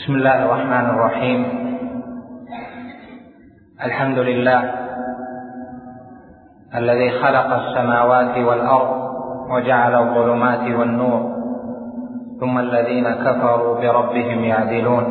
بسم 0.00 0.14
الله 0.14 0.44
الرحمن 0.44 0.86
الرحيم. 0.90 1.40
الحمد 3.84 4.18
لله 4.18 4.60
الذي 6.74 7.10
خلق 7.10 7.48
السماوات 7.52 8.38
والأرض 8.38 8.90
وجعل 9.50 9.94
الظلمات 9.94 10.64
والنور 10.78 11.20
ثم 12.40 12.58
الذين 12.58 13.06
كفروا 13.14 13.80
بربهم 13.80 14.44
يعدلون. 14.44 15.04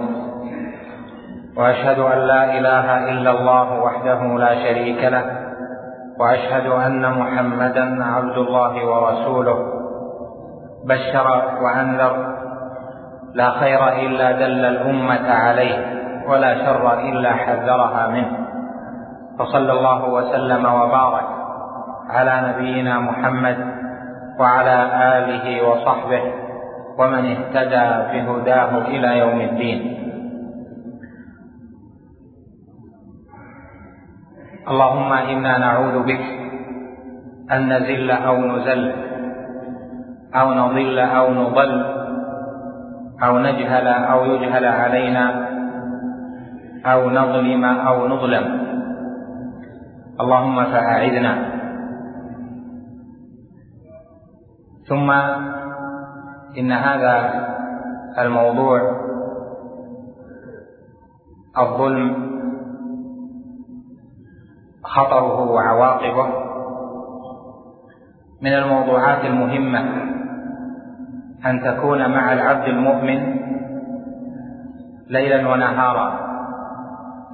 وأشهد 1.58 2.00
أن 2.00 2.18
لا 2.18 2.58
إله 2.58 2.88
إلا 3.12 3.32
الله 3.32 3.68
وحده 3.86 4.22
لا 4.38 4.54
شريك 4.56 5.04
له 5.04 5.26
وأشهد 6.20 6.66
أن 6.66 7.14
محمدا 7.20 8.04
عبد 8.04 8.38
الله 8.38 8.74
ورسوله. 8.90 9.60
بشر 10.86 11.28
وأنذر 11.62 12.39
لا 13.34 13.50
خير 13.52 13.88
إلا 13.90 14.32
دل 14.32 14.66
الأمة 14.66 15.32
عليه 15.32 15.78
ولا 16.28 16.66
شر 16.66 17.00
إلا 17.00 17.32
حذرها 17.34 18.08
منه. 18.08 18.32
فصلى 19.40 19.72
الله 19.72 20.10
وسلم 20.10 20.66
وبارك 20.66 21.28
على 22.10 22.34
نبينا 22.48 23.00
محمد 23.00 23.58
وعلى 24.40 24.78
آله 25.18 25.70
وصحبه 25.70 26.22
ومن 26.98 27.24
اهتدى 27.26 27.88
بهداه 28.12 28.78
إلى 28.78 29.18
يوم 29.18 29.42
الدين. 29.42 29.80
اللهم 34.70 35.14
إنا 35.14 35.58
نعوذ 35.58 36.04
بك 36.04 36.26
أن 37.52 37.74
نزل 37.74 38.12
أو 38.12 38.38
نزل 38.38 38.92
أو 40.36 40.54
نضل 40.54 41.00
أو 41.00 41.34
نضل 41.34 41.99
أو 43.24 43.40
نجهل 43.40 43.88
أو 43.88 44.26
يجهل 44.26 44.66
علينا 44.66 45.50
أو 46.86 47.10
نظلم 47.10 47.66
أو 47.66 48.08
نظلم. 48.08 48.46
اللهم 50.20 50.64
فأعذنا. 50.64 51.34
ثم 54.88 55.12
إن 56.58 56.72
هذا 56.72 57.16
الموضوع 58.20 58.82
الظلم 61.58 62.30
خطره 64.84 65.52
وعواقبه 65.52 66.28
من 68.42 68.54
الموضوعات 68.54 69.26
المهمة. 69.26 70.10
أن 71.46 71.62
تكون 71.62 72.10
مع 72.12 72.34
العبد 72.34 72.68
المؤمن 72.68 73.36
ليلا 75.10 75.50
ونهارا 75.50 76.30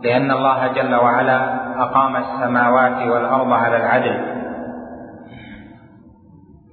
لأن 0.04 0.32
الله 0.32 0.68
جل 0.68 0.96
وعلا 0.96 1.56
أقام 1.82 2.16
السماوات 2.16 3.08
والأرض 3.08 3.54
على 3.54 3.78
العدل 3.78 4.36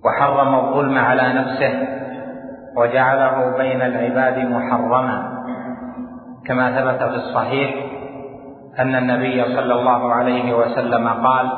وحرم 0.05 0.55
الظلم 0.55 0.99
على 0.99 1.33
نفسه 1.33 1.89
وجعله 2.77 3.57
بين 3.59 3.83
العباد 3.83 4.39
محرما. 4.39 5.33
كما 6.47 6.71
ثبت 6.71 7.03
في 7.03 7.15
الصحيح 7.15 7.75
أن 8.79 8.95
النبي 8.95 9.45
صلى 9.45 9.75
الله 9.75 10.13
عليه 10.15 10.57
وسلم 10.57 11.09
قال 11.09 11.51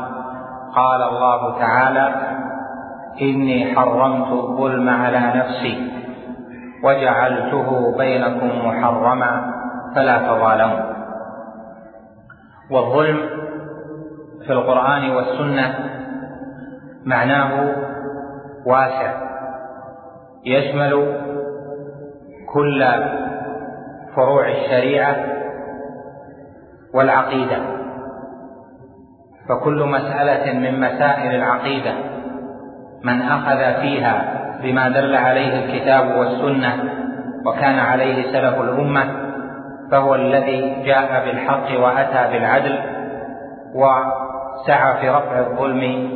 قال 0.75 1.03
الله 1.03 1.59
تعالى 1.59 2.34
إني 3.23 3.75
حرمت 3.77 4.33
الظلم 4.33 4.89
على 4.89 5.33
نفسي 5.35 5.91
وجعلته 6.85 7.97
بينكم 7.99 8.67
محرما 8.67 9.55
فلا 9.95 10.19
تظالموا. 10.19 10.95
والظلم 12.71 13.21
في 14.47 14.53
القرآن 14.53 15.11
والسنة 15.11 15.75
معناه 17.05 17.75
واسع 18.67 19.13
يشمل 20.45 21.17
كل 22.55 22.85
فروع 24.17 24.49
الشريعة 24.49 25.17
والعقيدة 26.95 27.57
فكل 29.49 29.85
مسألة 29.85 30.59
من 30.59 30.81
مسائل 30.81 31.35
العقيدة 31.35 31.95
من 33.04 33.22
أخذ 33.22 33.81
فيها 33.81 34.41
بما 34.62 34.88
دل 34.88 35.15
عليه 35.16 35.65
الكتاب 35.65 36.16
والسنة 36.16 36.72
وكان 37.47 37.78
عليه 37.78 38.32
سلف 38.32 38.60
الأمة 38.60 39.04
فهو 39.91 40.15
الذي 40.15 40.82
جاء 40.84 41.25
بالحق 41.26 41.81
وأتى 41.81 42.32
بالعدل 42.32 42.78
وسعى 43.75 45.00
في 45.00 45.09
رفع 45.10 45.38
الظلم 45.38 46.10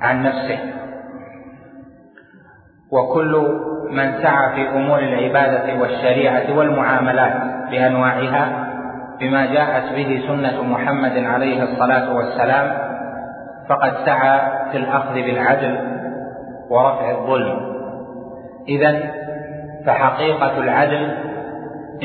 عن 0.00 0.22
نفسه. 0.22 0.58
وكل 2.92 3.60
من 3.90 4.12
سعى 4.22 4.54
في 4.54 4.68
أمور 4.76 4.98
العبادة 4.98 5.80
والشريعة 5.80 6.56
والمعاملات 6.58 7.32
بأنواعها 7.70 8.66
بما 9.20 9.46
جاءت 9.46 9.94
به 9.94 10.22
سنة 10.28 10.62
محمد 10.62 11.18
عليه 11.18 11.62
الصلاة 11.62 12.14
والسلام 12.14 12.83
فقد 13.68 13.92
سعى 14.04 14.40
في 14.70 14.76
الأخذ 14.76 15.14
بالعدل 15.14 15.78
ورفع 16.70 17.10
الظلم. 17.10 17.74
إذا 18.68 19.00
فحقيقة 19.86 20.58
العدل 20.58 21.14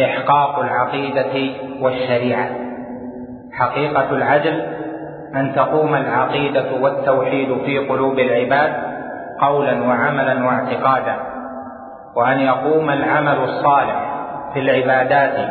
إحقاق 0.03 0.59
العقيدة 0.59 1.53
والشريعة. 1.81 2.49
حقيقة 3.51 4.11
العدل 4.11 4.61
أن 5.35 5.55
تقوم 5.55 5.95
العقيدة 5.95 6.73
والتوحيد 6.81 7.57
في 7.65 7.77
قلوب 7.77 8.19
العباد 8.19 8.73
قولا 9.41 9.83
وعملا 9.83 10.45
واعتقادا 10.45 11.15
وأن 12.15 12.39
يقوم 12.39 12.89
العمل 12.89 13.37
الصالح 13.43 14.23
في 14.53 14.59
العبادات 14.59 15.49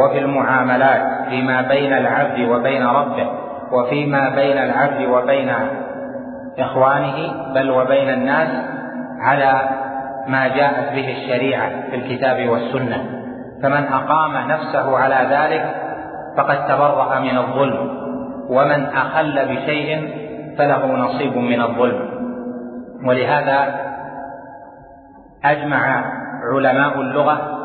وفي 0.00 0.18
المعاملات 0.18 1.28
فيما 1.28 1.62
بين 1.62 1.92
العبد 1.92 2.48
وبين 2.48 2.86
ربه. 2.86 3.49
وفيما 3.72 4.28
بين 4.28 4.58
العبد 4.58 5.08
وبين 5.08 5.52
إخوانه 6.58 7.32
بل 7.54 7.70
وبين 7.70 8.08
الناس 8.08 8.48
على 9.20 9.60
ما 10.26 10.48
جاءت 10.48 10.92
به 10.92 11.16
الشريعة 11.16 11.70
في 11.90 11.96
الكتاب 11.96 12.48
والسنة. 12.48 13.04
فمن 13.62 13.84
أقام 13.84 14.48
نفسه 14.48 14.98
على 14.98 15.28
ذلك 15.30 15.74
فقد 16.36 16.66
تبرأ 16.66 17.18
من 17.18 17.38
الظلم 17.38 18.00
ومن 18.50 18.86
أخل 18.86 19.48
بشيء 19.48 20.08
فله 20.58 20.86
نصيب 20.86 21.36
من 21.36 21.62
الظلم. 21.62 22.10
ولهذا 23.08 23.80
أجمع 25.44 26.04
علماء 26.54 27.00
اللغة 27.00 27.60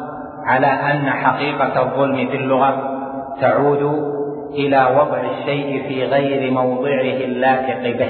على 0.45 0.67
أن 0.67 1.09
حقيقة 1.09 1.81
الظلم 1.81 2.15
في 2.15 2.35
اللغة 2.35 2.95
تعود 3.41 4.14
إلى 4.55 4.87
وضع 4.99 5.19
الشيء 5.19 5.87
في 5.87 6.05
غير 6.05 6.51
موضعه 6.51 7.25
اللائق 7.25 7.97
به. 7.97 8.09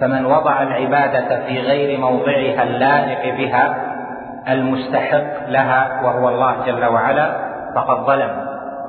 فمن 0.00 0.26
وضع 0.26 0.62
العبادة 0.62 1.46
في 1.46 1.60
غير 1.60 1.98
موضعها 1.98 2.62
اللائق 2.62 3.36
بها 3.36 3.76
المستحق 4.48 5.48
لها 5.48 6.00
وهو 6.04 6.28
الله 6.28 6.54
جل 6.66 6.84
وعلا 6.84 7.30
فقد 7.74 8.06
ظلم. 8.06 8.30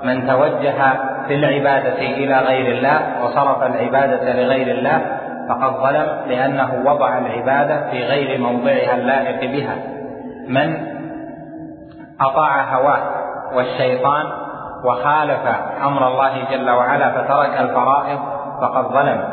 من 0.04 0.28
توجه 0.28 0.94
في 1.28 1.36
العبادة 1.36 2.02
إلى 2.02 2.40
غير 2.40 2.78
الله 2.78 3.24
وصرف 3.24 3.64
العبادة 3.64 4.34
لغير 4.34 4.78
الله 4.78 5.02
فقد 5.50 5.74
ظلم 5.74 6.08
لأنه 6.28 6.84
وضع 6.86 7.18
العبادة 7.18 7.90
في 7.92 8.04
غير 8.04 8.40
موضعها 8.40 8.96
اللائق 8.96 9.52
بها. 9.52 9.76
من 10.48 10.78
أطاع 12.22 12.76
هواه 12.76 13.02
والشيطان 13.56 14.26
وخالف 14.84 15.48
أمر 15.84 16.08
الله 16.08 16.44
جل 16.52 16.70
وعلا 16.70 17.12
فترك 17.12 17.60
الفرائض 17.60 18.20
فقد 18.62 18.86
ظلم. 18.86 19.24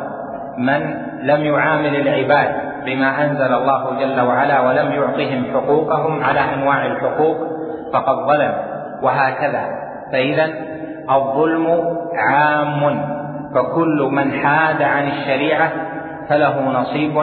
من 0.58 0.96
لم 1.22 1.44
يعامل 1.44 1.96
العباد 1.96 2.54
بما 2.86 3.24
أنزل 3.24 3.54
الله 3.54 3.98
جل 4.00 4.20
وعلا 4.20 4.60
ولم 4.60 4.92
يعطهم 4.92 5.44
حقوقهم 5.54 6.24
على 6.24 6.40
أنواع 6.54 6.86
الحقوق 6.86 7.36
فقد 7.92 8.16
ظلم. 8.16 8.52
وهكذا. 9.02 9.64
فإذا 10.12 10.48
الظلم 11.10 11.96
عام. 12.30 13.00
فكل 13.54 14.08
من 14.12 14.32
حاد 14.32 14.82
عن 14.82 15.08
الشريعة 15.08 15.70
فله 16.28 16.60
نصيب 16.60 17.18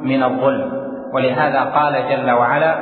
من 0.00 0.22
الظلم. 0.22 0.82
ولهذا 1.14 1.60
قال 1.60 1.94
جل 2.10 2.30
وعلا 2.30 2.74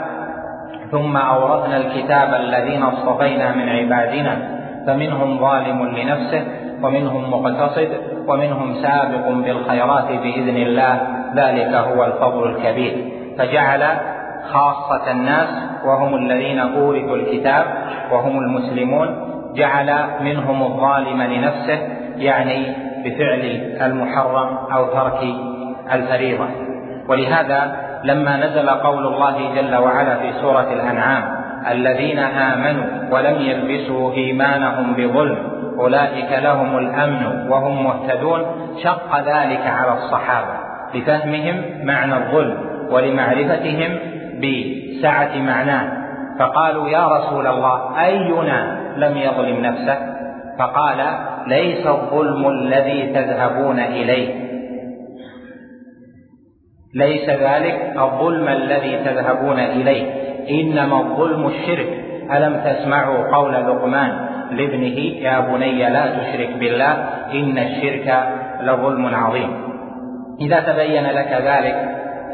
ثم 0.90 1.16
أورثنا 1.16 1.76
الكتاب 1.76 2.34
الذين 2.34 2.82
اصطفينا 2.82 3.52
من 3.52 3.68
عبادنا 3.68 4.59
فمنهم 4.86 5.38
ظالم 5.38 5.86
لنفسه 5.96 6.44
ومنهم 6.82 7.30
مقتصد 7.30 7.88
ومنهم 8.28 8.74
سابق 8.74 9.28
بالخيرات 9.28 10.08
بإذن 10.08 10.56
الله 10.56 11.00
ذلك 11.34 11.74
هو 11.74 12.04
الفضل 12.04 12.50
الكبير. 12.50 13.04
فجعل 13.38 13.82
خاصة 14.52 15.10
الناس 15.10 15.48
وهم 15.84 16.14
الذين 16.14 16.58
أورثوا 16.58 17.16
الكتاب 17.16 17.64
وهم 18.12 18.38
المسلمون 18.38 19.30
جعل 19.54 20.04
منهم 20.20 20.62
الظالم 20.62 21.22
لنفسه 21.22 21.78
يعني 22.16 22.66
بفعل 23.04 23.40
المحرم 23.82 24.56
أو 24.72 24.86
ترك 24.86 25.24
الفريضة. 25.92 26.46
ولهذا 27.08 27.76
لما 28.04 28.36
نزل 28.36 28.70
قول 28.70 29.06
الله 29.06 29.54
جل 29.54 29.76
وعلا 29.76 30.14
في 30.14 30.32
سورة 30.32 30.72
الأنعام 30.72 31.39
الذين 31.68 32.18
آمنوا 32.18 32.84
ولم 33.10 33.40
يلبسوا 33.40 34.12
إيمانهم 34.12 34.94
بظلم 34.94 35.38
أولئك 35.80 36.32
لهم 36.42 36.78
الأمن 36.78 37.50
وهم 37.50 37.84
مهتدون 37.84 38.42
شق 38.82 39.16
ذلك 39.18 39.66
على 39.66 39.92
الصحابة 39.92 40.54
لفهمهم 40.94 41.62
معنى 41.84 42.14
الظلم 42.16 42.56
ولمعرفتهم 42.90 43.98
بسعة 44.38 45.38
معناه. 45.38 46.00
فقالوا 46.38 46.88
يا 46.88 47.06
رسول 47.06 47.46
الله 47.46 48.04
أينا 48.04 48.80
لم 48.96 49.16
يظلم 49.16 49.60
نفسه؟ 49.60 49.98
فقال 50.58 50.96
ليس 51.46 51.86
الظلم 51.86 52.48
الذي 52.48 53.12
تذهبون 53.14 53.78
إليه. 53.80 54.50
ليس 56.94 57.28
ذلك 57.28 57.92
الظلم 57.98 58.48
الذي 58.48 58.98
تذهبون 59.04 59.58
إليه. 59.58 60.19
إنما 60.50 61.00
الظلم 61.00 61.46
الشرك. 61.46 62.04
ألم 62.32 62.60
تسمعوا 62.64 63.36
قول 63.36 63.52
لقمان 63.52 64.10
لابنه 64.50 64.98
يا 65.26 65.40
بني 65.40 65.90
لا 65.90 66.06
تشرك 66.06 66.50
بالله 66.60 66.92
إن 67.34 67.58
الشرك 67.58 68.22
لظلم 68.60 69.14
عظيم. 69.14 69.50
إذا 70.40 70.60
تبين 70.60 71.06
لك 71.06 71.32
ذلك 71.32 71.76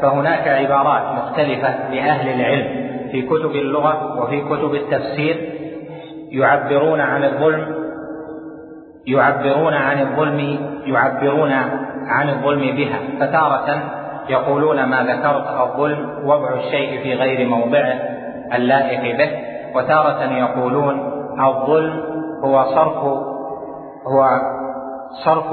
فهناك 0.01 0.47
عبارات 0.47 1.03
مختلفة 1.17 1.91
لأهل 1.91 2.29
العلم 2.29 2.87
في 3.11 3.21
كتب 3.21 3.51
اللغة 3.51 4.21
وفي 4.21 4.41
كتب 4.41 4.75
التفسير 4.75 5.49
يعبرون 6.31 7.01
عن 7.01 7.23
الظلم 7.23 7.75
يعبرون 9.07 9.73
عن 9.73 10.01
الظلم 10.01 10.59
يعبرون 10.85 11.51
عن 12.07 12.29
الظلم 12.29 12.75
بها. 12.75 12.99
فتارة 13.19 13.81
يقولون 14.29 14.83
ما 14.83 15.03
ذكرت 15.03 15.47
الظلم 15.59 16.27
وضع 16.27 16.53
الشيء 16.53 17.03
في 17.03 17.13
غير 17.13 17.47
موضعه 17.47 17.93
اللائق 18.53 19.17
به. 19.17 19.31
وتارة 19.75 20.23
يقولون 20.23 20.99
الظلم 21.39 22.03
هو 22.43 22.63
صرف 22.63 23.03
هو 24.07 24.25
صرف 25.25 25.45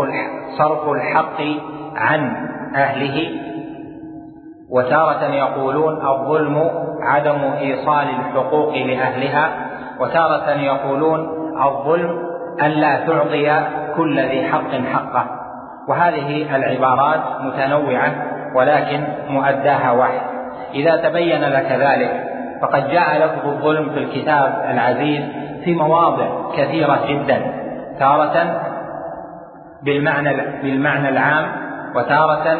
صرف 0.59 0.89
الحق 0.89 1.41
عن 1.97 2.37
أهله. 2.77 3.31
وتارة 4.71 5.25
يقولون 5.25 6.07
الظلم 6.07 6.71
عدم 7.03 7.41
إيصال 7.59 8.09
الحقوق 8.09 8.75
لأهلها. 8.75 9.49
وتارة 10.01 10.51
يقولون 10.51 11.29
الظلم 11.63 12.19
أن 12.63 12.71
لا 12.71 13.07
تعطي 13.07 13.65
كل 13.97 14.21
ذي 14.21 14.43
حق 14.43 14.71
حقه. 14.93 15.27
وهذه 15.89 16.57
العبارات 16.57 17.21
متنوعة 17.41 18.13
ولكن 18.55 19.05
مؤداها 19.29 19.93
واحد 19.93 20.21
إذا 20.75 20.97
تبين 20.97 21.45
لك 21.45 21.73
ذلك 21.73 22.25
فقد 22.63 22.89
جاء 22.89 23.17
لفظ 23.17 23.47
الظلم 23.49 23.91
في 23.91 23.99
الكتاب 23.99 24.65
العزيز 24.71 25.25
في 25.65 25.75
مواضع 25.75 26.27
كثيرة 26.57 27.01
جدا 27.09 27.43
تارة 27.99 28.61
بالمعنى 29.83 30.37
بالمعنى 30.63 31.09
العام 31.09 31.47
وتارة 31.97 32.59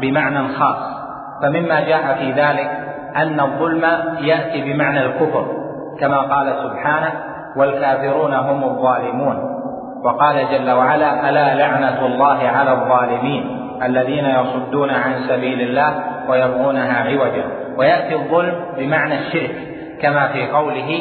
بمعنى 0.00 0.48
خاص. 0.48 0.92
فمما 1.42 1.80
جاء 1.80 2.14
في 2.14 2.32
ذلك 2.32 2.70
أن 3.16 3.40
الظلم 3.40 3.84
يأتي 4.20 4.72
بمعنى 4.72 5.04
الكفر 5.04 5.46
كما 6.00 6.18
قال 6.18 6.54
سبحانه 6.62 7.12
والكافرون 7.56 8.34
هم 8.34 8.64
الظالمون 8.64 9.52
وقال 10.04 10.36
جل 10.50 10.70
وعلا 10.70 11.28
ألا 11.28 11.54
لعنة 11.54 12.06
الله 12.06 12.48
على 12.48 12.72
الظالمين؟ 12.72 13.61
الذين 13.86 14.24
يصدون 14.24 14.90
عن 14.90 15.14
سبيل 15.28 15.60
الله 15.60 15.94
ويبغونها 16.28 17.04
عوجا. 17.08 17.44
ويأتي 17.76 18.14
الظلم 18.14 18.54
بمعنى 18.78 19.18
الشرك 19.18 19.54
كما 20.02 20.28
في 20.28 20.46
قوله 20.46 21.00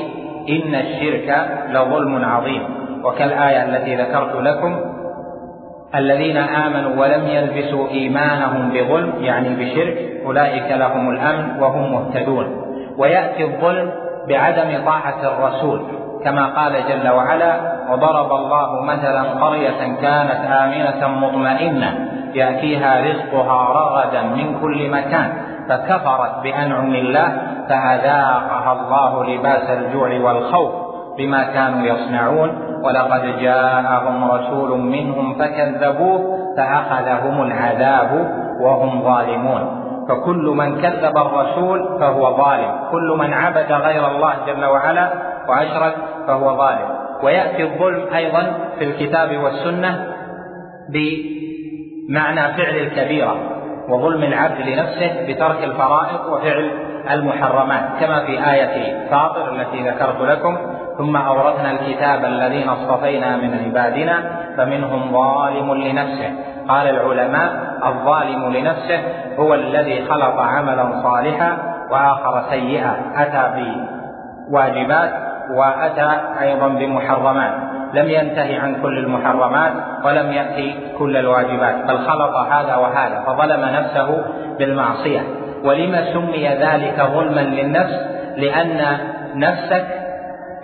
إن 0.50 0.76
الشرك 0.76 1.48
لظلم 1.70 2.26
عظيم. 2.26 2.64
وكالآية 3.04 3.64
التي 3.64 3.96
ذكرت 3.96 4.36
لكم 4.36 4.80
الذين 5.96 6.38
آمنوا 6.38 7.02
ولم 7.02 7.28
يلبسوا 7.28 7.90
إيمانهم 7.90 8.70
بظلم 8.70 9.14
يعني 9.20 9.50
بشرك 9.50 9.98
أولئك 10.26 10.72
لهم 10.72 11.10
الأمن 11.10 11.60
وهم 11.60 11.94
مهتدون. 11.94 12.46
ويأتي 12.98 13.44
الظلم 13.44 13.92
بعدم 14.30 14.86
طاعة 14.86 15.20
الرسول 15.24 15.82
كما 16.24 16.46
قال 16.46 16.74
جل 16.90 17.10
وعلا 17.10 17.82
وضرب 17.90 18.32
الله 18.32 18.82
مثلا 18.84 19.22
قرية 19.22 19.96
كانت 20.02 20.42
آمنة 20.46 21.08
مطمئنة. 21.08 22.11
يأتيها 22.34 23.02
رزقها 23.02 23.74
رغدا 23.74 24.22
من 24.22 24.60
كل 24.62 24.90
مكان 24.90 25.34
فكفرت 25.70 26.44
بأنعم 26.44 26.96
الله 26.96 27.42
فأذاقها 27.70 28.72
الله 28.74 29.26
لباس 29.26 29.70
الجوع 29.70 30.20
والخوف 30.20 30.72
بما 31.18 31.44
كانوا 31.44 31.88
يصنعون. 31.88 32.50
ولقد 32.84 33.40
جاءهم 33.40 34.32
رسول 34.32 34.80
منهم 34.80 35.36
فكذبوه 35.36 36.38
فأخذهم 36.58 37.42
العذاب 37.42 38.32
وهم 38.60 39.04
ظالمون. 39.04 39.82
فكل 40.10 40.54
من 40.58 40.82
كذب 40.82 41.18
الرسول 41.18 42.00
فهو 42.00 42.38
ظالم 42.38 42.72
كل 42.92 43.16
من 43.20 43.34
عبد 43.34 43.72
غير 43.72 44.08
الله 44.08 44.34
جل 44.48 44.66
وعلا 44.66 45.10
وأشرك 45.50 45.96
فهو 46.28 46.58
ظالم. 46.58 46.90
ويأتي 47.24 47.64
الظلم 47.64 48.14
أيضا 48.16 48.54
في 48.80 48.86
الكتاب 48.86 49.38
والسنة 49.38 50.08
بمعنى 52.12 52.54
فعل 52.54 52.76
الكبيرة 52.76 53.36
وظلم 53.90 54.24
العبد 54.24 54.62
لنفسه 54.62 55.26
بترك 55.28 55.64
الفرائض 55.64 56.26
وفعل 56.30 56.72
المحرمات 57.12 57.84
كما 58.00 58.26
في 58.26 58.52
آية 58.52 59.08
فاطر 59.10 59.52
التي 59.52 59.90
ذكرت 59.90 60.22
لكم 60.22 60.58
ثم 60.98 61.16
أورثنا 61.16 61.72
الكتاب 61.72 62.26
الذين 62.26 62.70
اصطفينا 62.70 63.38
من 63.38 63.60
عبادنا 63.66 64.24
فمنهم 64.58 65.12
ظالم 65.12 65.74
لنفسه. 65.74 66.32
قال 66.68 66.88
العلماء 66.88 67.78
الظالم 67.86 68.54
لنفسه 68.54 69.00
هو 69.40 69.54
الذي 69.54 70.06
خلق 70.06 70.40
عملا 70.40 71.02
صالحا 71.04 71.58
وآخر 71.92 72.44
سيئا 72.50 72.96
أتى 73.16 73.64
بواجبات 74.50 75.12
وأتى 75.56 76.12
أيضا 76.42 76.68
بمحرمات. 76.68 77.71
لم 77.94 78.10
ينتهي 78.10 78.56
عن 78.56 78.82
كل 78.82 78.98
المحرمات 78.98 79.74
ولم 80.04 80.32
يأتي 80.32 80.76
كل 80.98 81.18
الواجبات 81.18 81.76
بل 81.88 81.98
خلط 81.98 82.36
هذا 82.36 82.76
وهذا 82.76 83.24
فظلم 83.28 83.66
نفسه 83.66 84.26
بالمعصية. 84.60 85.22
ولما 85.64 86.14
سمي 86.14 86.48
ذلك 86.48 87.02
ظلما 87.14 87.42
للنفس؟ 87.42 88.12
لأن 88.38 88.98
نفسك 89.36 89.88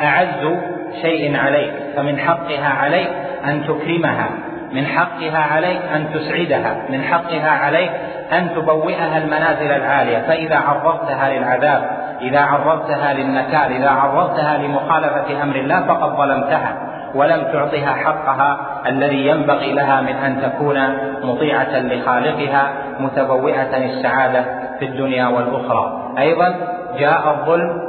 أعز 0.02 0.58
شيء 1.02 1.38
عليك 1.38 1.74
فمن 1.96 2.20
حقها 2.20 2.70
عليك 2.70 3.10
أن 3.46 3.64
تكرمها 3.68 4.30
من 4.72 4.86
حقها 4.86 5.54
عليك 5.54 5.80
أن 5.96 6.06
تسعدها 6.14 6.76
من 6.90 7.04
حقها 7.04 7.50
عليك 7.50 7.92
أن 8.34 8.50
تبوئها 8.56 9.18
المنازل 9.18 9.72
العالية. 9.72 10.18
فإذا 10.18 10.56
عرضتها 10.56 11.30
للعذاب 11.30 11.98
إذا 12.22 12.40
عرضتها 12.40 13.14
للنكال 13.14 13.72
إذا 13.72 13.90
عرضتها 13.90 14.58
لمخالفة 14.58 15.44
أمر 15.44 15.56
الله 15.56 15.82
فقد 15.82 16.18
ظلمتها. 16.18 16.97
ولم 17.16 17.44
تعطها 17.44 17.94
حقها 17.94 18.58
الذي 18.88 19.28
ينبغي 19.28 19.74
لها 19.74 20.02
من 20.02 20.16
أن 20.16 20.42
تكون 20.42 20.78
مطيعة 21.24 21.80
لخالقها 21.80 22.70
متبوئة 23.00 23.78
السعادة 23.78 24.46
في 24.80 24.86
الدنيا 24.86 25.28
والأخرى. 25.28 26.14
أيضا 26.18 26.56
جاء 27.00 27.30
الظلم 27.30 27.82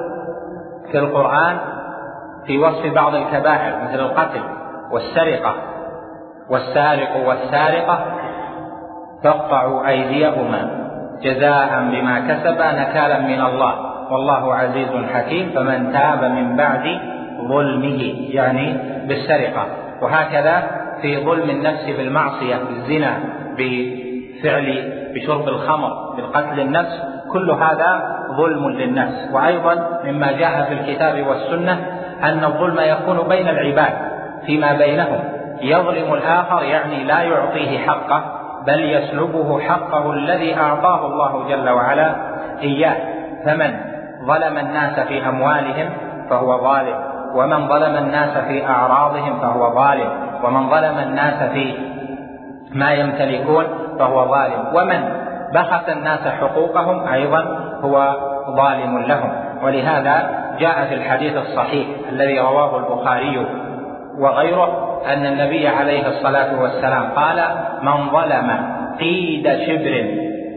في 0.92 0.98
القرآن 0.98 1.58
في 2.46 2.58
وصف 2.58 2.94
بعض 2.94 3.14
الكبائر 3.14 3.76
مثل 3.84 4.00
القتل 4.00 4.40
والسرقة. 4.92 5.54
والسارق 6.50 7.16
والسارقة 7.26 7.98
فاقطعوا 9.24 9.88
أيديهما 9.88 10.70
جزاء 11.22 11.88
بما 11.90 12.20
كسبا 12.20 12.72
نكالا 12.72 13.18
من 13.18 13.40
الله. 13.40 13.74
والله 14.12 14.54
عزيز 14.54 14.88
حكيم. 15.14 15.50
فمن 15.54 15.92
تاب 15.92 16.24
من 16.24 16.56
بعد 16.56 17.17
ظلمه 17.48 18.02
يعني 18.30 18.76
بالسرقة. 19.08 19.66
وهكذا 20.02 20.62
في 21.02 21.24
ظلم 21.24 21.50
النفس 21.50 21.84
بالمعصية 21.84 22.56
بالزنا 22.56 23.18
بفعل 23.58 24.92
بشرب 25.14 25.48
الخمر 25.48 26.14
بالقتل 26.16 26.60
النفس 26.60 27.02
كل 27.32 27.50
هذا 27.50 28.18
ظلم 28.36 28.68
للنفس. 28.68 29.30
وأيضا 29.32 30.00
مما 30.04 30.32
جاء 30.32 30.62
في 30.62 30.72
الكتاب 30.72 31.26
والسنة 31.26 31.86
أن 32.22 32.44
الظلم 32.44 32.80
يكون 32.80 33.28
بين 33.28 33.48
العباد 33.48 33.92
فيما 34.46 34.72
بينهم. 34.72 35.20
يظلم 35.62 36.14
الآخر 36.14 36.62
يعني 36.62 37.04
لا 37.04 37.22
يعطيه 37.22 37.78
حقه 37.78 38.24
بل 38.66 38.84
يسلبه 38.84 39.60
حقه 39.60 40.12
الذي 40.12 40.56
أعطاه 40.56 41.06
الله 41.06 41.48
جل 41.48 41.68
وعلا 41.68 42.16
إياه. 42.62 42.96
فمن 43.44 43.76
ظلم 44.26 44.58
الناس 44.58 45.00
في 45.00 45.28
أموالهم 45.28 45.90
فهو 46.30 46.62
ظالم. 46.62 47.17
ومن 47.34 47.68
ظلم 47.68 47.96
الناس 47.96 48.38
في 48.38 48.66
أعراضهم 48.66 49.40
فهو 49.40 49.74
ظالم 49.74 50.10
ومن 50.44 50.70
ظلم 50.70 50.98
الناس 50.98 51.42
في 51.52 51.74
ما 52.72 52.90
يمتلكون 52.90 53.64
فهو 53.98 54.28
ظالم. 54.28 54.74
ومن 54.74 55.00
بخس 55.54 55.88
الناس 55.88 56.28
حقوقهم 56.28 57.08
أيضا 57.08 57.58
هو 57.80 58.16
ظالم 58.56 58.98
لهم. 58.98 59.30
ولهذا 59.62 60.30
جاء 60.58 60.84
في 60.88 60.94
الحديث 60.94 61.36
الصحيح 61.36 61.86
الذي 62.12 62.38
رواه 62.38 62.78
البخاري 62.78 63.46
وغيره 64.18 65.00
أن 65.06 65.26
النبي 65.26 65.68
عليه 65.68 66.08
الصلاة 66.08 66.60
والسلام 66.62 67.10
قال 67.16 67.44
من 67.82 68.10
ظلم 68.10 68.78
قيد 69.00 69.48
شبر 69.66 70.04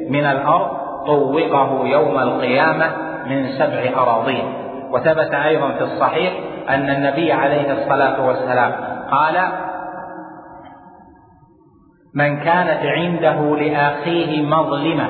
من 0.09 0.25
الأرض 0.25 0.67
طوقه 1.05 1.87
يوم 1.87 2.19
القيامة 2.19 2.85
من 3.27 3.47
سبع 3.47 4.01
أراضين 4.01 4.53
وثبت 4.91 5.33
أيضا 5.33 5.67
في 5.71 5.83
الصحيح 5.83 6.33
أن 6.69 6.89
النبي 6.89 7.33
عليه 7.33 7.71
الصلاة 7.71 8.27
والسلام 8.27 8.71
قال 9.11 9.35
من 12.15 12.39
كانت 12.43 12.85
عنده 12.85 13.55
لأخيه 13.55 14.45
مظلمة 14.45 15.09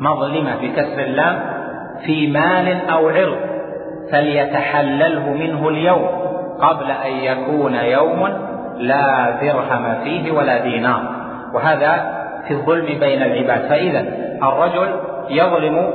مظلمة 0.00 0.56
بكسر 0.62 1.00
اللام 1.00 1.40
في 2.06 2.26
مال 2.26 2.90
أو 2.90 3.08
عرض 3.08 3.50
فليتحلله 4.12 5.32
منه 5.32 5.68
اليوم 5.68 6.08
قبل 6.60 6.90
أن 6.90 7.12
يكون 7.12 7.74
يوم 7.74 8.28
لا 8.76 9.30
درهم 9.42 9.94
فيه 10.04 10.32
ولا 10.32 10.58
دينار. 10.58 11.02
وهذا 11.54 12.20
في 12.48 12.54
الظلم 12.54 12.86
بين 12.86 13.22
العباد. 13.22 13.68
فإذا 13.68 14.00
الرجل 14.42 14.94
يظلم 15.28 15.90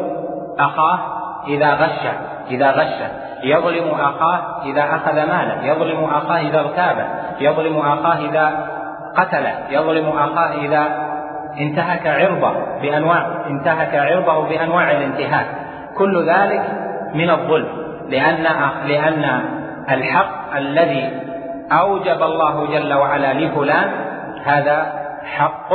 أخاه 0.60 1.00
إذا 1.48 1.74
غش 1.74 2.08
إذا 2.52 2.72
غش. 2.72 3.02
يظلم 3.46 3.90
أخاه 4.00 4.64
إذا 4.66 4.84
أخذ 4.84 5.16
ماله 5.16 5.64
يظلم 5.64 6.04
أخاه 6.04 6.40
إذا 6.40 6.60
اغتابه 6.60 7.06
يظلم 7.40 7.80
أخاه 7.80 8.30
إذا 8.30 8.68
قتله 9.18 9.54
يظلم 9.70 10.08
أخاه 10.18 10.54
إذا 10.54 11.06
انتهك 11.60 12.08
عرضه 12.08 12.54
بأنواع 12.82 13.28
انتهك 13.48 13.96
عرضه 13.96 14.50
بأنواع 14.50 14.92
الانتهاك. 14.92 15.46
كل 15.98 16.30
ذلك 16.30 16.64
من 17.14 17.30
الظلم 17.30 17.68
لأن 18.10 18.44
لأن 18.86 19.42
الحق 19.90 20.56
الذي 20.56 21.10
أوجب 21.72 22.24
الله 22.24 22.68
جل 22.68 22.94
وعلا 22.94 23.34
لفلان 23.34 23.90
هذا 24.46 24.94
حق 25.24 25.74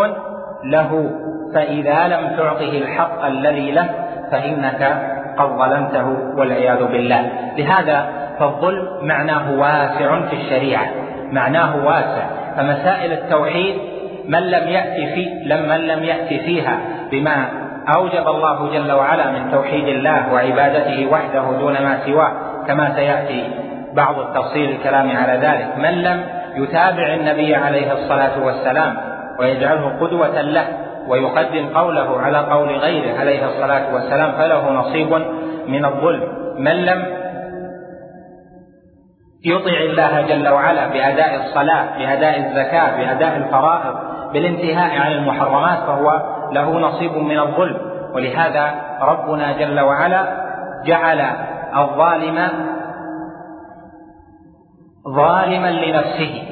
له. 0.65 1.11
فإذا 1.55 2.09
لم 2.09 2.37
تعطه 2.37 2.79
الحق 2.79 3.25
الذي 3.25 3.71
له 3.71 3.89
فإنك 4.31 5.11
قد 5.41 5.59
ظلمته 5.59 6.37
والعياذ 6.37 6.85
بالله. 6.85 7.31
لهذا 7.59 8.09
فالظلم 8.39 8.89
معناه 9.03 9.59
واسع 9.59 10.21
في 10.21 10.37
الشريعة 10.37 10.87
معناه 11.33 11.87
واسع. 11.87 12.25
فمسائل 12.57 13.13
التوحيد 13.13 13.75
من 14.29 14.51
لم 14.51 14.69
يأتي 14.69 15.07
في 15.15 15.55
من 15.55 15.87
لم 15.87 16.05
يأتي 16.05 16.39
فيها 16.39 16.79
بما 17.11 17.49
أوجب 17.95 18.29
الله 18.29 18.73
جل 18.73 18.93
وعلا 18.93 19.31
من 19.31 19.51
توحيد 19.53 19.89
الله 19.89 20.33
وعبادته 20.33 21.07
وحده 21.13 21.59
دون 21.59 21.73
ما 21.73 21.99
سواه 22.07 22.33
كما 22.67 22.95
سيأتي 22.95 23.45
بعض 23.95 24.19
التفصيل 24.19 24.71
الكلام 24.71 25.17
على 25.17 25.33
ذلك. 25.33 25.79
من 25.79 26.03
لم 26.03 26.21
يتابع 26.57 27.15
النبي 27.15 27.55
عليه 27.55 27.93
الصلاة 27.93 28.45
والسلام 28.45 28.97
ويجعله 29.39 29.97
قدوة 30.01 30.41
له 30.41 30.65
ويقدم 31.11 31.69
قوله 31.79 32.21
على 32.21 32.39
قول 32.39 32.69
غيره 32.69 33.21
عليه 33.21 33.47
الصلاة 33.47 33.95
والسلام 33.95 34.33
فله 34.33 34.71
نصيب 34.71 35.13
من 35.69 35.85
الظلم. 35.85 36.23
من 36.59 36.73
لم 36.73 37.21
يطع 39.45 39.77
الله 39.81 40.21
جل 40.21 40.49
وعلا 40.49 40.87
بأداء 40.87 41.37
الصلاة 41.37 41.99
بأداء 41.99 42.39
الزكاة 42.39 42.97
بأداء 42.97 43.37
الفرائض 43.37 43.95
بالانتهاء 44.33 45.01
عن 45.01 45.13
المحرمات 45.13 45.79
فهو 45.79 46.23
له 46.53 46.79
نصيب 46.79 47.13
من 47.13 47.39
الظلم. 47.39 47.77
ولهذا 48.15 48.75
ربنا 49.01 49.53
جل 49.53 49.81
وعلا 49.81 50.23
جعل 50.87 51.21
الظالم 51.77 52.49
ظالما 55.09 55.71
لنفسه 55.71 56.43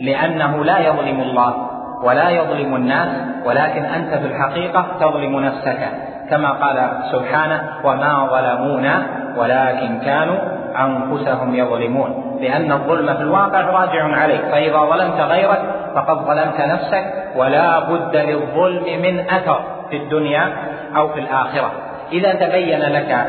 لأنه 0.00 0.64
لا 0.64 0.78
يظلم 0.78 1.20
الله. 1.20 1.63
ولا 2.04 2.30
يظلم 2.30 2.76
الناس 2.76 3.08
ولكن 3.44 3.84
أنت 3.84 4.14
في 4.14 4.26
الحقيقة 4.26 4.86
تظلم 5.00 5.40
نفسك. 5.40 5.88
كما 6.30 6.50
قال 6.50 6.88
سبحانه 7.12 7.62
وما 7.84 8.26
ظلمونا 8.26 9.02
ولكن 9.36 9.98
كانوا 9.98 10.38
أنفسهم 10.78 11.54
يظلمون. 11.54 12.38
لأن 12.40 12.72
الظلم 12.72 13.14
في 13.14 13.20
الواقع 13.20 13.60
راجع 13.60 14.04
عليك. 14.04 14.40
فإذا 14.40 14.78
ظلمت 14.78 15.20
غيرك 15.20 15.62
فقد 15.94 16.16
ظلمت 16.16 16.60
نفسك 16.60 17.04
ولا 17.36 17.80
بد 17.80 18.16
للظلم 18.16 19.02
من 19.02 19.20
أثر 19.20 19.60
في 19.90 19.96
الدنيا 19.96 20.48
أو 20.96 21.08
في 21.08 21.20
الآخرة. 21.20 21.70
إذا 22.12 22.32
تبين 22.32 22.80
لك 22.80 23.26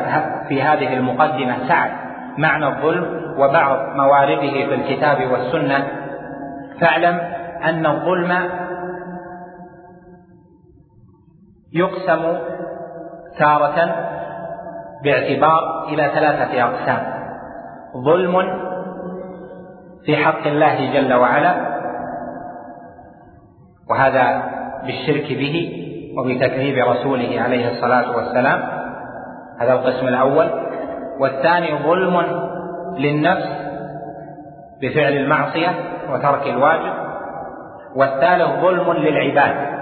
في 0.48 0.62
هذه 0.62 0.94
المقدمة 0.94 1.54
سعد 1.68 1.90
معنى 2.38 2.66
الظلم 2.66 3.06
وبعض 3.38 3.78
موارده 3.96 4.50
في 4.50 4.74
الكتاب 4.74 5.18
والسنة 5.32 5.86
فاعلم 6.80 7.20
أن 7.64 7.86
الظلم 7.86 8.32
يقسم 11.76 12.38
تارة 13.38 13.96
باعتبار 15.04 15.84
إلى 15.88 16.10
ثلاثة 16.14 16.62
أقسام. 16.64 17.16
ظلم 17.96 18.42
في 20.04 20.16
حق 20.16 20.46
الله 20.46 20.92
جل 20.92 21.14
وعلا 21.14 21.54
وهذا 23.90 24.42
بالشرك 24.86 25.26
به 25.38 25.82
وبتكذيب 26.18 26.88
رسوله 26.88 27.40
عليه 27.40 27.68
الصلاة 27.68 28.16
والسلام. 28.16 28.60
هذا 29.60 29.72
القسم 29.72 30.08
الأول. 30.08 30.50
والثاني 31.20 31.78
ظلم 31.78 32.22
للنفس 32.98 33.48
بفعل 34.82 35.12
المعصية 35.12 35.70
وترك 36.12 36.46
الواجب. 36.46 36.92
والثالث 37.96 38.60
ظلم 38.60 38.92
للعباد. 38.92 39.75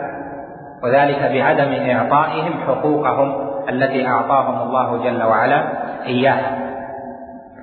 وذلك 0.83 1.31
بعدم 1.33 1.90
إعطائهم 1.90 2.52
حقوقهم 2.66 3.35
التي 3.69 4.07
أعطاهم 4.07 4.69
الله 4.69 5.04
جل 5.04 5.23
وعلا 5.23 5.64
إياها. 6.07 6.59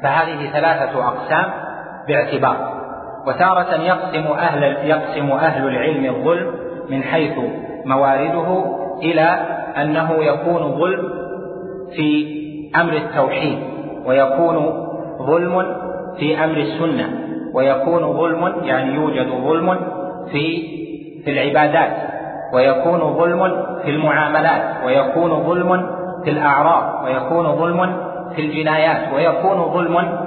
فهذه 0.03 0.50
ثلاثة 0.53 1.08
أقسام 1.08 1.46
باعتبار. 2.08 2.72
وتارة 3.27 3.75
يقسم 3.75 4.32
أهل 4.32 4.63
يقسم 4.63 5.32
أهل 5.32 5.68
العلم 5.68 6.15
الظلم 6.15 6.51
من 6.89 7.03
حيث 7.03 7.34
موارده 7.86 8.65
إلى 9.01 9.39
أنه 9.77 10.24
يكون 10.24 10.80
ظلم 10.80 11.10
في 11.96 12.27
أمر 12.75 12.94
التوحيد 12.94 13.60
ويكون 14.06 14.88
ظلم 15.22 15.75
في 16.20 16.44
أمر 16.44 16.58
السنة 16.58 17.10
ويكون 17.53 18.13
ظلم 18.13 18.65
يعني 18.65 18.94
يوجد 18.94 19.27
ظلم 19.27 19.77
في 20.32 20.68
في 21.25 21.32
العبادات. 21.32 22.11
ويكون 22.53 23.00
ظلم 23.17 23.65
في 23.84 23.89
المعاملات 23.89 24.62
ويكون 24.86 25.43
ظلم 25.43 25.88
في 26.24 26.29
الأعراض 26.29 27.05
ويكون 27.05 27.55
ظلم 27.55 27.98
في 28.36 28.41
الجنايات 28.41 29.13
ويكون 29.13 29.74
ظلم 29.74 30.17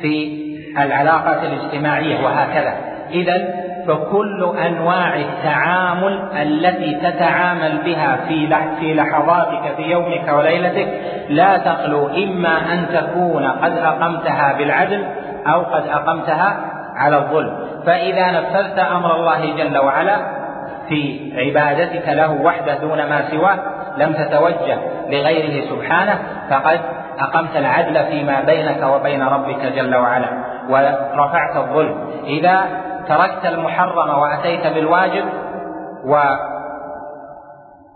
في 0.00 0.42
العلاقات 0.78 1.38
الاجتماعية 1.44 2.24
وهكذا. 2.24 2.74
إذا 3.10 3.62
فكل 3.86 4.52
أنواع 4.66 5.16
التعامل 5.16 6.20
التي 6.42 6.94
تتعامل 6.94 7.78
بها 7.84 8.16
في 8.28 8.48
في 8.80 8.94
لحظاتك 8.94 9.74
في 9.76 9.82
يومك 9.82 10.32
وليلتك 10.38 10.88
لا 11.28 11.58
تخلو 11.58 12.08
إما 12.08 12.72
أن 12.72 12.86
تكون 12.94 13.46
قد 13.46 13.76
أقمتها 13.76 14.58
بالعدل 14.58 15.04
أو 15.46 15.60
قد 15.60 15.86
أقمتها 15.86 16.56
على 16.96 17.16
الظلم. 17.16 17.56
فإذا 17.86 18.30
نفذت 18.30 18.78
أمر 18.78 19.16
الله 19.16 19.56
جل 19.56 19.78
وعلا 19.78 20.41
في 20.88 21.32
عبادتك 21.36 22.08
له 22.08 22.32
وحده 22.32 22.74
دون 22.74 22.98
ما 22.98 23.30
سواه 23.30 23.58
لم 23.96 24.12
تتوجه 24.12 24.78
لغيره 25.08 25.64
سبحانه 25.70 26.18
فقد 26.50 26.80
أقمت 27.18 27.56
العدل 27.56 28.04
فيما 28.04 28.40
بينك 28.40 28.82
وبين 28.82 29.22
ربك 29.22 29.66
جل 29.76 29.96
وعلا. 29.96 30.28
ورفعت 30.68 31.56
الظلم. 31.56 32.10
إذا 32.24 32.64
تركت 33.08 33.46
المحرم 33.46 34.18
وأتيت 34.18 34.66
بالواجب 34.66 35.24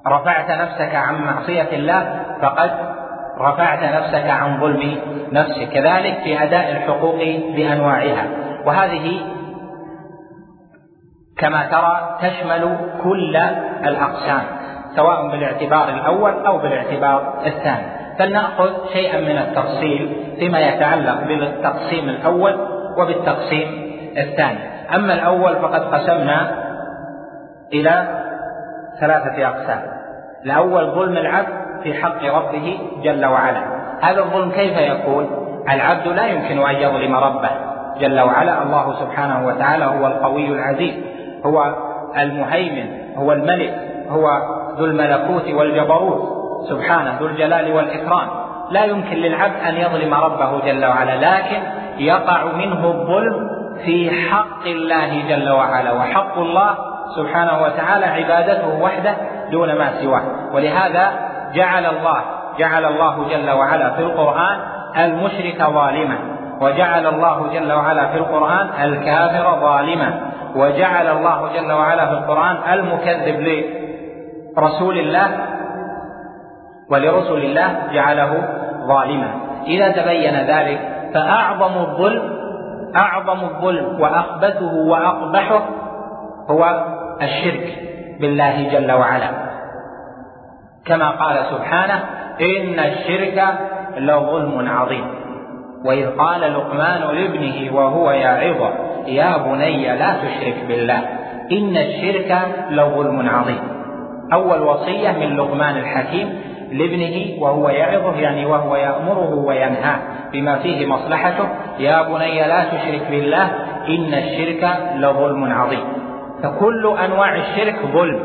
ورفعت 0.07 0.51
نفسك 0.51 0.95
عن 0.95 1.25
معصية 1.25 1.69
الله 1.73 2.21
فقد 2.43 2.71
رفعت 3.41 3.83
نفسك 3.83 4.31
عن 4.31 4.61
ظلم 4.61 4.97
نفسك. 5.33 5.69
كذلك 5.69 6.19
في 6.25 6.43
أداء 6.43 6.71
الحقوق 6.71 7.17
بأنواعها. 7.57 8.27
وهذه 8.67 9.21
كما 11.39 11.67
ترى 11.67 12.19
تشمل 12.21 12.77
كل 13.03 13.37
الأقسام 13.85 14.43
سواء 14.97 15.31
بالاعتبار 15.31 15.89
الأول 15.89 16.47
أو 16.47 16.59
بالاعتبار 16.59 17.35
الثاني. 17.47 17.87
فلنأخذ 18.19 18.71
شيئا 18.93 19.21
من 19.21 19.39
التفصيل 19.39 20.17
فيما 20.39 20.59
يتعلق 20.59 21.21
بالتقسيم 21.29 22.09
الأول 22.09 22.57
وبالتقسيم 22.99 23.69
الثاني. 24.17 24.59
أما 24.95 25.15
الأول 25.15 25.57
فقد 25.57 25.95
قسمنا 25.95 26.67
إلى 27.73 28.23
ثلاثة 29.01 29.47
أقسام. 29.47 29.83
الأول 30.45 30.91
ظلم 30.91 31.17
العبد 31.17 31.83
في 31.83 31.95
حق 31.95 32.25
ربه 32.25 32.79
جل 33.03 33.27
وعلا. 33.27 33.63
هذا 34.03 34.21
الظلم 34.21 34.51
كيف 34.51 34.79
يكون؟ 34.79 35.31
العبد 35.71 36.07
لا 36.07 36.27
يمكن 36.27 36.59
أن 36.59 36.75
يظلم 36.75 37.17
ربه 37.17 37.51
جل 38.01 38.21
وعلا. 38.21 38.63
الله 38.63 39.01
سبحانه 39.01 39.47
وتعالى 39.47 39.85
هو 39.85 40.07
القوي 40.07 40.49
العزيز. 40.49 40.95
هو 41.47 41.75
المهيمن 42.19 43.17
هو 43.17 43.33
الملك 43.33 43.75
هو 44.11 44.29
ذو 44.79 44.85
الملكوت 44.85 45.49
والجبروت. 45.49 46.37
سبحانه 46.69 47.19
ذو 47.21 47.27
الجلال 47.27 47.73
والإكرام. 47.73 48.29
لا 48.71 48.85
يمكن 48.85 49.17
للعبد 49.17 49.61
أن 49.69 49.75
يظلم 49.75 50.15
ربه 50.15 50.61
جل 50.61 50.85
وعلا 50.85 51.17
لكن 51.17 51.63
يقع 51.99 52.45
منه 52.45 52.87
الظلم 52.87 53.49
في 53.85 54.11
حق 54.11 54.67
الله 54.67 55.29
جل 55.29 55.51
وعلا. 55.51 55.93
وحق 55.93 56.39
الله 56.39 56.75
سبحانه 57.17 57.63
وتعالى 57.63 58.07
عبادته 58.07 58.83
وحده 58.83 59.15
دون 59.51 59.75
ما 59.79 60.03
سواه. 60.03 60.23
ولهذا 60.55 61.11
جعل 61.55 61.87
الله 61.87 62.21
جعل 62.59 62.85
الله 62.85 63.29
جل 63.31 63.51
وعلا 63.51 63.91
في 63.91 64.03
القرآن 64.03 64.59
المشرك 64.97 65.63
ظالما. 65.63 66.19
وجعل 66.61 67.07
الله 67.07 67.47
جل 67.55 67.73
وعلا 67.73 68.07
في 68.07 68.19
القرآن 68.19 68.69
الكافر 68.83 69.61
ظالما. 69.61 70.21
وجعل 70.57 71.07
الله 71.07 71.53
جل 71.53 71.73
وعلا 71.73 72.07
في 72.07 72.13
القرآن 72.13 72.57
المكذب 72.73 73.65
لرسول 74.57 74.99
الله 74.99 75.29
ولرسل 76.91 77.45
الله 77.45 77.75
جعله 77.93 78.49
ظالما. 78.89 79.31
إذا 79.67 79.89
تبين 79.89 80.35
ذلك 80.35 80.81
فأعظم 81.15 81.79
الظلم 81.81 82.37
أعظم 82.97 83.41
الظلم 83.45 84.01
وأخبثه 84.01 84.75
وأقبحه 84.75 85.63
هو 86.51 86.85
الشرك 87.23 87.79
بالله 88.21 88.69
جل 88.73 88.93
وعلا. 88.93 89.31
كما 90.87 91.11
قال 91.11 91.45
سبحانه 91.45 92.05
إن 92.41 92.79
الشرك 92.79 93.45
لظلم 93.99 94.69
عظيم. 94.69 95.07
وإذ 95.85 96.17
قال 96.17 96.41
لقمان 96.41 97.01
لابنه 97.01 97.77
وهو 97.77 98.11
يعظه 98.11 98.73
يا 99.09 99.37
بني 99.37 99.97
لا 99.97 100.17
تشرك 100.23 100.65
بالله 100.69 100.99
إن 101.53 101.77
الشرك 101.77 102.39
لظلم 102.71 103.29
عظيم. 103.29 103.59
أول 104.33 104.63
وصية 104.63 105.11
من 105.11 105.37
لقمان 105.37 105.77
الحكيم 105.77 106.39
لابنه 106.73 107.43
وهو 107.43 107.69
يعظه 107.69 108.17
يعني 108.21 108.47
وهو 108.47 108.77
يأمره 108.77 109.35
وينهاه 109.35 109.99
بما 110.33 110.59
فيه 110.59 110.87
مصلحته 110.87 111.49
يا 111.79 112.03
بني 112.03 112.49
لا 112.49 112.65
تشرك 112.65 113.03
بالله 113.11 113.45
إن 113.89 114.15
الشرك 114.15 114.69
لظلم 114.97 115.53
عظيم. 115.53 115.85
فكل 116.43 116.97
أنواع 117.05 117.35
الشرك 117.37 117.77
ظلم. 117.93 118.21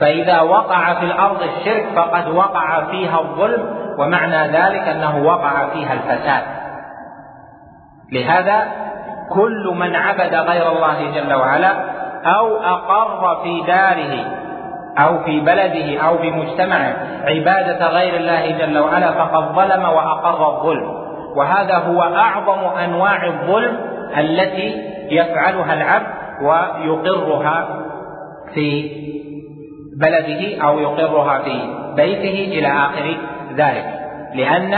فإذا 0.00 0.40
وقع 0.40 0.94
في 0.94 1.06
الأرض 1.06 1.42
الشرك 1.42 1.86
فقد 1.96 2.28
وقع 2.28 2.84
فيها 2.84 3.20
الظلم 3.20 3.66
ومعنى 3.98 4.36
ذلك 4.36 4.88
أنه 4.88 5.24
وقع 5.24 5.68
فيها 5.68 5.92
الفساد. 5.92 6.42
لهذا 8.12 8.83
كل 9.30 9.74
من 9.76 9.96
عبد 9.96 10.34
غير 10.34 10.72
الله 10.72 11.10
جل 11.14 11.34
وعلا 11.34 11.72
أو 12.24 12.56
أقر 12.56 13.42
في 13.42 13.62
داره 13.66 14.24
أو 14.98 15.24
في 15.24 15.40
بلده 15.40 16.00
أو 16.00 16.18
في 16.18 16.30
مجتمعه 16.30 16.96
عبادة 17.24 17.86
غير 17.86 18.16
الله 18.16 18.50
جل 18.58 18.78
وعلا 18.78 19.12
فقد 19.12 19.54
ظلم 19.54 19.84
وأقر 19.84 20.56
الظلم. 20.56 21.04
وهذا 21.36 21.76
هو 21.76 22.02
أعظم 22.02 22.78
أنواع 22.84 23.26
الظلم 23.26 23.76
التي 24.18 24.82
يفعلها 25.10 25.74
العبد 25.74 26.06
ويقرها 26.42 27.68
في 28.54 28.90
بلده 30.00 30.62
أو 30.64 30.78
يقرها 30.78 31.38
في 31.38 31.60
بيته 31.96 32.58
إلى 32.58 32.68
آخر 32.68 33.16
ذلك. 33.54 33.84
لأن 34.34 34.74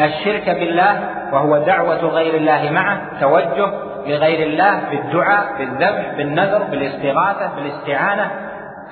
الشرك 0.00 0.50
بالله 0.50 1.13
وهو 1.34 1.58
دعوة 1.58 2.04
غير 2.04 2.34
الله 2.34 2.70
معه 2.70 3.00
توجه 3.20 3.70
لغير 4.06 4.46
الله 4.46 4.80
بالدعاء 4.90 5.46
بالذبح 5.58 6.14
بالنذر 6.16 6.62
بالاستغاثة 6.62 7.50
بالاستعانة 7.56 8.30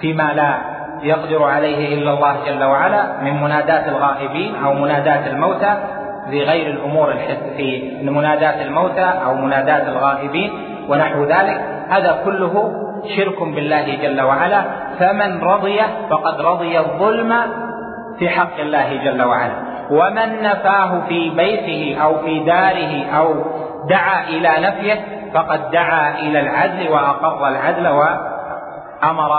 فيما 0.01 0.33
لا 0.35 0.59
يقدر 1.03 1.43
عليه 1.43 1.95
إلا 1.95 2.11
الله 2.11 2.37
جل 2.47 2.65
وعلا 2.65 3.23
من 3.23 3.43
منادات 3.43 3.89
الغائبين 3.89 4.55
أو 4.65 4.75
منادات 4.75 5.27
الموتى 5.27 5.75
في 6.31 6.43
غير 6.43 6.67
الأمور 6.67 7.15
في 7.57 7.99
منادات 8.03 8.61
الموتى 8.61 9.11
أو 9.25 9.35
منادات 9.35 9.89
الغائبين 9.89 10.51
ونحو 10.89 11.25
ذلك. 11.25 11.61
هذا 11.89 12.21
كله 12.25 12.73
شرك 13.17 13.43
بالله 13.43 13.97
جل 14.03 14.21
وعلا. 14.21 14.63
فمن 14.99 15.41
رضي 15.41 15.81
فقد 16.11 16.41
رضي 16.41 16.79
الظلم 16.79 17.35
في 18.19 18.29
حق 18.29 18.61
الله 18.61 19.05
جل 19.05 19.23
وعلا. 19.23 19.72
ومن 19.91 20.43
نفاه 20.43 21.01
في 21.09 21.31
بيته 21.31 22.03
أو 22.03 22.19
في 22.19 22.39
داره 22.39 23.05
أو 23.19 23.35
دعا 23.89 24.29
إلى 24.29 24.51
نفيه 24.59 25.01
فقد 25.35 25.71
دعا 25.71 26.19
إلى 26.19 26.41
العدل 26.41 26.89
وأقر 26.89 27.49
العدل 27.49 27.89
وأمر 27.89 29.33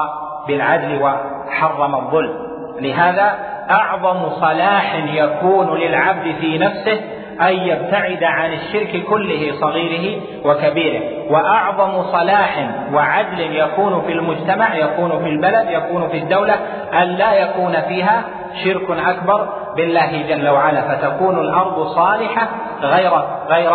بالعدل 0.48 1.02
وحرم 1.02 1.96
الظلم. 1.96 2.34
لهذا 2.80 3.34
أعظم 3.72 4.30
صلاح 4.30 4.96
يكون 5.14 5.78
للعبد 5.78 6.36
في 6.42 6.58
نفسه 6.58 7.02
أن 7.42 7.54
يبتعد 7.54 8.24
عن 8.24 8.54
الشرك 8.54 9.04
كله 9.04 9.54
صغيره 9.62 10.22
وكبيره. 10.46 11.02
وأعظم 11.30 12.02
صلاح 12.02 12.70
وعدل 12.94 13.56
يكون 13.56 14.02
في 14.02 14.14
المجتمع 14.14 14.76
يكون 14.76 15.24
في 15.24 15.30
البلد 15.30 15.70
يكون 15.70 16.08
في 16.08 16.18
الدولة 16.18 16.54
أن 16.94 17.08
لا 17.08 17.34
يكون 17.34 17.82
فيها 17.82 18.24
شرك 18.64 19.00
أكبر 19.08 19.50
بالله 19.76 20.22
جل 20.30 20.50
وعلا 20.50 20.82
فتكون 20.82 21.40
الأرض 21.40 21.88
صالحة 21.88 22.48
غير 22.82 23.12
غير 23.48 23.72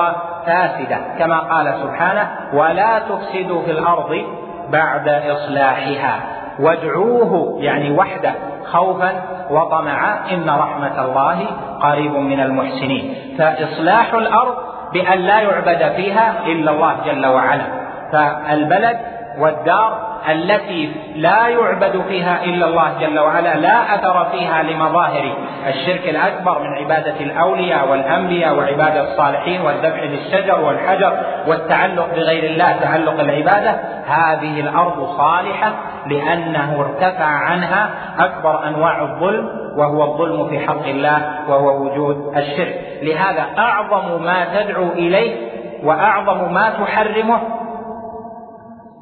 فاسدة 0.46 0.98
كما 1.18 1.38
قال 1.38 1.74
سبحانه 1.82 2.28
ولا 2.52 2.98
تفسدوا 2.98 3.62
في 3.62 3.70
الأرض 3.70 4.24
بعد 4.72 5.08
إصلاحها 5.08 6.20
وادعوه 6.60 7.56
يعني 7.60 7.90
وحده 7.90 8.32
خوفا 8.64 9.12
وطمعا 9.50 10.18
إن 10.32 10.50
رحمة 10.50 11.04
الله 11.04 11.46
قريب 11.82 12.12
من 12.12 12.40
المحسنين. 12.40 13.14
فإصلاح 13.38 14.14
الأرض 14.14 14.54
بأن 14.92 15.18
لا 15.18 15.40
يعبد 15.40 15.92
فيها 15.96 16.34
إلا 16.46 16.70
الله 16.70 16.96
جل 17.06 17.26
وعلا 17.26 17.64
فالبلد 18.12 18.98
والدار 19.38 20.08
التي 20.30 20.92
لا 21.14 21.48
يعبد 21.48 22.02
فيها 22.08 22.44
إلا 22.44 22.66
الله 22.66 22.92
جل 23.00 23.18
وعلا 23.18 23.56
لا 23.56 23.94
أثر 23.94 24.26
فيها 24.32 24.62
لمظاهر 24.62 25.32
الشرك 25.66 26.08
الأكبر 26.08 26.62
من 26.62 26.74
عبادة 26.74 27.20
الأولياء 27.20 27.88
والأنبياء 27.90 28.56
وعبادة 28.56 29.12
الصالحين 29.12 29.60
والذبح 29.60 30.02
للشجر 30.02 30.60
والحجر 30.60 31.16
والتعلق 31.46 32.14
بغير 32.14 32.44
الله 32.44 32.72
تعلق 32.72 33.20
العبادة. 33.20 33.70
هذه 34.06 34.60
الأرض 34.60 35.16
صالحة 35.16 35.72
لأنه 36.06 36.80
ارتفع 36.80 37.24
عنها 37.24 37.90
أكبر 38.18 38.68
أنواع 38.68 39.02
الظلم 39.02 39.48
وهو 39.76 40.02
الظلم 40.02 40.48
في 40.48 40.66
حق 40.66 40.86
الله 40.86 41.20
وهو 41.48 41.84
وجود 41.84 42.36
الشرك. 42.36 42.80
لهذا 43.02 43.46
أعظم 43.58 44.22
ما 44.22 44.46
تدعو 44.54 44.88
إليه 44.92 45.48
وأعظم 45.84 46.52
ما 46.52 46.70
تحرمه 46.70 47.40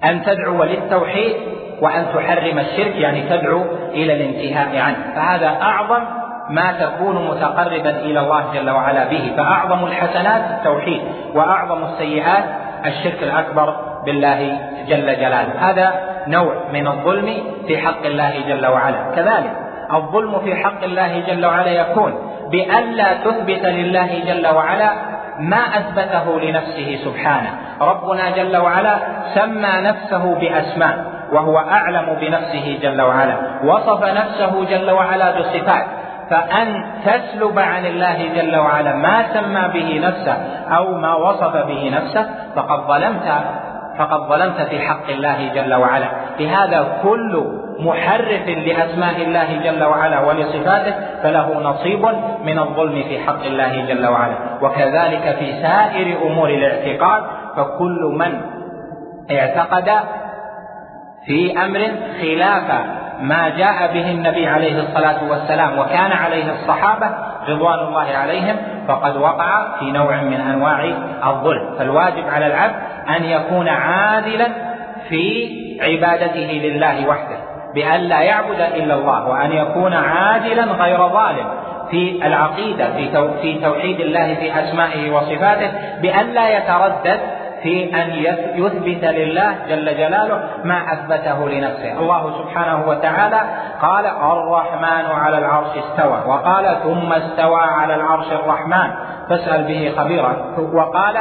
أن 0.06 0.22
تدعو 0.22 0.64
للتوحيد 0.64 1.36
وأن 1.80 2.06
تحرم 2.14 2.58
الشرك 2.58 2.96
يعني 2.96 3.22
تدعو 3.22 3.62
إلى 3.90 4.12
الانتهاء 4.12 4.78
عنه. 4.78 4.96
فهذا 5.14 5.56
أعظم 5.62 6.04
ما 6.50 6.72
تكون 6.72 7.26
متقربا 7.26 7.90
إلى 7.90 8.20
الله 8.20 8.44
جل 8.54 8.70
وعلا 8.70 9.04
به. 9.04 9.32
فأعظم 9.36 9.84
الحسنات 9.84 10.42
التوحيد 10.50 11.00
وأعظم 11.34 11.84
السيئات 11.84 12.44
الشرك 12.86 13.22
الأكبر 13.22 13.76
بالله 14.06 14.58
جل 14.88 15.06
جلاله. 15.06 15.70
هذا 15.70 15.92
نوع 16.26 16.54
من 16.72 16.86
الظلم 16.86 17.34
في 17.66 17.78
حق 17.78 18.06
الله 18.06 18.32
جل 18.48 18.66
وعلا. 18.66 18.98
كذلك 19.16 19.52
الظلم 19.92 20.38
في 20.38 20.54
حق 20.54 20.84
الله 20.84 21.22
جل 21.26 21.46
وعلا 21.46 21.70
يكون 21.70 22.12
بألا 22.50 23.14
تثبت 23.14 23.66
لله 23.66 24.20
جل 24.26 24.46
وعلا 24.46 24.92
ما 25.40 25.56
أثبته 25.78 26.40
لنفسه 26.40 26.98
سبحانه. 27.04 27.50
ربنا 27.80 28.30
جل 28.30 28.56
وعلا 28.56 28.98
سمى 29.34 29.72
نفسه 29.80 30.34
بأسماء 30.34 31.04
وهو 31.32 31.58
أعلم 31.58 32.16
بنفسه 32.20 32.78
جل 32.82 33.02
وعلا. 33.02 33.36
وصف 33.64 34.04
نفسه 34.04 34.64
جل 34.64 34.90
وعلا 34.90 35.40
بصفات. 35.40 35.86
فأن 36.30 36.84
تسلب 37.04 37.58
عن 37.58 37.86
الله 37.86 38.28
جل 38.36 38.56
وعلا 38.56 38.92
ما 38.94 39.22
سمى 39.34 39.68
به 39.74 40.00
نفسه 40.08 40.36
أو 40.76 40.94
ما 40.98 41.14
وصف 41.14 41.56
به 41.56 41.92
نفسه 41.94 42.26
فقد 42.56 42.80
ظلمت 42.88 43.32
فقد 43.98 44.20
ظلمت 44.28 44.62
في 44.62 44.80
حق 44.80 45.08
الله 45.08 45.48
جل 45.54 45.74
وعلا. 45.74 46.06
لهذا 46.40 46.86
كل 47.02 47.65
محرف 47.78 48.48
لأسماء 48.48 49.22
الله 49.22 49.60
جل 49.64 49.84
وعلا 49.84 50.20
ولصفاته 50.20 50.94
فله 51.22 51.60
نصيب 51.60 52.06
من 52.44 52.58
الظلم 52.58 53.02
في 53.08 53.18
حق 53.18 53.44
الله 53.44 53.84
جل 53.86 54.06
وعلا. 54.06 54.34
وكذلك 54.62 55.36
في 55.38 55.62
سائر 55.62 56.26
أمور 56.26 56.50
الاعتقاد 56.50 57.22
فكل 57.56 58.14
من 58.18 58.40
اعتقد 59.30 59.90
في 61.26 61.64
أمر 61.64 61.80
خلاف 62.20 62.80
ما 63.20 63.48
جاء 63.48 63.92
به 63.94 64.10
النبي 64.10 64.46
عليه 64.46 64.80
الصلاة 64.80 65.30
والسلام 65.30 65.78
وكان 65.78 66.12
عليه 66.12 66.52
الصحابة 66.52 67.10
رضوان 67.48 67.78
الله 67.78 68.16
عليهم 68.16 68.56
فقد 68.88 69.16
وقع 69.16 69.78
في 69.78 69.92
نوع 69.92 70.22
من 70.22 70.40
أنواع 70.40 70.84
الظلم. 71.26 71.74
فالواجب 71.78 72.28
على 72.28 72.46
العبد 72.46 72.74
أن 73.16 73.24
يكون 73.24 73.68
عادلا 73.68 74.48
في 75.08 75.48
عبادته 75.82 76.60
لله 76.64 77.08
وحده. 77.08 77.35
بأن 77.74 78.00
لا 78.00 78.20
يعبد 78.20 78.60
إلا 78.60 78.94
الله 78.94 79.28
وأن 79.28 79.52
يكون 79.52 79.92
عادلا 79.92 80.64
غير 80.64 81.08
ظالم 81.08 81.46
في 81.90 82.26
العقيدة 82.26 82.90
في 83.42 83.60
توحيد 83.60 84.00
الله 84.00 84.34
في 84.34 84.60
أسمائه 84.60 85.10
وصفاته 85.10 85.70
بأن 86.02 86.26
لا 86.26 86.48
يتردد 86.56 87.20
في 87.62 88.02
أن 88.02 88.10
يثبت 88.54 89.04
لله 89.04 89.54
جل 89.68 89.96
جلاله 89.96 90.40
ما 90.64 90.92
أثبته 90.92 91.48
لنفسه. 91.48 91.92
الله 91.92 92.38
سبحانه 92.38 92.88
وتعالى 92.88 93.40
قال 93.82 94.06
الرحمن 94.06 95.06
على 95.10 95.38
العرش 95.38 95.76
استوى. 95.76 96.18
وقال 96.26 96.76
ثم 96.82 97.12
استوى 97.12 97.60
على 97.62 97.94
العرش 97.94 98.32
الرحمن. 98.32 98.90
فاسأل 99.28 99.64
به 99.64 99.94
خبيرا. 99.96 100.36
وقال 100.72 101.16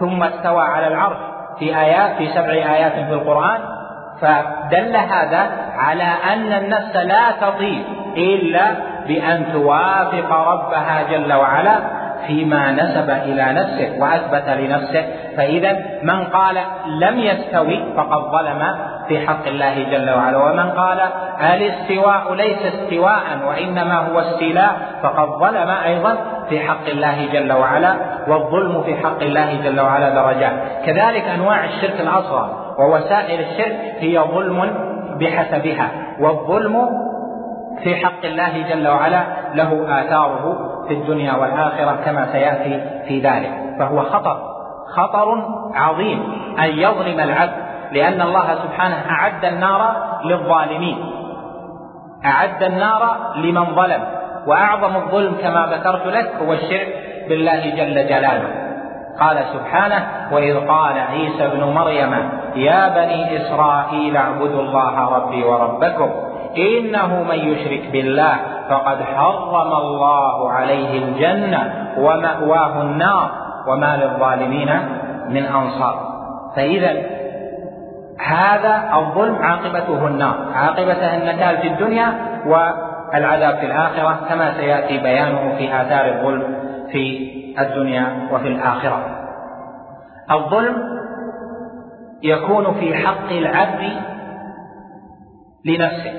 ثم 0.00 0.22
استوى 0.22 0.62
على 0.62 0.86
العرش. 0.86 1.16
في 1.58 1.80
آيات 1.80 2.16
في 2.16 2.28
سبع 2.28 2.52
آيات 2.52 2.92
في 2.92 3.12
القرآن. 3.12 3.60
فدل 4.22 4.96
هذا 4.96 5.50
على 5.78 6.08
أن 6.32 6.52
النفس 6.52 6.96
لا 6.96 7.30
تطيب 7.40 7.84
إلا 8.16 8.74
بأن 9.06 9.52
توافق 9.52 10.32
ربها 10.32 11.02
جل 11.10 11.32
وعلا 11.32 11.74
فيما 12.26 12.70
نسب 12.72 13.10
إلى 13.10 13.52
نفسه 13.52 14.02
وأثبت 14.02 14.48
لنفسه. 14.48 15.04
فإذا 15.36 15.76
من 16.02 16.24
قال 16.24 16.56
لم 16.86 17.18
يستوي 17.18 17.84
فقد 17.96 18.30
ظلم 18.32 18.76
في 19.08 19.26
حق 19.28 19.46
الله 19.46 19.86
جل 19.90 20.10
وعلا. 20.10 20.38
ومن 20.38 20.70
قال 20.70 21.00
الاستواء 21.40 22.34
ليس 22.34 22.58
استواء 22.74 23.22
وإنما 23.46 23.98
هو 23.98 24.20
استيلاء 24.20 24.72
فقد 25.02 25.28
ظلم 25.28 25.70
أيضا 25.70 26.16
في 26.48 26.60
حق 26.60 26.88
الله 26.88 27.28
جل 27.32 27.52
وعلا. 27.52 27.94
والظلم 28.28 28.82
في 28.82 28.96
حق 28.96 29.22
الله 29.22 29.60
جل 29.64 29.80
وعلا 29.80 30.08
درجات. 30.10 30.52
كذلك 30.86 31.24
أنواع 31.24 31.64
الشرك 31.64 32.00
الأصغر. 32.00 32.61
ووسائل 32.78 33.40
الشرك 33.40 33.94
هي 33.98 34.18
ظلم 34.18 34.70
بحسبها 35.20 35.90
والظلم 36.20 36.88
في 37.82 37.96
حق 37.96 38.24
الله 38.24 38.62
جل 38.68 38.88
وعلا 38.88 39.22
له 39.54 40.00
آثاره 40.00 40.72
في 40.88 40.94
الدنيا 40.94 41.32
والآخرة 41.32 41.98
كما 42.04 42.32
سيأتي 42.32 42.84
في 43.08 43.20
ذلك. 43.20 43.50
فهو 43.78 44.02
خطر 44.02 44.36
خطر 44.96 45.44
عظيم 45.74 46.32
أن 46.58 46.68
يظلم 46.68 47.20
العبد 47.20 47.52
لأن 47.92 48.22
الله 48.22 48.54
سبحانه 48.54 48.96
أعد 49.10 49.44
النار 49.44 49.96
للظالمين 50.24 50.98
أعد 52.24 52.62
النار 52.62 53.16
لمن 53.36 53.74
ظلم 53.74 54.02
وأعظم 54.46 54.96
الظلم 54.96 55.34
كما 55.42 55.66
ذكرت 55.66 56.06
لك 56.06 56.32
هو 56.42 56.52
الشرك 56.52 56.88
بالله 57.28 57.70
جل 57.70 58.06
جلاله. 58.06 58.61
قال 59.20 59.44
سبحانه 59.52 60.06
وإذ 60.32 60.66
قال 60.68 60.98
عيسى 60.98 61.46
ابن 61.46 61.64
مريم 61.64 62.30
يا 62.56 62.88
بني 62.88 63.36
إسرائيل 63.36 64.16
اعبدوا 64.16 64.62
الله 64.62 65.08
ربي 65.16 65.44
وربكم 65.44 66.10
إنه 66.56 67.22
من 67.22 67.38
يشرك 67.38 67.90
بالله 67.92 68.34
فقد 68.68 69.02
حرم 69.02 69.72
الله 69.72 70.52
عليه 70.52 71.04
الجنة 71.04 71.92
ومأواه 71.98 72.82
النار. 72.82 73.30
وما 73.66 73.96
للظالمين 73.96 74.70
من 75.28 75.44
أنصار. 75.44 75.94
فإذا 76.56 76.92
هذا 78.26 78.90
الظلم 78.94 79.36
عاقبته 79.42 80.06
النار. 80.06 80.34
عاقبته 80.54 81.14
النكال 81.14 81.58
في 81.58 81.68
الدنيا 81.68 82.14
والعذاب 82.46 83.56
في 83.56 83.66
الآخرة 83.66 84.18
كما 84.28 84.54
سيأتي 84.54 84.98
بيانه 84.98 85.54
في 85.58 85.80
آثار 85.82 86.06
الظلم 86.06 86.54
في 86.92 87.31
الدنيا 87.58 88.28
وفي 88.32 88.48
الآخرة. 88.48 89.04
الظلم 90.30 90.76
يكون 92.22 92.74
في 92.74 92.94
حق 92.94 93.30
العبد 93.30 93.92
لنفسه. 95.64 96.12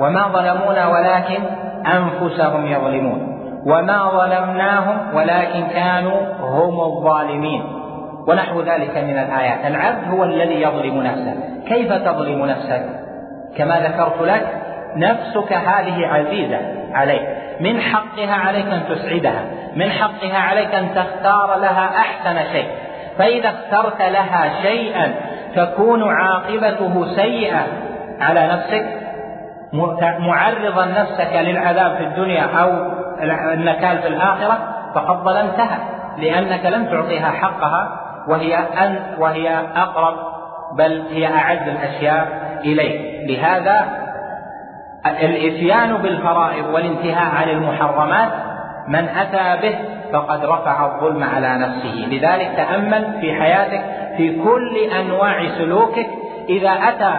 وما 0.00 0.28
ظلمونا 0.28 0.88
ولكن 0.88 1.42
أنفسهم 1.86 2.66
يظلمون. 2.66 3.34
وما 3.66 4.10
ظلمناهم 4.10 5.16
ولكن 5.16 5.66
كانوا 5.66 6.20
هم 6.40 6.80
الظالمين. 6.80 7.62
ونحو 8.28 8.60
ذلك 8.60 8.96
من 8.96 9.18
الآيات. 9.18 9.66
العبد 9.66 10.08
هو 10.08 10.24
الذي 10.24 10.62
يظلم 10.62 11.02
نفسه. 11.02 11.34
كيف 11.66 11.92
تظلم 11.92 12.46
نفسك؟ 12.46 12.86
كما 13.56 13.80
ذكرت 13.80 14.22
لك 14.22 14.62
نفسك 14.96 15.52
هذه 15.52 16.06
عزيزة 16.06 16.58
عليك. 16.92 17.28
من 17.60 17.80
حقها 17.80 18.34
عليك 18.34 18.66
أن 18.66 18.82
تسعدها 18.88 19.44
من 19.76 19.90
حقها 19.90 20.38
عليك 20.38 20.74
أن 20.74 20.94
تختار 20.94 21.56
لها 21.56 21.90
أحسن 21.96 22.52
شيء. 22.52 22.68
فإذا 23.18 23.48
اخترت 23.48 24.02
لها 24.02 24.62
شيئا 24.62 25.14
تكون 25.56 26.02
عاقبته 26.12 27.14
سيئة 27.16 27.66
على 28.20 28.46
نفسك 28.46 28.86
معرضا 30.18 30.84
نفسك 30.84 31.32
للعذاب 31.34 31.96
في 31.96 32.04
الدنيا 32.04 32.42
أو 32.42 32.70
النكال 33.52 33.98
في 33.98 34.08
الآخرة 34.08 34.58
فقد 34.94 35.16
ظلمتها 35.16 35.78
لأنك 36.18 36.66
لم 36.66 36.84
تعطيها 36.84 37.30
حقها 37.30 38.00
وهي 38.28 38.56
أن 38.56 38.96
وهي 39.18 39.58
أقرب 39.76 40.14
بل 40.78 41.04
هي 41.10 41.26
أعز 41.26 41.68
الأشياء 41.68 42.28
إليك. 42.64 43.30
لهذا 43.30 44.03
الإتيان 45.06 45.96
بالفرائض 45.96 46.66
والانتهاء 46.66 47.34
عن 47.34 47.48
المحرمات 47.48 48.28
من 48.88 49.08
أتى 49.08 49.68
به 49.68 49.78
فقد 50.12 50.44
رفع 50.44 50.86
الظلم 50.86 51.24
على 51.24 51.58
نفسه. 51.58 52.06
لذلك 52.10 52.50
تأمل 52.56 53.20
في 53.20 53.32
حياتك 53.40 53.84
في 54.16 54.42
كل 54.42 54.76
أنواع 54.76 55.48
سلوكك 55.58 56.06
إذا 56.48 56.70
أتى 56.70 57.14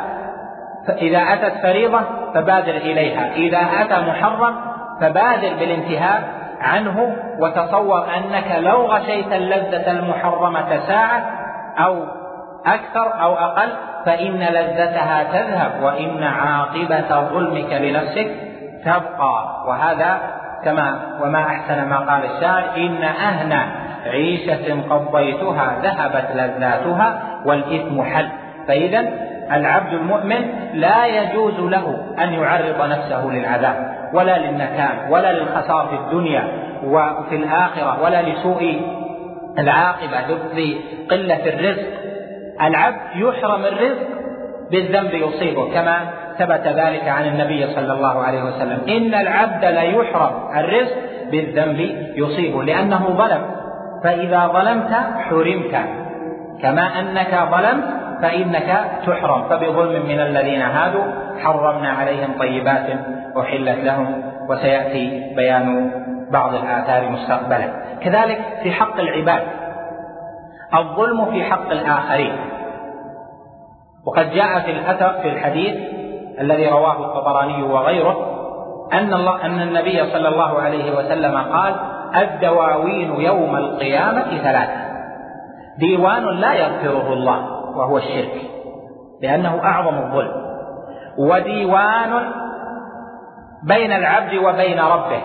إذا 0.89 1.33
أتت 1.33 1.53
فريضة 1.63 2.01
فبادر 2.33 2.75
إليها 2.75 3.33
إذا 3.35 3.67
أتى 3.81 4.09
محرم 4.09 4.55
فبادر 5.01 5.53
بالانتهاء 5.59 6.23
عنه 6.61 7.15
وتصور 7.39 8.05
أنك 8.17 8.55
لو 8.57 8.85
غشيت 8.85 9.33
اللذة 9.33 9.91
المحرمة 9.91 10.79
ساعة 10.87 11.23
أو 11.77 12.03
أكثر 12.65 13.21
أو 13.21 13.33
أقل 13.33 13.69
فإن 14.05 14.39
لذتها 14.39 15.23
تذهب 15.23 15.83
وإن 15.83 16.23
عاقبة 16.23 17.29
ظلمك 17.29 17.73
لنفسك 17.73 18.27
تبقى. 18.85 19.65
وهذا 19.67 20.19
كما 20.63 20.99
وما 21.21 21.39
أحسن 21.39 21.89
ما 21.89 21.97
قال 21.97 22.25
الشاعر 22.25 22.63
إن 22.77 23.03
أهنى 23.03 23.61
عيشة 24.05 24.81
قضيتها 24.89 25.77
ذهبت 25.83 26.27
لذاتها 26.35 27.23
والإثم 27.45 28.03
حل. 28.03 28.29
فإذا 28.67 28.99
العبد 29.51 29.93
المؤمن 29.93 30.41
لا 30.73 31.05
يجوز 31.05 31.59
له 31.59 31.97
أن 32.23 32.33
يعرض 32.33 32.89
نفسه 32.89 33.25
للعذاب 33.25 33.95
ولا 34.13 34.37
للنكال 34.37 34.97
ولا 35.09 35.31
للخسارة 35.31 35.87
في 35.87 35.95
الدنيا 35.95 36.43
وفي 36.83 37.35
الآخرة 37.35 38.03
ولا 38.03 38.21
لسوء 38.21 38.81
العاقبة 39.59 40.37
لقلة 40.53 41.45
الرزق. 41.45 42.04
العبد 42.61 42.97
يحرم 43.15 43.65
الرزق 43.65 44.07
بالذنب 44.71 45.13
يصيبه 45.13 45.73
كما 45.73 45.97
ثبت 46.37 46.67
ذلك 46.67 47.07
عن 47.07 47.27
النبي 47.27 47.67
صلى 47.67 47.93
الله 47.93 48.23
عليه 48.23 48.43
وسلم. 48.43 48.79
إن 48.89 49.13
العبد 49.13 49.65
ليحرم 49.65 50.31
الرزق 50.55 50.95
بالذنب 51.31 51.79
يصيبه 52.15 52.63
لأنه 52.63 53.09
ظلم. 53.17 53.41
فإذا 54.03 54.47
ظلمت 54.47 54.93
حرمت. 55.29 55.75
كما 56.61 56.99
أنك 56.99 57.39
ظلمت 57.51 57.85
فإنك 58.21 58.85
تحرم. 59.07 59.49
فبظلم 59.49 60.05
من 60.05 60.19
الذين 60.19 60.61
هادوا 60.61 61.03
حرمنا 61.43 61.89
عليهم 61.89 62.29
طيبات 62.39 62.87
أحلت 63.39 63.79
لهم 63.83 64.23
وسيأتي 64.49 65.33
بيان 65.35 65.91
بعض 66.31 66.55
الآثار 66.55 67.09
مستقبلا. 67.09 67.69
كذلك 68.01 68.41
في 68.63 68.71
حق 68.71 68.99
العباد. 68.99 69.41
الظلم 70.73 71.25
في 71.25 71.43
حق 71.43 71.71
الآخرين. 71.71 72.35
وقد 74.07 74.31
جاء 74.31 74.59
في 74.59 74.71
الأثر 74.71 75.21
في 75.21 75.29
الحديث 75.29 75.75
الذي 76.39 76.67
رواه 76.67 77.05
الطبراني 77.05 77.63
وغيره 77.63 78.15
أن 78.93 79.13
الله 79.13 79.45
أن 79.45 79.61
النبي 79.61 80.11
صلى 80.11 80.27
الله 80.27 80.61
عليه 80.61 80.97
وسلم 80.97 81.37
قال 81.37 81.75
الدواوين 82.15 83.21
يوم 83.21 83.55
القيامة 83.55 84.37
ثلاثة. 84.43 84.85
ديوان 85.79 86.25
لا 86.25 86.53
يغفره 86.53 87.13
الله 87.13 87.39
وهو 87.77 87.97
الشرك 87.97 88.41
لأنه 89.21 89.63
أعظم 89.63 89.97
الظلم. 89.97 90.45
وديوان 91.17 92.31
بين 93.63 93.91
العبد 93.91 94.33
وبين 94.33 94.79
ربه 94.79 95.21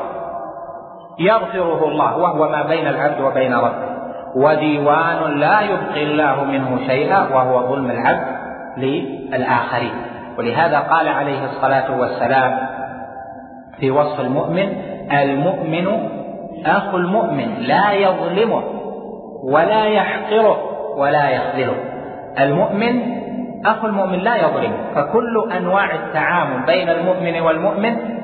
يغفره 1.19 1.89
الله 1.89 2.17
وهو 2.17 2.49
ما 2.49 2.63
بين 2.63 2.87
العبد 2.87 3.21
وبين 3.21 3.55
ربه. 3.55 3.90
وديوان 4.35 5.39
لا 5.39 5.61
يبقي 5.61 6.03
الله 6.03 6.45
منه 6.45 6.79
شيئا 6.87 7.19
وهو 7.19 7.75
ظلم 7.75 7.91
العبد 7.91 8.27
للآخرين. 8.77 9.93
ولهذا 10.39 10.79
قال 10.79 11.09
عليه 11.09 11.45
الصلاة 11.45 12.01
والسلام 12.01 12.69
في 13.81 13.91
وصف 13.91 14.21
المؤمن 14.21 14.69
المؤمن 15.13 16.09
أخو 16.67 16.97
المؤمن 16.97 17.55
لا 17.59 17.93
يظلمه 17.93 18.63
ولا 19.45 19.85
يحقره 19.85 20.59
ولا 20.97 21.31
يخذله. 21.31 21.77
المؤمن 22.41 23.21
أخو 23.67 23.87
المؤمن 23.87 24.19
لا 24.19 24.37
يظلمه. 24.37 24.77
فكل 24.95 25.51
أنواع 25.57 25.95
التعامل 25.95 26.67
بين 26.67 26.89
المؤمن 26.89 27.41
والمؤمن 27.41 28.20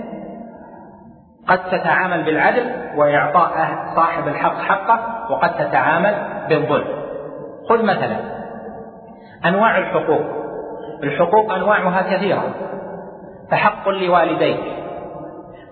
قد 1.49 1.71
تتعامل 1.71 2.23
بالعدل 2.23 2.71
وإعطاء 2.97 3.53
صاحب 3.97 4.29
الحق 4.29 4.59
حقه 4.59 5.31
وقد 5.31 5.55
تتعامل 5.55 6.15
بالظلم. 6.49 6.89
خذ 7.69 7.83
مثلا 7.83 8.17
أنواع 9.47 9.79
الحقوق. 9.79 10.23
الحقوق 11.03 11.53
أنواعها 11.53 12.03
كثيرة. 12.03 12.43
فحق 13.51 13.89
لوالديك. 13.89 14.61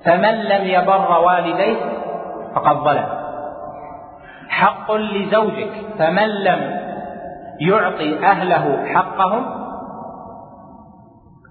فمن 0.04 0.34
لم 0.34 0.64
يبر 0.64 1.20
والديه 1.20 1.76
فقد 2.54 2.76
ظلم. 2.76 3.06
حق 4.48 4.92
لزوجك. 4.92 5.70
فمن 5.98 6.28
لم 6.28 6.80
يعطي 7.60 8.26
أهله 8.26 8.86
حقهم 8.94 9.64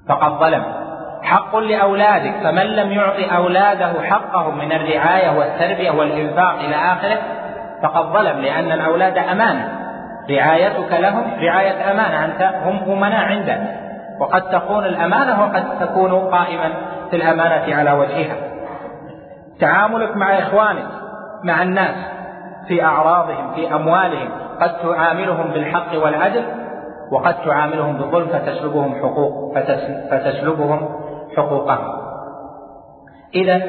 فقد 0.09 0.31
ظلم. 0.31 0.82
حق 1.33 1.55
لأولادك 1.55 2.33
فمن 2.43 2.63
لم 2.63 2.91
يعطي 2.91 3.35
أولاده 3.35 4.01
حقهم 4.01 4.57
من 4.57 4.71
الرعاية 4.71 5.37
والتربية 5.37 5.91
والإنفاق 5.91 6.59
إلى 6.59 6.75
آخره 6.75 7.17
فقد 7.83 8.05
ظلم 8.05 8.41
لأن 8.41 8.71
الأولاد 8.71 9.17
أمانة 9.17 9.69
رعايتك 10.29 10.91
لهم 10.91 11.23
رعاية 11.41 11.91
أمانة 11.91 12.25
أنت 12.25 12.41
هم 12.65 12.91
أمناء 12.91 13.25
عندك. 13.25 13.59
وقد 14.19 14.41
تكون 14.41 14.85
الأمانة 14.85 15.41
وقد 15.43 15.79
تكون 15.79 16.19
قائما 16.29 16.69
في 17.09 17.15
الأمانة 17.15 17.75
على 17.75 17.91
وجهها. 17.91 18.35
تعاملك 19.59 20.15
مع 20.15 20.39
إخوانك 20.39 20.87
مع 21.43 21.63
الناس 21.63 21.95
في 22.67 22.83
أعراضهم 22.83 23.53
في 23.55 23.75
أموالهم 23.75 24.29
قد 24.61 24.77
تعاملهم 24.77 25.51
بالحق 25.51 26.03
والعدل 26.03 26.43
وقد 27.11 27.35
تعاملهم 27.45 27.97
بالظلم 27.97 28.27
فتسلبهم 28.27 28.95
حقوق 28.95 29.59
فتسلبهم 30.09 31.02
حقوقهم 31.37 32.03
إذا 33.35 33.61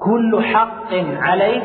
كل 0.00 0.44
حق 0.44 0.94
عليك 1.22 1.62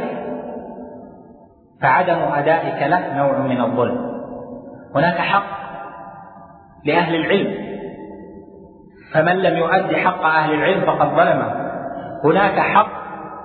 فعدم 1.82 2.18
أدائك 2.34 2.90
له 2.90 3.18
نوع 3.18 3.38
من 3.38 3.62
الظلم. 3.62 4.18
هناك 4.96 5.18
حق 5.18 5.58
لأهل 6.86 7.16
العلم. 7.16 7.68
فمن 9.14 9.36
لم 9.36 9.58
يؤد 9.58 9.96
حق 9.96 10.26
أهل 10.26 10.54
العلم 10.54 10.86
فقد 10.86 11.08
ظلمه. 11.08 11.52
هناك 12.24 12.60
حق 12.60 12.90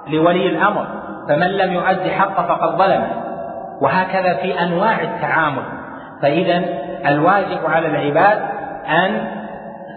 لولي 0.08 0.46
الأمر. 0.46 0.86
فمن 1.28 1.46
لم 1.46 1.72
يؤد 1.72 2.08
حق 2.08 2.46
فقد 2.46 2.78
ظلمه. 2.78 3.08
وهكذا 3.82 4.34
في 4.34 4.62
أنواع 4.62 5.00
التعامل. 5.00 5.62
فإذا 6.22 6.64
الواجب 7.06 7.66
على 7.66 7.86
العباد 7.86 8.42
أن 8.88 9.41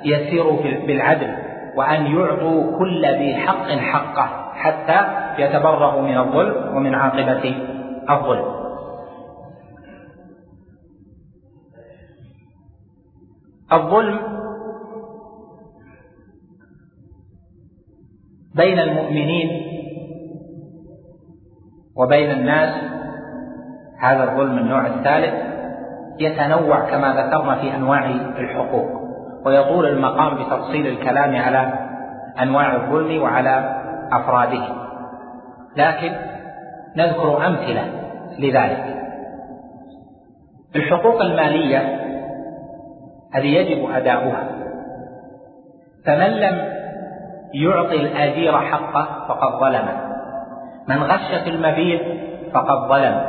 يسيروا 0.06 0.62
بالعدل 0.62 1.36
وأن 1.76 2.06
يعطوا 2.06 2.78
كل 2.80 3.06
ذي 3.06 3.36
حق 3.36 3.68
حقه 3.68 4.54
حتى 4.54 5.00
يتبرأوا 5.44 6.02
من 6.02 6.18
الظلم 6.18 6.76
ومن 6.76 6.96
عاقبة 6.96 7.56
الظلم. 8.10 8.56
الظلم 13.74 14.20
بين 18.56 18.80
المؤمنين 18.80 19.50
وبين 21.96 22.32
الناس 22.32 22.84
هذا 24.00 24.32
الظلم 24.32 24.58
النوع 24.58 24.88
الثالث 24.88 25.34
يتنوع 26.20 26.90
كما 26.92 27.14
ذكرنا 27.14 27.56
في 27.56 27.76
أنواع 27.76 28.10
الحقوق. 28.40 29.05
ويطول 29.46 29.86
المقام 29.86 30.36
بتفصيل 30.36 30.88
الكلام 30.88 31.36
على 31.36 31.74
أنواع 32.42 32.76
الظلم 32.76 33.22
وعلى 33.22 33.82
أفراده. 34.12 34.68
لكن 35.78 36.12
نذكر 36.98 37.48
أمثلة 37.48 37.84
لذلك. 38.40 38.96
الحقوق 40.76 41.22
المالية 41.22 42.00
هذه 43.34 43.48
يجب 43.48 43.92
أداؤها. 43.92 44.44
فمن 46.06 46.30
لم 46.30 46.76
يعطي 47.54 47.96
الأجير 47.96 48.58
حقه 48.60 49.26
فقد 49.28 49.60
ظلم. 49.60 49.88
من 50.88 51.04
غش 51.04 51.44
في 51.44 51.50
المبيع 51.50 52.00
فقد 52.54 52.90
ظلم. 52.90 53.22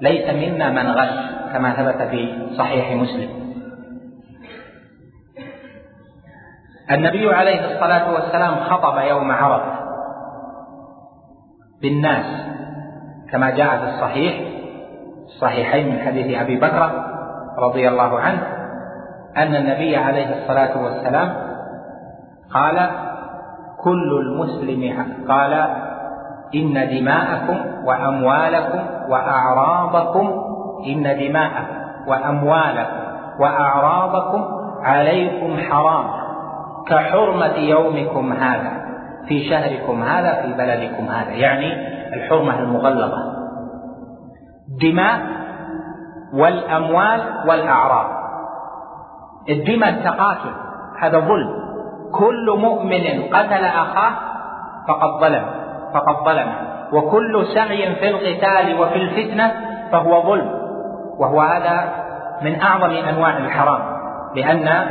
ليس 0.00 0.30
منا 0.34 0.70
من 0.70 0.90
غش 0.90 1.30
كما 1.52 1.72
ثبت 1.72 2.02
في 2.02 2.48
صحيح 2.58 2.92
مسلم. 2.92 3.45
النبي 6.90 7.34
عليه 7.34 7.74
الصلاة 7.74 8.12
والسلام 8.12 8.54
خطب 8.54 8.98
يوم 8.98 9.32
عرفة 9.32 9.72
بالناس 11.82 12.26
كما 13.32 13.50
جاء 13.50 13.78
في 13.78 13.84
الصحيح 13.84 14.34
الصحيحين 15.26 15.92
من 15.92 15.98
حديث 15.98 16.40
أبي 16.40 16.56
بكر 16.56 16.90
رضي 17.58 17.88
الله 17.88 18.20
عنه 18.20 18.42
أن 19.36 19.56
النبي 19.56 19.96
عليه 19.96 20.42
الصلاة 20.42 20.82
والسلام 20.82 21.32
قال 22.54 22.90
كل 23.80 24.20
المسلم 24.20 25.06
قال 25.28 25.52
إن 26.54 26.98
دماءكم 26.98 27.56
وأموالكم 27.84 28.80
وأعراضكم 29.08 30.30
إن 30.86 31.02
دماءكم 31.02 31.76
وأموالكم 32.06 32.96
وأعراضكم 33.40 34.44
عليكم 34.82 35.56
حرام. 35.70 36.25
كحرمة 36.88 37.56
يومكم 37.56 38.32
هذا 38.32 38.86
في 39.28 39.48
شهركم 39.50 40.02
هذا 40.02 40.42
في 40.42 40.52
بلدكم 40.52 41.08
هذا 41.08 41.30
يعني 41.30 41.72
الحرمة 42.14 42.58
المغلظة 42.58 43.36
دماء 44.80 45.20
والأموال 46.34 47.20
والأعراض. 47.46 48.06
الدماء 49.48 49.90
التقاتل 49.90 50.54
هذا 50.98 51.18
ظلم. 51.18 51.66
كل 52.12 52.56
مؤمن 52.58 53.22
قتل 53.32 53.64
أخاه 53.64 54.12
فقد 54.88 55.20
ظلم 55.20 55.44
فقد 55.94 56.24
ظلم. 56.24 56.52
وكل 56.92 57.46
سعي 57.54 57.94
في 57.94 58.08
القتال 58.08 58.80
وفي 58.80 58.96
الفتنة 58.96 59.52
فهو 59.92 60.22
ظلم. 60.22 60.50
وهو 61.18 61.40
هذا 61.40 61.92
من 62.42 62.60
أعظم 62.60 62.90
أنواع 62.90 63.36
الحرام 63.36 63.96
لأن 64.34 64.86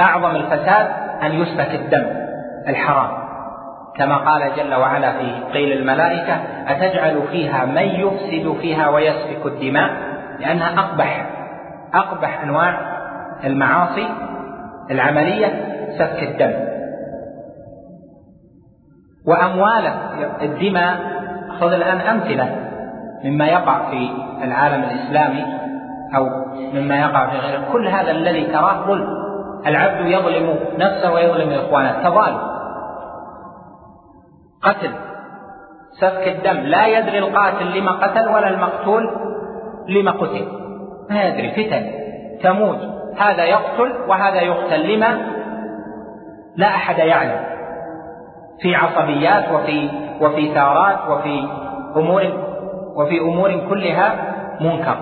أعظم 0.00 0.36
الفساد 0.36 0.86
أن 1.22 1.32
يسفك 1.32 1.74
الدم 1.74 2.06
الحرام. 2.68 3.24
كما 3.96 4.16
قال 4.16 4.52
جل 4.56 4.74
وعلا 4.74 5.12
في 5.12 5.42
قيل 5.52 5.78
الملائكة 5.78 6.34
أتجعل 6.68 7.22
فيها 7.30 7.64
من 7.64 7.82
يفسد 7.82 8.56
فيها 8.60 8.88
ويسفك 8.88 9.46
الدماء؟ 9.46 9.90
لأنها 10.38 10.80
أقبح 10.80 11.26
أقبح 11.94 12.42
أنواع 12.42 12.80
المعاصي 13.44 14.08
العملية 14.90 15.46
سفك 15.98 16.22
الدم. 16.22 16.52
وأمواله 19.26 19.94
الدماء 20.42 20.96
خذ 21.60 21.72
الآن 21.72 22.00
أمثلة 22.00 22.56
مما 23.24 23.46
يقع 23.46 23.90
في 23.90 24.10
العالم 24.44 24.84
الإسلامي 24.84 25.44
أو 26.16 26.28
مما 26.72 26.96
يقع 26.96 27.30
في 27.30 27.36
غيره. 27.36 27.72
كل 27.72 27.88
هذا 27.88 28.10
الذي 28.10 28.44
تراه 28.44 28.86
ظلم. 28.86 29.23
العبد 29.66 30.06
يظلم 30.06 30.58
نفسه 30.78 31.12
ويظلم 31.12 31.50
إخوانه. 31.50 32.08
تظالم 32.08 32.40
قتل. 34.62 34.90
سفك 36.00 36.28
الدم. 36.28 36.60
لا 36.60 36.86
يدري 36.86 37.18
القاتل 37.18 37.78
لما 37.78 37.92
قتل 37.92 38.28
ولا 38.28 38.48
المقتول 38.48 39.02
لما 39.88 40.10
قتل. 40.10 40.46
ما 41.10 41.24
يدري. 41.24 41.50
فتن. 41.50 41.90
تموج 42.42 42.76
هذا 43.18 43.44
يقتل 43.44 43.92
وهذا 44.08 44.40
يقتل. 44.40 44.94
لما؟ 44.94 45.18
لا 46.56 46.66
أحد 46.66 46.98
يعلم. 46.98 47.44
في 48.60 48.74
عصبيات 48.74 49.52
وفي 49.52 49.90
وفي 50.20 50.54
ثارات 50.54 51.08
وفي 51.08 51.48
أمور 51.96 52.22
وفي 52.96 53.20
أمور 53.20 53.68
كلها 53.68 54.34
منكر. 54.60 54.96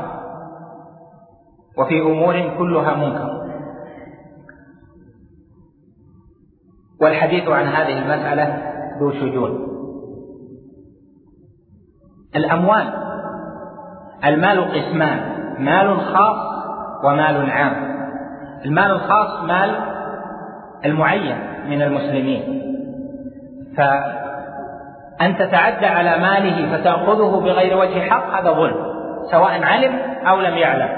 وفي 1.79 2.01
أمور 2.01 2.51
كلها 2.59 2.95
منكر. 2.95 3.42
والحديث 7.03 7.49
عن 7.49 7.67
هذه 7.67 7.99
المسألة 7.99 8.63
ذو 9.01 9.13
شجون. 9.13 9.69
الأموال. 12.37 12.93
المال 14.25 14.65
قسمان. 14.75 15.21
مال 15.59 16.01
خاص 16.01 16.53
ومال 17.05 17.51
عام. 17.51 17.73
المال 18.65 18.91
الخاص 18.91 19.43
مال 19.45 19.77
المعين 20.85 21.37
من 21.69 21.83
المسلمين. 21.83 22.63
فأن 23.77 25.37
تتعدى 25.37 25.87
على 25.87 26.19
ماله 26.19 26.77
فتأخذه 26.77 27.41
بغير 27.41 27.79
وجه 27.79 28.01
حق 28.01 28.41
هذا 28.41 28.53
ظلم 28.53 28.93
سواء 29.31 29.63
علم 29.63 29.95
أو 30.27 30.41
لم 30.41 30.55
يعلم. 30.55 30.89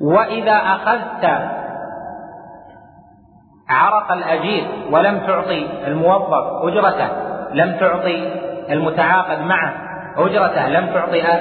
وإذا 0.00 0.52
أخذت 0.52 1.24
عرق 3.68 4.12
الأجير 4.12 4.64
ولم 4.90 5.18
تعطي 5.18 5.66
الموظف 5.86 6.62
أجرته 6.62 7.08
لم 7.52 7.76
تعطي 7.80 8.28
المتعاقد 8.70 9.40
معه 9.40 9.74
أجرته 10.16 10.68
لم 10.68 10.86
تعطي 10.94 11.34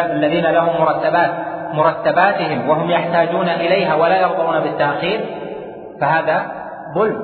الذين 0.00 0.44
لهم 0.44 0.80
مرتبات 0.80 1.30
مرتباتهم 1.74 2.68
وهم 2.68 2.90
يحتاجون 2.90 3.48
إليها 3.48 3.94
ولا 3.94 4.20
يرضون 4.20 4.60
بالتأخير 4.60 5.20
فهذا 6.00 6.52
ظلم 6.94 7.20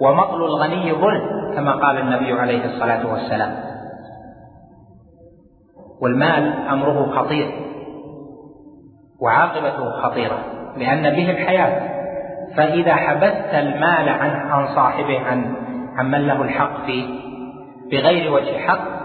ومطل 0.00 0.44
الغني 0.44 0.92
ظلم 0.92 1.54
كما 1.54 1.72
قال 1.72 1.98
النبي 1.98 2.32
عليه 2.32 2.64
الصلاة 2.64 3.12
والسلام. 3.12 3.54
والمال 6.02 6.52
أمره 6.68 7.16
خطير 7.16 7.50
وعاقبته 9.20 9.90
خطيرة 10.02 10.38
لأن 10.76 11.02
به 11.02 11.30
الحياة. 11.30 11.95
فإذا 12.56 12.94
حبست 12.94 13.54
المال 13.54 14.08
عن 14.08 14.30
عن 14.30 14.66
صاحبه 14.74 15.20
عن 15.26 15.56
عن 15.96 16.10
من 16.10 16.26
له 16.26 16.42
الحق 16.42 16.86
فيه 16.86 17.06
بغير 17.92 18.32
وجه 18.32 18.58
حق 18.58 18.96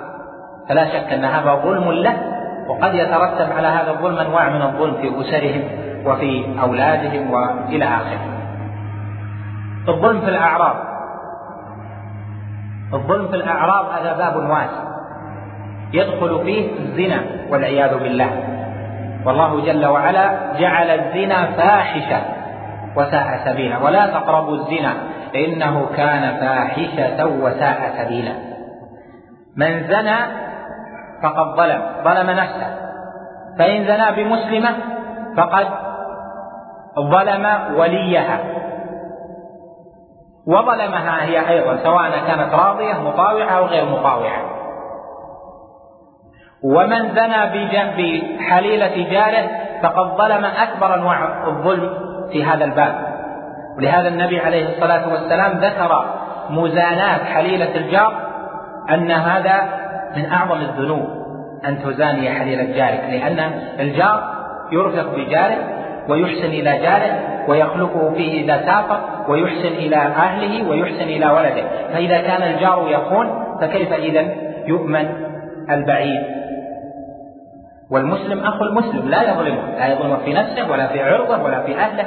فلا 0.69 0.85
شك 0.85 1.13
أن 1.13 1.25
هذا 1.25 1.55
ظلم 1.55 1.91
له 1.91 2.31
وقد 2.67 2.93
يترتب 2.93 3.51
على 3.57 3.67
هذا 3.67 3.91
الظلم 3.91 4.17
أنواع 4.17 4.49
من 4.49 4.61
الظلم 4.61 4.93
في 4.93 5.21
أسرهم 5.21 5.63
وفي 6.05 6.61
أولادهم 6.61 7.31
وإلى 7.31 7.85
آخره. 7.85 8.19
الظلم 9.87 10.21
في 10.21 10.29
الأعراض 10.29 10.75
الظلم 12.93 13.27
في 13.27 13.35
الأعراض 13.35 13.85
هذا 13.85 14.17
باب 14.17 14.35
واسع 14.35 14.91
يدخل 15.93 16.43
فيه 16.43 16.79
الزنا 16.79 17.21
والعياذ 17.49 17.97
بالله. 17.99 18.43
والله 19.25 19.65
جل 19.65 19.85
وعلا 19.85 20.53
جعل 20.59 20.89
الزنا 20.89 21.45
فاحشة. 21.45 22.21
وساء 22.95 23.39
سبيلا. 23.45 23.77
ولا 23.77 24.07
تقربوا 24.07 24.55
الزنا 24.55 24.93
إنه 25.35 25.85
كان 25.95 26.37
فاحشة 26.39 27.25
وساء 27.25 27.93
سبيلا. 27.97 28.33
من 29.57 29.87
زنى 29.87 30.17
فقد 31.23 31.55
ظلم 31.57 31.81
ظلم 32.03 32.29
نفسه. 32.29 32.77
فإن 33.59 33.85
زنى 33.85 34.23
بمسلمة 34.23 34.69
فقد 35.37 35.67
ظلم 36.99 37.45
وليها. 37.75 38.39
وظلمها 40.47 41.23
هي 41.23 41.49
أيضا 41.49 41.77
سواء 41.83 42.11
كانت 42.27 42.53
راضية 42.53 42.93
مطاوعة 42.93 43.49
أو 43.49 43.65
غير 43.65 43.85
مطاوعة. 43.85 44.41
ومن 46.63 47.15
زنى 47.15 47.45
بحليلة 47.97 49.09
جاره 49.11 49.49
فقد 49.83 50.17
ظلم 50.17 50.45
أكبر 50.45 50.95
أنواع 50.95 51.47
الظلم. 51.47 52.10
في 52.31 52.43
هذا 52.43 52.65
الباب. 52.65 53.11
ولهذا 53.77 54.07
النبي 54.07 54.39
عليه 54.39 54.69
الصلاة 54.69 55.11
والسلام 55.11 55.57
ذكر 55.57 56.05
مزاناة 56.49 57.23
حليلة 57.23 57.75
الجار 57.75 58.13
أن 58.89 59.11
هذا 59.11 59.63
من 60.15 60.25
أعظم 60.25 60.61
الذنوب 60.61 61.07
أن 61.65 61.83
تزاني 61.83 62.29
حليلة 62.29 62.63
جارك 62.63 63.03
لأن 63.09 63.51
الجار 63.79 64.23
يرفق 64.71 65.15
بجاره 65.15 65.57
ويحسن 66.09 66.45
إلى 66.45 66.77
جاره 66.77 67.19
ويخلقه 67.47 68.13
فيه 68.13 68.43
إذا 68.43 68.65
سافر 68.65 68.99
ويحسن 69.27 69.67
إلى 69.67 69.95
أهله 69.95 70.69
ويحسن 70.69 71.03
إلى 71.03 71.25
ولده. 71.25 71.63
فإذا 71.93 72.21
كان 72.21 72.43
الجار 72.43 72.87
يخون 72.89 73.57
فكيف 73.61 73.93
إذا 73.93 74.25
يؤمن 74.67 75.09
البعيد؟ 75.69 76.40
والمسلم 77.91 78.45
أخو 78.45 78.63
المسلم 78.63 79.09
لا 79.09 79.23
يظلمه 79.23 79.71
لا 79.77 79.87
يظلمه 79.87 80.17
في 80.17 80.33
نفسه 80.33 80.71
ولا 80.71 80.87
في 80.87 81.03
عرضه 81.03 81.43
ولا 81.43 81.63
في 81.63 81.77
أهله. 81.77 82.05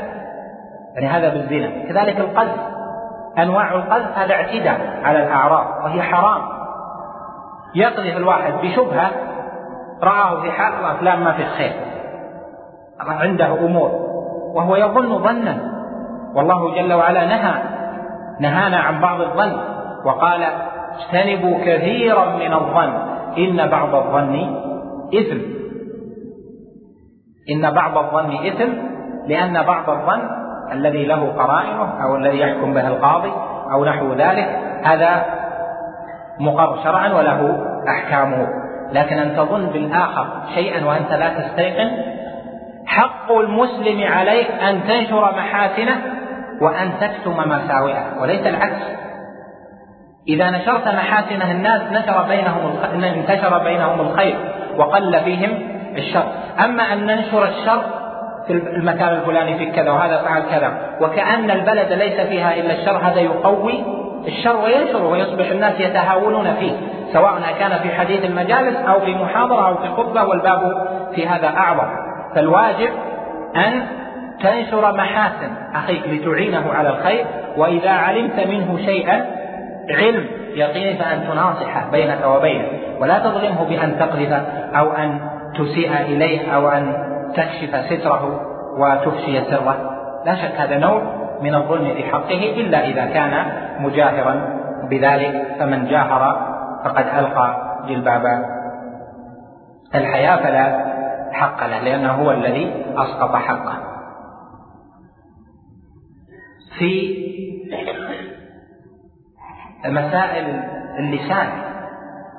يعني 0.94 1.06
هذا 1.06 1.28
بالزنا. 1.28 1.68
كذلك 1.68 2.20
القذف 2.20 2.60
أنواع 3.38 3.74
القذف 3.74 4.18
هذا 4.18 4.34
اعتداء 4.34 5.00
على 5.04 5.22
الأعراض 5.22 5.84
وهي 5.84 6.02
حرام. 6.02 6.42
يقذف 7.74 8.16
الواحد 8.16 8.52
بشبهة 8.62 9.10
رآه 10.02 10.42
في 10.42 10.52
حال 10.52 10.72
الأفلام 10.80 11.24
ما 11.24 11.32
في 11.32 11.44
خير. 11.44 11.72
عنده 13.00 13.54
أمور 13.54 13.90
وهو 14.54 14.76
يظن 14.76 15.18
ظنا 15.18 15.74
والله 16.34 16.74
جل 16.74 16.92
وعلا 16.92 17.26
نهى 17.26 17.54
نهانا 18.40 18.76
عن 18.76 19.00
بعض 19.00 19.20
الظن 19.20 19.56
وقال 20.04 20.44
اجتنبوا 20.94 21.58
كثيرا 21.64 22.24
من 22.24 22.52
الظن 22.52 22.92
إن 23.38 23.70
بعض 23.70 23.94
الظن 23.94 24.56
إثم. 25.14 25.63
إن 27.50 27.70
بعض 27.70 27.98
الظن 27.98 28.46
إثم 28.46 28.72
لأن 29.26 29.62
بعض 29.62 29.90
الظن 29.90 30.28
الذي 30.72 31.04
له 31.04 31.32
قرائنه 31.36 32.02
أو 32.02 32.16
الذي 32.16 32.38
يحكم 32.38 32.74
به 32.74 32.88
القاضي 32.88 33.32
أو 33.72 33.84
نحو 33.84 34.12
ذلك 34.12 34.58
هذا 34.84 35.24
مقر 36.40 36.82
شرعا 36.84 37.12
وله 37.12 37.66
أحكامه. 37.88 38.46
لكن 38.92 39.18
أن 39.18 39.36
تظن 39.36 39.66
بالآخر 39.66 40.26
شيئا 40.54 40.86
وأنت 40.86 41.12
لا 41.12 41.28
تستيقن 41.28 41.90
حق 42.86 43.32
المسلم 43.32 44.12
عليك 44.12 44.50
أن 44.50 44.80
تنشر 44.88 45.34
محاسنه 45.36 45.96
وأن 46.60 46.90
تكتم 47.00 47.48
مساوئه 47.48 48.20
وليس 48.20 48.46
العكس. 48.46 48.82
إذا 50.28 50.50
نشرت 50.50 50.88
محاسنه 50.88 51.50
الناس 51.50 51.82
نشر 51.92 52.22
بينهم 52.22 53.04
انتشر 53.04 53.58
بينهم 53.58 54.00
الخير 54.00 54.36
وقل 54.76 55.20
فيهم 55.20 55.73
الشر. 55.98 56.24
أما 56.64 56.92
أن 56.92 57.06
ننشر 57.06 57.44
الشر 57.44 57.82
في 58.46 58.52
المكان 58.52 59.08
الفلاني 59.08 59.58
في 59.58 59.66
كذا 59.66 59.90
وهذا 59.90 60.16
فعل 60.16 60.42
كذا 60.50 60.72
وكأن 61.00 61.50
البلد 61.50 61.92
ليس 61.92 62.20
فيها 62.20 62.54
إلا 62.54 62.72
الشر 62.72 62.96
هذا 62.96 63.20
يقوي 63.20 63.84
الشر 64.26 64.56
وينشره 64.56 65.08
ويصبح 65.08 65.50
الناس 65.50 65.80
يتهاونون 65.80 66.54
فيه 66.60 66.72
سواء 67.12 67.40
كان 67.58 67.78
في 67.82 67.94
حديث 67.94 68.24
المجالس 68.24 68.76
أو 68.76 69.00
في 69.00 69.14
محاضرة 69.14 69.68
أو 69.68 69.76
في 69.76 69.88
خطبة 69.88 70.24
والباب 70.24 70.88
في 71.14 71.28
هذا 71.28 71.48
أعظم. 71.48 71.88
فالواجب 72.34 72.90
أن 73.56 73.82
تنشر 74.42 74.92
محاسن 74.92 75.50
أخيك 75.74 76.08
لتعينه 76.08 76.72
على 76.72 76.88
الخير 76.88 77.26
وإذا 77.56 77.90
علمت 77.90 78.46
منه 78.46 78.78
شيئا 78.84 79.26
علم 79.90 80.26
يقين 80.54 80.96
فأن 80.96 81.24
تناصح 81.30 81.90
بينك 81.92 82.26
وبينه 82.26 82.68
ولا 83.00 83.18
تظلمه 83.18 83.64
بأن 83.64 83.98
تقذف 83.98 84.32
أو 84.74 84.92
أن 84.92 85.20
تسيء 85.54 86.00
إليه 86.00 86.54
أو 86.54 86.68
أن 86.68 86.94
تكشف 87.36 87.84
ستره 87.90 88.40
وتفشي 88.78 89.44
سره. 89.44 89.90
لا 90.24 90.34
شك 90.34 90.60
هذا 90.60 90.78
نوع 90.78 91.02
من 91.42 91.54
الظلم 91.54 91.94
في 91.94 92.04
حقه 92.04 92.60
إلا 92.60 92.86
إذا 92.86 93.06
كان 93.06 93.46
مجاهرا 93.78 94.58
بذلك 94.90 95.56
فمن 95.58 95.86
جاهر 95.86 96.54
فقد 96.84 97.06
ألقى 97.18 97.56
جلباب 97.88 98.22
الحياة 99.94 100.36
فلا 100.36 100.94
حق 101.32 101.66
له 101.66 101.80
لأنه 101.80 102.12
هو 102.12 102.30
الذي 102.30 102.84
أسقط 102.96 103.36
حقه. 103.36 103.94
في 106.78 107.24
مسائل 109.86 110.62
اللسان 110.98 111.48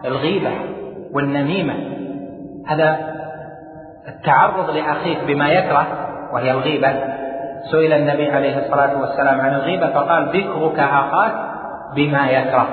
الغيبة 0.06 0.52
والنميمة 1.12 1.95
هذا 2.68 2.98
التعرض 4.08 4.70
لأخيك 4.70 5.18
بما 5.28 5.50
يكره 5.50 5.88
وهي 6.34 6.52
الغيبة. 6.52 6.94
سئل 7.72 7.94
النبي 7.94 8.32
عليه 8.32 8.58
الصلاة 8.58 9.02
والسلام 9.02 9.42
عن 9.42 9.54
الغيبة 9.54 9.88
فقال 9.88 10.28
ذكرك 10.30 10.80
أخاك 10.80 11.32
بما 11.96 12.30
يكره. 12.30 12.68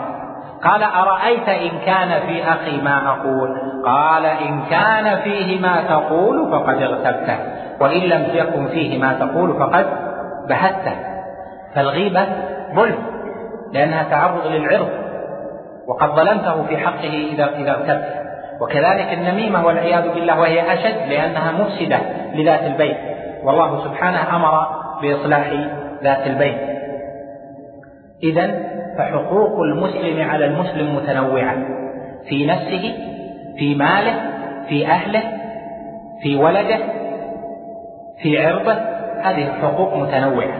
قال 0.65 0.83
أرأيت 0.83 1.49
إن 1.49 1.79
كان 1.87 2.21
في 2.27 2.45
أخي 2.45 2.81
ما 2.81 3.09
أقول؟ 3.09 3.51
قال 3.85 4.27
إن 4.27 4.63
كان 4.71 5.17
فيه 5.17 5.61
ما 5.61 5.83
تقول 5.89 6.51
فقد 6.51 6.83
اغتبته 6.83 7.37
وإن 7.81 8.01
لم 8.01 8.27
يكن 8.33 8.67
فيه 8.67 8.99
ما 8.99 9.13
تقول 9.13 9.59
فقد 9.59 9.87
بهته. 10.49 10.97
فالغيبة 11.75 12.27
ظلم 12.75 12.99
لأنها 13.73 14.03
تعرض 14.03 14.47
للعرض 14.47 14.89
وقد 15.89 16.09
ظلمته 16.09 16.63
في 16.63 16.77
حقه 16.79 17.29
إذا 17.33 17.45
إذا 17.45 17.71
اغتبته. 17.71 18.32
وكذلك 18.63 19.13
النميمة 19.13 19.67
والعياذ 19.67 20.15
بالله 20.15 20.41
وهي 20.41 20.73
أشد 20.73 21.09
لأنها 21.09 21.53
مفسدة 21.53 21.99
لذات 22.35 22.65
البيت. 22.65 22.97
والله 23.45 23.85
سبحانه 23.85 24.37
أمر 24.37 24.67
بإصلاح 25.03 25.53
ذات 26.03 26.27
البيت. 26.27 26.59
إذا 28.23 28.51
فحقوق 28.99 29.61
المسلم 29.61 30.31
على 30.31 30.45
المسلم 30.45 30.97
متنوعة. 30.97 31.57
في 32.29 32.47
نفسه 32.47 32.95
في 33.59 33.75
ماله 33.75 34.15
في 34.69 34.87
أهله 34.87 35.23
في 36.23 36.37
ولده 36.37 36.79
في 38.23 38.47
عرضه 38.47 38.73
هذه 39.23 39.47
الحقوق 39.49 39.97
متنوعة. 39.97 40.59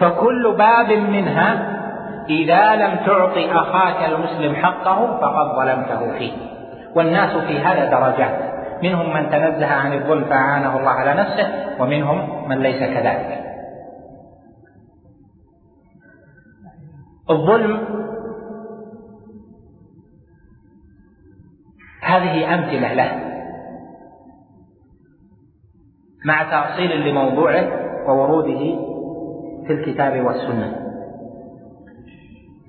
فكل 0.00 0.54
باب 0.58 0.92
منها 0.92 1.78
إذا 2.30 2.76
لم 2.76 2.96
تعطي 3.06 3.52
أخاك 3.52 4.10
المسلم 4.12 4.54
حقه 4.54 5.18
فقد 5.20 5.56
ظلمته 5.56 6.18
فيه. 6.18 6.51
والناس 6.96 7.36
في 7.36 7.58
هذا 7.58 7.90
درجات. 7.90 8.52
منهم 8.82 9.14
من 9.14 9.30
تنزه 9.30 9.66
عن 9.66 9.92
الظلم 9.92 10.24
فأعانه 10.24 10.78
الله 10.78 10.90
على 10.90 11.20
نفسه 11.20 11.82
ومنهم 11.82 12.48
من 12.48 12.58
ليس 12.58 12.78
كذلك. 12.78 13.42
الظلم 17.30 17.80
هذه 22.02 22.54
أمثلة 22.54 22.92
له. 22.92 23.32
مع 26.24 26.42
تأصيل 26.42 27.08
لموضوعه 27.08 27.64
ووروده 28.08 28.78
في 29.66 29.72
الكتاب 29.72 30.24
والسنة. 30.24 30.76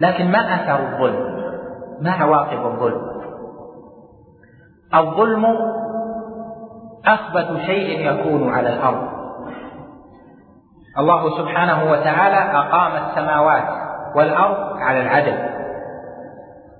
لكن 0.01 0.31
ما 0.31 0.39
أثر 0.39 0.93
الظلم؟ 0.93 1.33
ما 2.01 2.11
عواقب 2.11 2.65
الظلم؟ 2.65 3.12
الظلم 4.95 5.45
أخبث 7.05 7.65
شيء 7.65 8.11
يكون 8.11 8.53
على 8.53 8.69
الأرض. 8.69 9.07
الله 10.99 11.37
سبحانه 11.37 11.91
وتعالى 11.91 12.57
أقام 12.57 12.91
السماوات 13.03 13.63
والأرض 14.15 14.77
على 14.77 15.01
العدل 15.01 15.37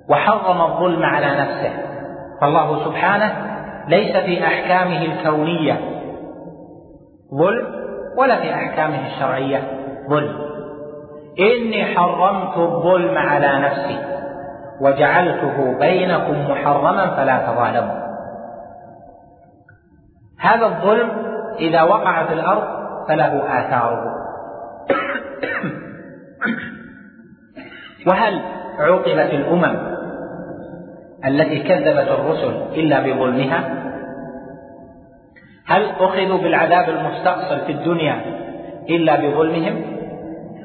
وحرم 0.09 0.61
الظلم 0.61 1.03
على 1.03 1.25
نفسه. 1.25 1.71
فالله 2.41 2.85
سبحانه 2.85 3.31
ليس 3.87 4.17
في 4.17 4.43
أحكامه 4.43 5.01
الكونية 5.01 5.79
ظلم 7.35 7.67
ولا 8.17 8.35
في 8.35 8.53
أحكامه 8.53 9.07
الشرعية 9.07 9.63
ظلم. 10.09 10.35
إني 11.39 11.85
حرمت 11.85 12.57
الظلم 12.57 13.17
على 13.17 13.59
نفسي 13.59 13.99
وجعلته 14.81 15.79
بينكم 15.79 16.51
محرما 16.51 17.15
فلا 17.15 17.37
تظالموا. 17.37 18.02
هذا 20.43 20.65
الظلم 20.65 21.09
إذا 21.59 21.81
وقع 21.81 22.25
في 22.25 22.33
الأرض 22.33 22.63
فله 23.07 23.59
آثاره. 23.59 24.03
وهل 28.07 28.41
عوقبت 28.79 29.33
الأمم 29.33 29.93
التي 31.25 31.59
كذبت 31.59 32.07
الرسل 32.07 32.53
إلا 32.73 32.99
بظلمها؟ 32.99 33.63
هل 35.67 35.89
أخذوا 35.99 36.37
بالعذاب 36.37 36.89
المستأصل 36.89 37.65
في 37.65 37.71
الدنيا 37.71 38.21
إلا 38.89 39.15
بظلمهم؟ 39.15 39.85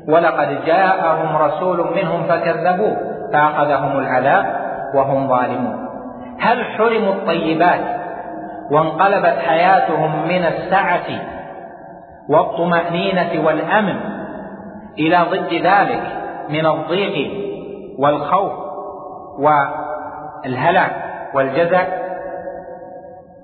ولقد 0.08 0.64
جاءهم 0.66 1.36
رسول 1.36 1.94
منهم 1.96 2.22
فكذبوه 2.22 2.96
فأخذهم 3.32 3.98
العذاب 3.98 4.44
وهم 4.94 5.28
ظالمون. 5.28 5.88
هل 6.40 6.64
حرموا 6.64 7.12
الطيبات 7.12 7.80
وانقلبت 8.70 9.38
حياتهم 9.38 10.28
من 10.28 10.44
السعة 10.44 11.06
والطمأنينة 12.28 13.46
والأمن 13.46 13.96
إلى 14.98 15.26
ضد 15.30 15.54
ذلك 15.54 16.02
من 16.48 16.66
الضيق 16.66 17.30
والخوف 17.98 18.52
والهلع 19.38 20.90
والجزع 21.34 21.82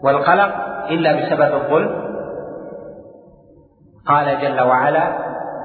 والقلق 0.04 0.54
إلا 0.90 1.12
بسبب 1.12 1.54
الظلم. 1.54 2.04
قال 4.06 4.40
جل 4.40 4.60
وعلا 4.60 5.12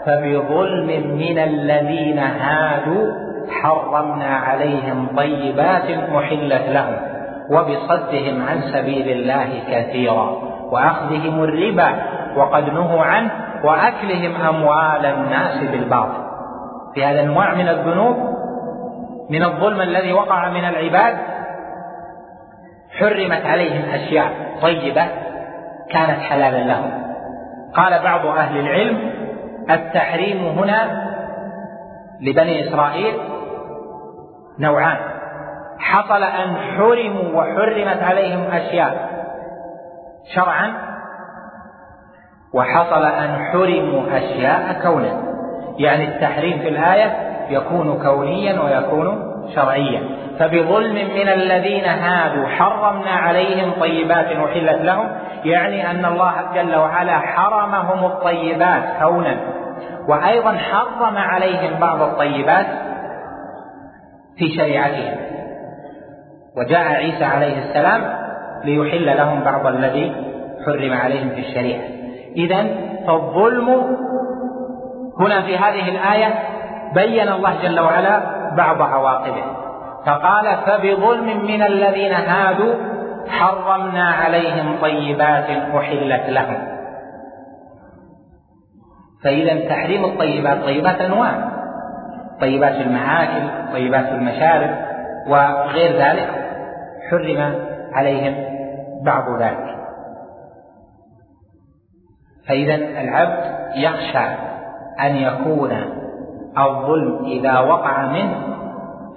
فبظلم 0.05 1.17
من 1.17 1.39
الذين 1.39 2.19
هادوا 2.19 3.11
حرمنا 3.49 4.35
عليهم 4.37 5.07
طيبات 5.17 5.91
أحلت 6.15 6.69
لهم. 6.69 7.18
وبصدهم 7.49 8.45
عن 8.49 8.61
سبيل 8.61 9.09
الله 9.11 9.63
كثيرا 9.71 10.29
وأخذهم 10.71 11.43
الربا 11.43 11.95
وقد 12.35 12.69
نهوا 12.69 13.03
عنه 13.03 13.31
وأكلهم 13.63 14.41
أموال 14.41 15.05
الناس 15.05 15.63
بالباطل. 15.71 16.29
في 16.95 17.05
هذا 17.05 17.21
انواع 17.21 17.53
من 17.53 17.69
الذنوب 17.69 18.17
من 19.29 19.43
الظلم 19.43 19.81
الذي 19.81 20.13
وقع 20.13 20.49
من 20.49 20.65
العباد 20.65 21.17
حرمت 22.99 23.45
عليهم 23.45 23.89
أشياء 23.93 24.31
طيبة 24.61 25.07
كانت 25.89 26.19
حلالا 26.19 26.63
لهم. 26.63 26.91
قال 27.73 28.03
بعض 28.03 28.25
أهل 28.25 28.59
العلم 28.59 29.11
التحريم 29.69 30.37
هنا 30.37 31.09
لبني 32.21 32.67
إسرائيل 32.69 33.13
نوعان. 34.59 35.18
حصل 35.89 36.23
أن 36.23 36.55
حرموا 36.55 37.41
وحرمت 37.41 38.03
عليهم 38.03 38.51
أشياء. 38.51 39.09
شرعا. 40.35 40.73
وحصل 42.53 43.05
أن 43.05 43.37
حرموا 43.51 44.17
أشياء 44.17 44.81
كونا. 44.83 45.21
يعني 45.77 46.07
التحريم 46.07 46.59
في 46.59 46.69
الآية 46.69 47.13
يكون 47.49 48.03
كونيا 48.03 48.61
ويكون 48.61 49.29
شرعيا. 49.55 50.01
فبظلم 50.39 50.95
من 50.95 51.29
الذين 51.29 51.85
هادوا 51.85 52.47
حرمنا 52.47 53.11
عليهم 53.11 53.71
طيبات 53.79 54.25
أحلت 54.25 54.81
لهم 54.81 55.07
يعني 55.43 55.91
أن 55.91 56.05
الله 56.05 56.33
جل 56.53 56.75
وعلا 56.75 57.19
حرمهم 57.19 58.05
الطيبات 58.05 58.83
كونا. 59.03 59.37
وأيضا 60.07 60.57
حرم 60.57 61.17
عليهم 61.17 61.79
بعض 61.79 62.01
الطيبات 62.01 62.65
في 64.37 64.49
شريعتهم. 64.57 65.28
وجاء 66.59 66.87
عيسى 66.87 67.23
عليه 67.23 67.69
السلام 67.69 68.01
ليحل 68.63 69.17
لهم 69.17 69.43
بعض 69.43 69.67
الذي 69.67 70.15
حرم 70.65 70.93
عليهم 70.93 71.29
في 71.29 71.39
الشريعة. 71.39 71.81
إذا 72.35 72.67
فالظلم 73.07 73.69
هنا 75.19 75.41
في 75.41 75.57
هذه 75.57 75.89
الآية 75.89 76.33
بين 76.93 77.29
الله 77.29 77.61
جل 77.63 77.79
وعلا 77.79 78.21
بعض 78.57 78.81
عواقبه. 78.81 79.43
فقال 80.05 80.57
فبظلم 80.65 81.45
من 81.45 81.61
الذين 81.61 82.13
هادوا 82.13 82.73
حرمنا 83.29 84.09
عليهم 84.09 84.75
طيبات 84.81 85.49
أحلت 85.75 86.29
لهم. 86.29 86.67
فإذا 89.23 89.69
تحريم 89.69 90.05
الطيبات 90.05 90.63
طيبات 90.63 91.01
أنواع. 91.01 91.31
طيبات 92.41 92.75
المعاكل 92.75 93.73
طيبات 93.73 94.07
المشارب 94.07 94.69
وغير 95.27 95.91
ذلك. 96.01 96.38
حرم 97.11 97.55
عليهم 97.93 98.35
بعض 99.05 99.41
ذلك. 99.41 99.75
فإذا 102.47 102.75
العبد 102.75 103.43
يخشى 103.75 104.49
أن 105.01 105.15
يكون 105.15 105.71
الظلم 106.57 107.25
إذا 107.25 107.59
وقع 107.59 108.05
منه 108.05 108.35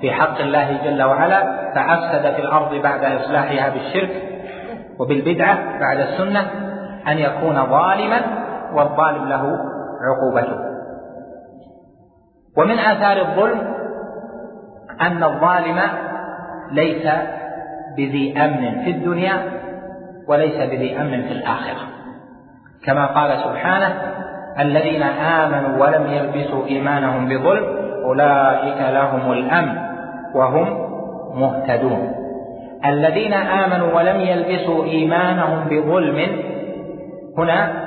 في 0.01 0.13
حق 0.13 0.39
الله 0.39 0.85
جل 0.85 1.03
وعلا 1.03 1.73
فأفسد 1.75 2.35
في 2.35 2.43
الأرض 2.43 2.75
بعد 2.75 3.05
إصلاحها 3.05 3.69
بالشرك 3.69 4.23
وبالبدعة 5.01 5.79
بعد 5.81 5.99
السنة 5.99 6.41
أن 7.09 7.19
يكون 7.19 7.67
ظالما 7.67 8.21
والظالم 8.75 9.29
له 9.29 9.59
عقوبته. 10.03 10.59
ومن 12.59 12.79
آثار 12.79 13.17
الظلم 13.17 13.61
أن 15.01 15.25
الظالم 15.25 15.81
ليس 16.73 17.07
بذي 17.97 18.35
أمن 18.39 18.85
في 18.85 18.91
الدنيا 18.91 19.33
وليس 20.29 20.57
بذي 20.57 21.01
أمن 21.01 21.23
في 21.23 21.33
الآخرة. 21.33 21.81
كما 22.87 23.07
قال 23.07 23.39
سبحانه 23.39 23.95
الذين 24.61 25.03
آمنوا 25.03 25.87
ولم 25.87 26.07
يلبسوا 26.07 26.67
إيمانهم 26.67 27.29
بظلم 27.29 27.65
أولئك 28.05 28.93
لهم 28.93 29.33
الأمن 29.33 29.77
وهم 30.35 30.93
مهتدون. 31.35 32.23
الذين 32.87 33.33
آمنوا 33.33 33.97
ولم 33.97 34.21
يلبسوا 34.21 34.85
إيمانهم 34.85 35.65
بظلم 35.69 36.27
هنا 37.39 37.83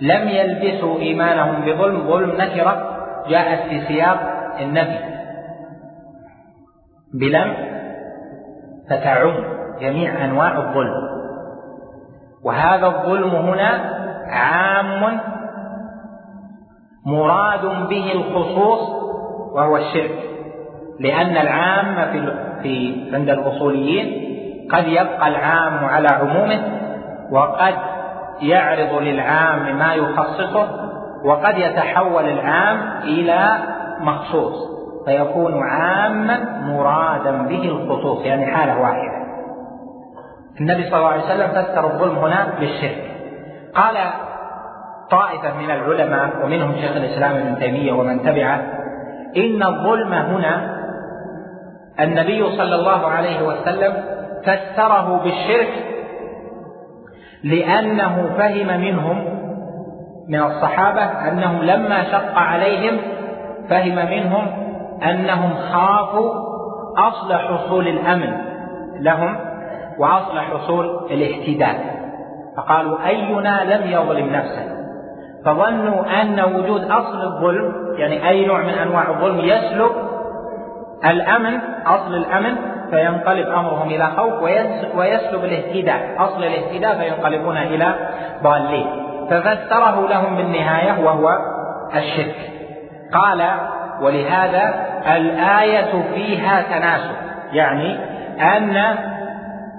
لم 0.00 0.28
يلبسوا 0.28 0.98
إيمانهم 0.98 1.64
بظلم 1.64 2.08
ظلم 2.08 2.30
نكرة 2.30 2.98
جاءت 3.28 3.68
في 3.68 3.80
سياق 3.80 4.20
النبي 4.60 4.98
بلم 7.14 7.71
فتعم 8.90 9.32
جميع 9.80 10.24
أنواع 10.24 10.58
الظلم. 10.58 11.12
وهذا 12.44 12.86
الظلم 12.86 13.30
هنا 13.30 13.80
عام 14.28 15.20
مراد 17.06 17.88
به 17.88 18.12
الخصوص 18.12 18.80
وهو 19.54 19.76
الشرك 19.76 20.18
لأن 21.00 21.36
العام 21.36 22.12
في 22.12 22.32
في 22.62 23.04
عند 23.14 23.30
الأصوليين 23.30 24.22
قد 24.72 24.86
يبقى 24.86 25.28
العام 25.28 25.84
على 25.84 26.08
عمومه 26.08 26.60
وقد 27.30 27.74
يعرض 28.40 29.02
للعام 29.02 29.78
ما 29.78 29.94
يخصصه 29.94 30.68
وقد 31.24 31.58
يتحول 31.58 32.24
العام 32.24 32.78
إلى 33.02 33.48
مخصوص. 34.00 34.71
فيكون 35.06 35.62
عاما 35.62 36.38
مرادا 36.66 37.30
به 37.30 37.64
الخصوص 37.64 38.24
يعني 38.24 38.46
حالة 38.46 38.80
واحدة. 38.80 39.22
النبي 40.60 40.84
صلى 40.84 40.96
الله 40.96 41.08
عليه 41.08 41.24
وسلم 41.24 41.48
فسر 41.48 41.84
الظلم 41.84 42.18
هنا 42.18 42.48
بالشرك. 42.60 43.10
قال 43.74 43.96
طائفة 45.10 45.58
من 45.58 45.70
العلماء 45.70 46.30
ومنهم 46.44 46.72
شيخ 46.72 46.96
الإسلام 46.96 47.36
ابن 47.36 47.58
تيمية 47.58 47.92
ومن 47.92 48.22
تبعه 48.22 48.62
إن 49.36 49.62
الظلم 49.62 50.12
هنا 50.12 50.82
النبي 52.00 52.50
صلى 52.56 52.74
الله 52.74 53.06
عليه 53.06 53.42
وسلم 53.42 53.92
فسره 54.42 55.20
بالشرك 55.22 55.72
لأنه 57.44 58.30
فهم 58.38 58.80
منهم 58.80 59.24
من 60.28 60.42
الصحابة 60.42 61.02
أنهم 61.02 61.62
لما 61.62 62.04
شق 62.04 62.38
عليهم 62.38 62.98
فهم 63.70 63.94
منهم 63.94 64.61
أنهم 65.10 65.54
خافوا 65.72 66.32
أصل 66.98 67.34
حصول 67.34 67.88
الأمن 67.88 68.32
لهم 69.00 69.36
وأصل 69.98 70.40
حصول 70.40 70.86
الاهتداء. 71.10 72.02
فقالوا 72.56 73.06
أينا 73.06 73.74
لم 73.74 73.90
يظلم 73.90 74.26
نفسه؟ 74.32 74.72
فظنوا 75.44 76.22
أن 76.22 76.40
وجود 76.40 76.84
أصل 76.90 77.22
الظلم 77.22 77.72
يعني 77.96 78.28
أي 78.28 78.46
نوع 78.46 78.62
من 78.62 78.74
أنواع 78.74 79.10
الظلم 79.10 79.38
يسلب 79.38 79.90
الأمن 81.04 81.60
أصل 81.86 82.14
الأمن 82.14 82.56
فينقلب 82.90 83.48
أمرهم 83.48 83.88
إلى 83.88 84.06
خوف 84.06 84.42
ويسلب 84.96 85.44
الاهتداء. 85.44 86.16
أصل 86.18 86.44
الاهتداء 86.44 86.98
فينقلبون 86.98 87.56
إلى 87.56 87.94
ضالين. 88.42 88.86
ففسره 89.30 90.08
لهم 90.08 90.36
بالنهاية 90.36 91.04
وهو 91.04 91.28
الشرك. 91.96 92.36
قال 93.12 93.48
ولهذا 94.02 94.91
الآية 95.06 96.02
فيها 96.14 96.62
تناسب 96.62 97.14
يعني 97.52 97.98
أن 98.56 98.96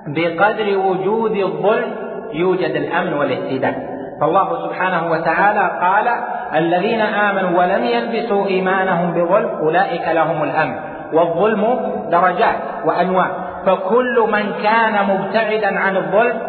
بقدر 0.07 0.77
وجود 0.77 1.37
الظلم 1.37 1.95
يوجد 2.33 2.75
الأمن 2.75 3.13
والاهتداء 3.13 3.93
فالله 4.21 4.67
سبحانه 4.67 5.11
وتعالى 5.11 5.79
قال 5.81 6.07
الذين 6.55 7.01
آمنوا 7.01 7.59
ولم 7.59 7.83
يلبسوا 7.83 8.47
إيمانهم 8.47 9.13
بظلم 9.13 9.49
أولئك 9.49 10.07
لهم 10.07 10.43
الأمن 10.43 10.75
والظلم 11.13 11.79
درجات 12.11 12.55
وأنواع. 12.85 13.27
فكل 13.65 14.27
من 14.31 14.53
كان 14.63 15.07
مبتعدا 15.07 15.79
عن 15.79 15.97
الظلم 15.97 16.39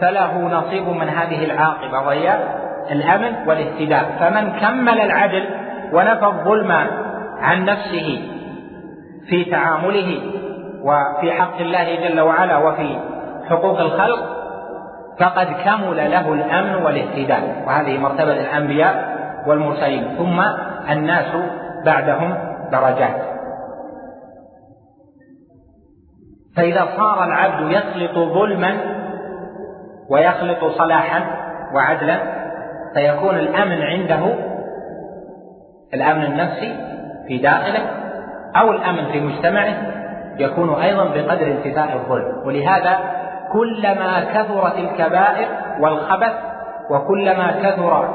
فله 0.00 0.38
نصيب 0.38 0.88
من 0.88 1.08
هذه 1.08 1.44
العاقبة 1.44 2.00
وهي 2.00 2.38
الأمن 2.90 3.48
والاهتداء 3.48 4.04
فمن 4.20 4.52
كمل 4.60 5.00
العدل 5.00 5.44
ونفى 5.92 6.26
الظلم 6.26 6.72
عن 7.42 7.64
نفسه 7.64 8.28
في 9.28 9.44
تعامله 9.44 10.22
وفي 10.82 11.32
حق 11.32 11.56
الله 11.60 12.08
جل 12.08 12.20
وعلا 12.20 12.56
وفي 12.56 12.98
حقوق 13.50 13.80
الخلق 13.80 14.42
فقد 15.20 15.46
كمل 15.64 16.10
له 16.10 16.32
الأمن 16.32 16.84
والاهتداء. 16.84 17.64
وهذه 17.66 17.98
مرتبة 17.98 18.32
الأنبياء 18.32 19.16
والمرسلين. 19.46 20.16
ثم 20.18 20.40
الناس 20.90 21.36
بعدهم 21.86 22.34
درجات. 22.72 23.16
فإذا 26.56 26.88
صار 26.96 27.24
العبد 27.24 27.72
يخلط 27.72 28.18
ظلما 28.18 28.76
ويخلط 30.10 30.64
صلاحا 30.64 31.22
وعدلا 31.74 32.18
فيكون 32.94 33.34
الأمن 33.34 33.82
عنده 33.82 34.34
الأمن 35.94 36.24
النفسي 36.24 36.91
في 37.32 37.38
داخله 37.38 37.80
أو 38.56 38.70
الأمن 38.70 39.12
في 39.12 39.20
مجتمعه 39.20 39.74
يكون 40.38 40.74
أيضا 40.74 41.04
بقدر 41.04 41.46
انتفاء 41.46 41.92
الظلم. 41.94 42.46
ولهذا 42.46 42.98
كلما 43.52 44.20
كثرت 44.20 44.78
الكبائر 44.78 45.48
والخبث 45.80 46.32
وكلما 46.90 47.50
كثر 47.62 48.14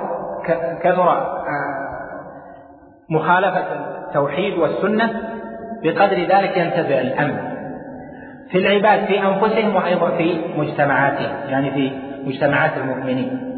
كثر 0.83 1.09
آه، 1.09 1.43
مخالفة 3.09 3.65
التوحيد 4.07 4.57
والسنة 4.57 5.21
بقدر 5.83 6.17
ذلك 6.17 6.57
ينتزع 6.57 6.99
الأمن 6.99 7.37
في 8.51 8.57
العباد 8.57 9.05
في 9.05 9.19
أنفسهم 9.19 9.75
وأيضا 9.75 10.09
في 10.09 10.41
مجتمعاتهم 10.57 11.31
يعني 11.49 11.71
في 11.71 11.91
مجتمعات 12.25 12.77
المؤمنين. 12.77 13.53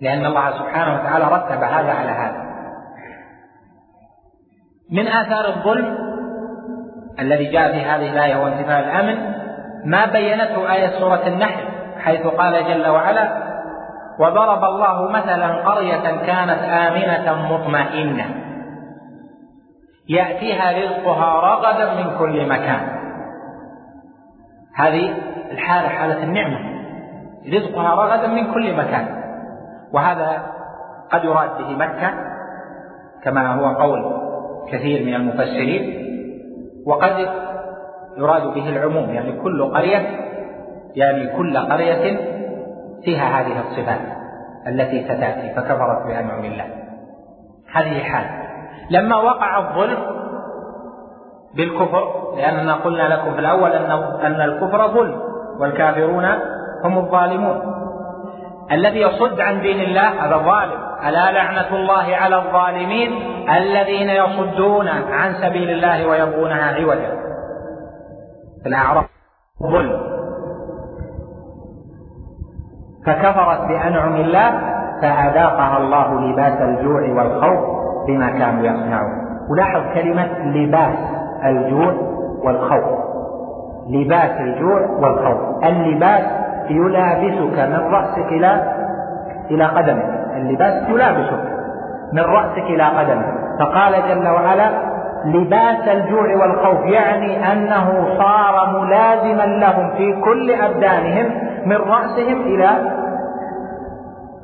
لأن 0.00 0.26
الله 0.26 0.50
سبحانه 0.50 0.94
وتعالى 0.94 1.24
رتب 1.24 1.62
هذا 1.62 1.92
على 1.92 2.10
هذا. 2.10 2.51
من 4.92 5.08
آثار 5.08 5.48
الظلم 5.48 5.98
الذي 7.20 7.44
جاء 7.44 7.72
في 7.72 7.80
هذه 7.80 8.12
الآية 8.12 8.36
هو 8.36 8.46
انتفاء 8.46 8.80
الأمن 8.80 9.32
ما 9.84 10.06
بينته 10.06 10.72
آية 10.72 11.00
سورة 11.00 11.26
النحل 11.26 11.64
حيث 11.98 12.26
قال 12.26 12.64
جل 12.64 12.88
وعلا 12.88 13.52
وضرب 14.18 14.64
الله 14.64 15.10
مثلا 15.10 15.68
قرية 15.68 16.26
كانت 16.26 16.58
آمنة 16.62 17.54
مطمئنة. 17.54 18.24
يأتيها 20.08 20.72
رزقها 20.72 21.40
رغدا 21.40 21.94
من 21.94 22.18
كل 22.18 22.48
مكان. 22.48 22.80
هذه 24.74 25.14
الحالة 25.50 25.88
حالة 25.88 26.22
النعمة. 26.22 26.58
رزقها 27.54 27.94
رغدا 27.94 28.26
من 28.26 28.52
كل 28.54 28.76
مكان. 28.76 29.22
وهذا 29.92 30.42
قد 31.12 31.24
يراد 31.24 31.58
به 31.58 31.76
مكة 31.76 32.14
كما 33.24 33.54
هو 33.54 33.74
قول 33.74 34.11
كثير 34.72 35.06
من 35.06 35.14
المفسرين 35.14 36.02
وقد 36.86 37.28
يراد 38.16 38.42
به 38.42 38.68
العموم 38.68 39.10
يعني 39.10 39.32
كل 39.32 39.64
قرية 39.74 40.06
يعني 40.94 41.36
كل 41.36 41.58
قرية 41.58 42.18
فيها 43.04 43.40
هذه 43.40 43.60
الصفات 43.60 44.00
التي 44.66 45.04
ستأتي 45.04 45.54
فكفرت 45.54 46.06
بأنعم 46.06 46.44
الله 46.44 46.66
هذه 47.72 48.02
حال. 48.02 48.26
لما 48.90 49.16
وقع 49.16 49.58
الظلم 49.58 49.98
بالكفر 51.56 52.34
لأننا 52.36 52.74
قلنا 52.74 53.14
لكم 53.14 53.34
في 53.34 53.40
الأول 53.40 53.70
أن 53.72 53.90
أن 54.20 54.40
الكفر 54.40 54.88
ظلم 54.88 55.20
والكافرون 55.60 56.24
هم 56.84 56.98
الظالمون. 56.98 57.71
الذي 58.72 59.00
يصد 59.00 59.40
عن 59.40 59.60
دين 59.60 59.80
الله 59.80 60.26
هذا 60.26 60.36
ظالم 60.36 60.80
ألا 61.08 61.32
لعنة 61.32 61.76
الله 61.76 62.16
على 62.16 62.36
الظالمين؟ 62.36 63.10
الذين 63.50 64.08
يصدون 64.08 64.88
عن 64.88 65.34
سبيل 65.34 65.70
الله 65.70 66.06
ويبغونها 66.06 66.74
عوجا. 66.74 67.18
الأعراف 68.66 69.04
ظلم 69.62 70.00
فكفرت 73.06 73.60
بأنعم 73.68 74.16
الله 74.16 74.50
فأذاقها 75.02 75.78
الله 75.78 76.20
لباس 76.20 76.60
الجوع 76.60 77.00
والخوف 77.00 77.64
بما 78.06 78.30
كانوا 78.30 78.66
يصنعون. 78.66 79.12
ولاحظ 79.50 79.94
كلمة 79.94 80.38
لباس 80.38 80.98
الجوع 81.44 81.94
والخوف. 82.44 82.98
لباس 83.90 84.40
الجوع 84.40 84.80
والخوف. 84.80 85.64
اللباس 85.64 86.41
يلابسك 86.70 87.58
من 87.58 87.92
رأسك 87.92 88.26
إلى 88.32 88.62
إلى 89.50 89.64
قدمك 89.64 90.04
اللباس 90.36 90.88
يلابسك 90.88 91.42
من 92.12 92.22
رأسك 92.22 92.58
إلى 92.62 92.84
قدمك 92.84 93.34
فقال 93.60 93.92
جل 94.08 94.28
وعلا 94.28 94.92
لباس 95.24 95.88
الجوع 95.88 96.36
والخوف 96.36 96.84
يعني 96.84 97.52
أنه 97.52 98.06
صار 98.18 98.80
ملازما 98.80 99.42
لهم 99.42 99.90
في 99.96 100.20
كل 100.24 100.50
أبدانهم 100.50 101.32
من 101.66 101.76
رأسهم 101.76 102.40
إلى 102.40 102.68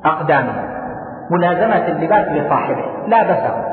أقدامهم. 0.05 0.69
ملازمة 1.31 1.87
اللباس 1.87 2.29
لصاحبه 2.29 2.85
لا 3.07 3.23
بسه 3.23 3.65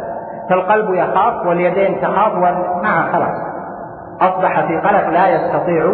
فالقلب 0.50 0.96
يخاف 0.96 1.46
واليدين 1.46 2.02
تخاف 2.02 2.34
ومع 2.36 3.12
خلاص. 3.12 3.38
أصبح 4.22 4.66
في 4.68 4.78
قلق 4.78 5.10
لا 5.10 5.28
يستطيع 5.28 5.94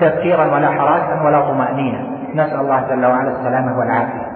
تفكيرا 0.00 0.54
ولا 0.54 0.70
حراكا 0.70 1.22
ولا 1.26 1.40
طمأنينة. 1.40 1.98
نسأل 2.34 2.60
الله 2.60 2.80
جل 2.80 3.06
وعلا 3.06 3.30
السلامة 3.30 3.78
والعافية. 3.78 4.30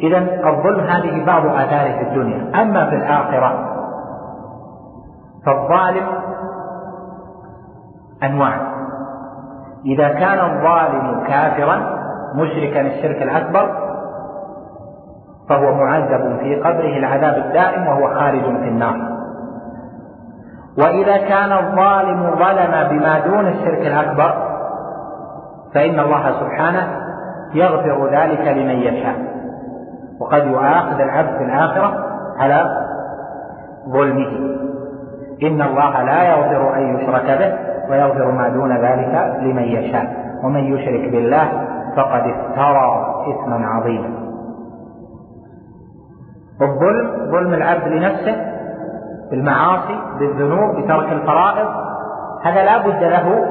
إذا 0.00 0.18
الظلم 0.48 0.80
هذه 0.80 1.24
بعض 1.26 1.46
آثاره 1.46 1.98
في 1.98 2.02
الدنيا. 2.02 2.62
أما 2.62 2.90
في 2.90 2.96
الآخرة 2.96 3.74
فالظالم 5.46 6.06
أنواع. 8.22 8.60
إذا 9.86 10.08
كان 10.08 10.38
الظالم 10.38 11.24
كافرا 11.26 12.04
مشركا 12.34 12.80
الشرك 12.80 13.22
الأكبر 13.22 13.84
فهو 15.48 15.74
معذب 15.74 16.38
في 16.38 16.56
قبره 16.56 16.98
العذاب 16.98 17.34
الدائم 17.44 17.86
وهو 17.86 18.14
خارج 18.14 18.42
في 18.42 18.68
النار. 18.68 19.13
وإذا 20.78 21.16
كان 21.16 21.52
الظالم 21.52 22.30
ظلم 22.30 22.88
بما 22.90 23.18
دون 23.18 23.46
الشرك 23.46 23.86
الأكبر 23.86 24.34
فإن 25.74 26.00
الله 26.00 26.40
سبحانه 26.40 27.00
يغفر 27.54 28.08
ذلك 28.10 28.40
لمن 28.40 28.76
يشاء. 28.76 29.14
وقد 30.20 30.46
يؤاخذ 30.46 31.00
العبد 31.00 31.36
في 31.36 31.44
الآخرة 31.44 32.04
على 32.38 32.64
ظلمه. 33.88 34.56
إن 35.42 35.62
الله 35.62 36.02
لا 36.02 36.22
يغفر 36.22 36.76
أن 36.76 36.96
يشرك 36.96 37.38
به 37.38 37.54
ويغفر 37.90 38.30
ما 38.30 38.48
دون 38.48 38.76
ذلك 38.76 39.36
لمن 39.40 39.62
يشاء. 39.62 40.24
ومن 40.44 40.60
يشرك 40.60 41.10
بالله 41.10 41.48
فقد 41.96 42.22
افترى 42.22 43.14
إثما 43.28 43.66
عظيما. 43.66 44.08
الظلم 46.62 47.30
ظلم 47.30 47.54
العبد 47.54 47.88
لنفسه 47.88 48.53
بالمعاصي 49.30 49.98
بالذنوب 50.18 50.76
بترك 50.76 51.12
الفرائض 51.12 51.68
هذا 52.42 52.64
لا 52.64 52.78
بد 52.78 53.02
له 53.04 53.44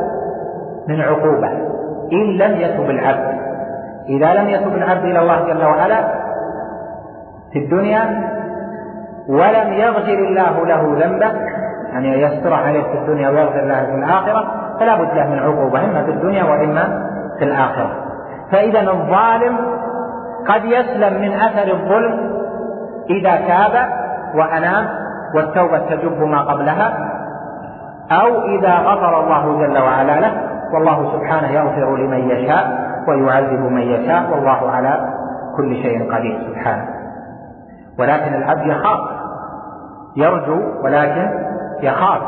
من 0.87 1.01
عقوبة. 1.01 1.47
إن 2.13 2.37
لم 2.37 2.61
يتب 2.61 2.89
العبد 2.89 3.39
إذا 4.09 4.33
لم 4.33 4.49
يتب 4.49 4.75
العبد 4.75 5.03
إلى 5.03 5.19
الله 5.19 5.47
جل 5.47 5.65
وعلا 5.65 6.13
في 7.53 7.59
الدنيا 7.59 8.33
ولم 9.29 9.73
يغفر 9.73 10.13
الله 10.13 10.65
له 10.65 11.05
ذنبه 11.05 11.31
يعني 11.93 12.21
يستر 12.21 12.53
عليه 12.53 12.83
في 12.83 12.97
الدنيا 12.97 13.29
ويغفر 13.29 13.61
له 13.61 13.85
في 13.85 13.95
الآخرة 13.95 14.45
فلا 14.79 14.95
بد 14.95 15.13
له 15.13 15.27
من 15.27 15.39
عقوبة 15.39 15.85
إما 15.85 16.03
في 16.03 16.11
الدنيا 16.11 16.43
وإما 16.43 17.09
في 17.39 17.45
الآخرة. 17.45 17.91
فإذا 18.51 18.81
الظالم 18.81 19.57
قد 20.47 20.65
يسلم 20.65 21.21
من 21.21 21.33
أثر 21.33 21.73
الظلم 21.73 22.33
إذا 23.09 23.35
تاب 23.35 23.89
وأنام 24.35 25.02
والتوبة 25.35 25.77
تجب 25.77 26.21
ما 26.21 26.41
قبلها 26.41 27.13
أو 28.11 28.41
إذا 28.45 28.75
غفر 28.75 29.23
الله 29.23 29.67
جل 29.67 29.77
وعلا 29.77 30.19
له 30.19 30.53
والله 30.73 31.13
سبحانه 31.13 31.47
يغفر 31.47 31.95
لمن 31.95 32.29
يشاء 32.29 32.93
ويعذب 33.07 33.59
من 33.59 33.81
يشاء 33.81 34.31
والله 34.31 34.71
على 34.71 35.13
كل 35.57 35.75
شيء 35.75 36.13
قدير 36.13 36.39
سبحانه. 36.47 36.85
ولكن 37.99 38.33
العبد 38.33 38.67
يخاف 38.67 38.99
يرجو 40.15 40.83
ولكن 40.83 41.29
يخاف. 41.81 42.21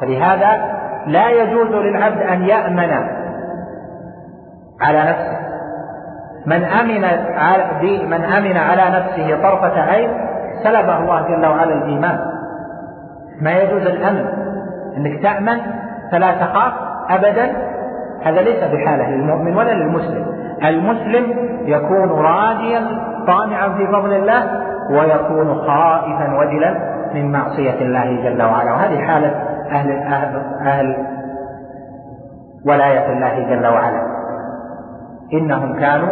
فلهذا 0.00 0.78
لا 1.06 1.30
يجوز 1.30 1.68
للعبد 1.68 2.18
أن 2.18 2.42
يأمن 2.42 2.90
على 4.80 5.00
نفسه. 5.00 5.38
من 6.46 6.64
أمن 6.64 7.00
من 8.08 8.24
أمن 8.24 8.56
على 8.56 8.98
نفسه 8.98 9.42
طرفة 9.42 9.80
عين 9.80 10.10
سلبه 10.64 10.98
الله 10.98 11.22
جل 11.22 11.46
وعلا 11.46 11.74
الإيمان. 11.74 12.37
ما 13.42 13.50
يجوز 13.50 13.86
الأمن. 13.86 14.26
أنك 14.96 15.22
تأمن 15.22 15.60
فلا 16.12 16.32
تخاف 16.32 16.72
أبدا. 17.10 17.46
هذا 18.22 18.42
ليس 18.42 18.64
بحالة 18.64 19.10
للمؤمن 19.10 19.56
ولا 19.56 19.72
للمسلم. 19.72 20.26
المسلم 20.64 21.24
يكون 21.64 22.10
راجيا 22.10 22.80
طامعا 23.26 23.68
في 23.68 23.86
فضل 23.86 24.12
الله 24.12 24.42
ويكون 24.90 25.54
خائفا 25.54 26.38
وجلا 26.38 26.74
من 27.14 27.32
معصية 27.32 27.80
الله 27.80 28.22
جل 28.22 28.42
وعلا. 28.42 28.72
وهذه 28.72 28.98
حالة 28.98 29.28
أهل 29.70 29.90
أهل, 29.90 30.42
أهل 30.66 30.96
ولاية 32.66 33.12
الله 33.12 33.54
جل 33.54 33.66
وعلا. 33.66 34.02
إنهم 35.32 35.80
كانوا 35.80 36.08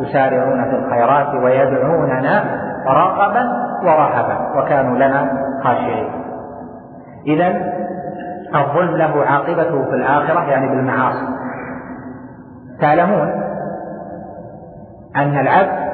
يسارعون 0.00 0.64
في 0.64 0.76
الخيرات 0.76 1.34
ويدعوننا 1.34 2.44
رغبا 2.86 3.44
ورهبا 3.84 4.36
وكانوا 4.58 4.96
لنا 4.96 5.32
خاشعين. 5.64 6.29
إذا 7.26 7.48
الظلم 8.54 8.96
له 8.96 9.24
عاقبته 9.24 9.84
في 9.84 9.94
الآخرة 9.94 10.50
يعني 10.50 10.68
بالمعاصي. 10.68 11.26
تعلمون 12.80 13.28
أن 15.16 15.38
العبد 15.38 15.90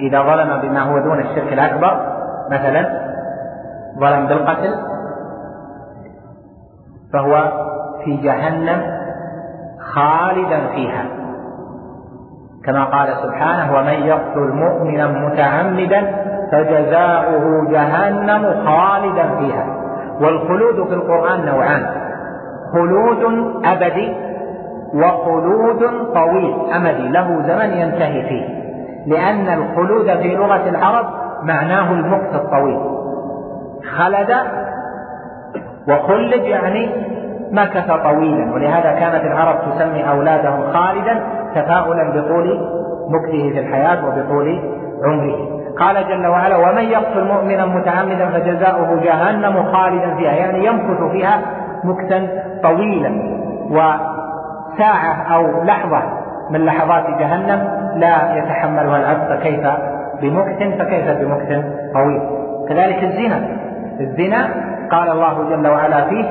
إذا 0.00 0.22
ظلم 0.22 0.60
بما 0.60 0.80
هو 0.80 0.98
دون 0.98 1.20
الشرك 1.20 1.52
الأكبر 1.52 2.00
مثلا 2.50 3.04
ظلم 4.00 4.26
بالقتل 4.26 4.74
فهو 7.12 7.52
في 8.04 8.16
جهنم 8.16 8.82
خالدا 9.94 10.66
فيها. 10.74 11.04
كما 12.64 12.84
قال 12.84 13.08
سبحانه 13.16 13.76
ومن 13.76 13.92
يقتل 13.92 14.52
مؤمنا 14.52 15.06
متعمدا 15.06 16.00
فجزاؤه 16.52 17.70
جهنم 17.70 18.66
خالدا 18.66 19.38
فيها. 19.38 19.73
والخلود 20.20 20.88
في 20.88 20.94
القرآن 20.94 21.44
نوعان. 21.44 21.86
خلود 22.72 23.52
أبدي 23.64 24.14
وخلود 24.94 25.80
طويل 26.14 26.54
أمدي 26.76 27.08
له 27.08 27.42
زمن 27.42 27.70
ينتهي 27.70 28.22
فيه. 28.28 28.64
لأن 29.06 29.62
الخلود 29.62 30.06
في 30.06 30.34
لغة 30.34 30.68
العرب 30.68 31.06
معناه 31.42 31.92
المكث 31.92 32.34
الطويل. 32.34 32.80
خلد 33.96 34.30
وخلد 35.88 36.42
يعني 36.42 36.90
مكث 37.52 37.90
طويلا 37.90 38.54
ولهذا 38.54 38.92
كانت 38.92 39.24
العرب 39.24 39.58
تسمي 39.70 40.10
أولادهم 40.10 40.72
خالدا 40.72 41.22
تفاؤلا 41.54 42.10
بطول 42.10 42.68
مكثه 43.08 43.50
في 43.52 43.58
الحياة 43.58 44.06
وبطول 44.06 44.60
عمره. 45.04 45.53
قال 45.78 46.08
جل 46.08 46.26
وعلا 46.26 46.56
ومن 46.56 46.82
يقتل 46.82 47.24
مؤمنا 47.24 47.66
متعمدا 47.66 48.30
فجزاؤه 48.30 49.00
جهنم 49.00 49.72
خالدا 49.72 50.14
فيها. 50.14 50.32
يعني 50.32 50.66
يمكث 50.66 51.02
فيها 51.12 51.40
مكثا 51.84 52.28
طويلا 52.62 53.12
وساعة 53.70 55.34
أو 55.34 55.64
لحظة 55.64 56.02
من 56.50 56.64
لحظات 56.64 57.04
جهنم 57.20 57.68
لا 57.96 58.36
يتحملها 58.36 58.96
العبد 58.96 59.38
فكيف 59.38 59.66
بمكث؟ 60.22 60.78
فكيف 60.78 61.10
بمكث 61.10 61.64
طويل؟ 61.94 62.20
كذلك 62.68 63.04
الزنا. 63.04 63.48
الزنا 64.00 64.48
قال 64.90 65.10
الله 65.10 65.50
جل 65.50 65.68
وعلا 65.68 66.04
فيه 66.04 66.24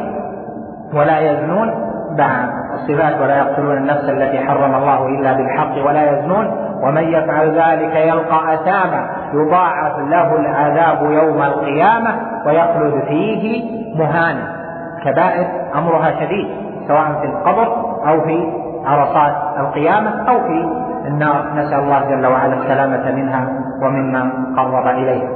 ولا 0.93 1.19
يزنون 1.19 1.93
بعد 2.17 2.49
الصفات 2.73 3.21
ولا 3.21 3.37
يقتلون 3.37 3.77
النفس 3.77 4.09
التي 4.09 4.39
حرم 4.39 4.75
الله 4.75 5.07
إلا 5.07 5.33
بالحق 5.33 5.87
ولا 5.87 6.11
يزنون 6.11 6.47
ومن 6.83 7.03
يفعل 7.03 7.49
ذلك 7.49 7.95
يلقى 7.95 8.53
أثاما. 8.53 9.09
يضاعف 9.33 9.99
له 9.99 10.35
العذاب 10.35 11.11
يوم 11.11 11.41
القيامة 11.41 12.15
ويخلد 12.45 13.03
فيه 13.07 13.63
مهانا 13.95 14.63
كبائر 15.05 15.47
أمرها 15.75 16.11
شديد 16.11 16.47
سواء 16.87 17.19
في 17.21 17.25
القبر 17.25 17.67
أو 18.07 18.21
في 18.21 18.53
عرصات 18.85 19.35
القيامة 19.59 20.29
أو 20.29 20.39
في 20.39 20.83
النار. 21.07 21.53
نسأل 21.55 21.79
الله 21.79 22.09
جل 22.09 22.25
وعلا 22.25 22.53
السلامة 22.53 23.11
منها 23.11 23.47
ومما 23.83 24.31
قرب 24.57 24.87
إليها. 24.87 25.29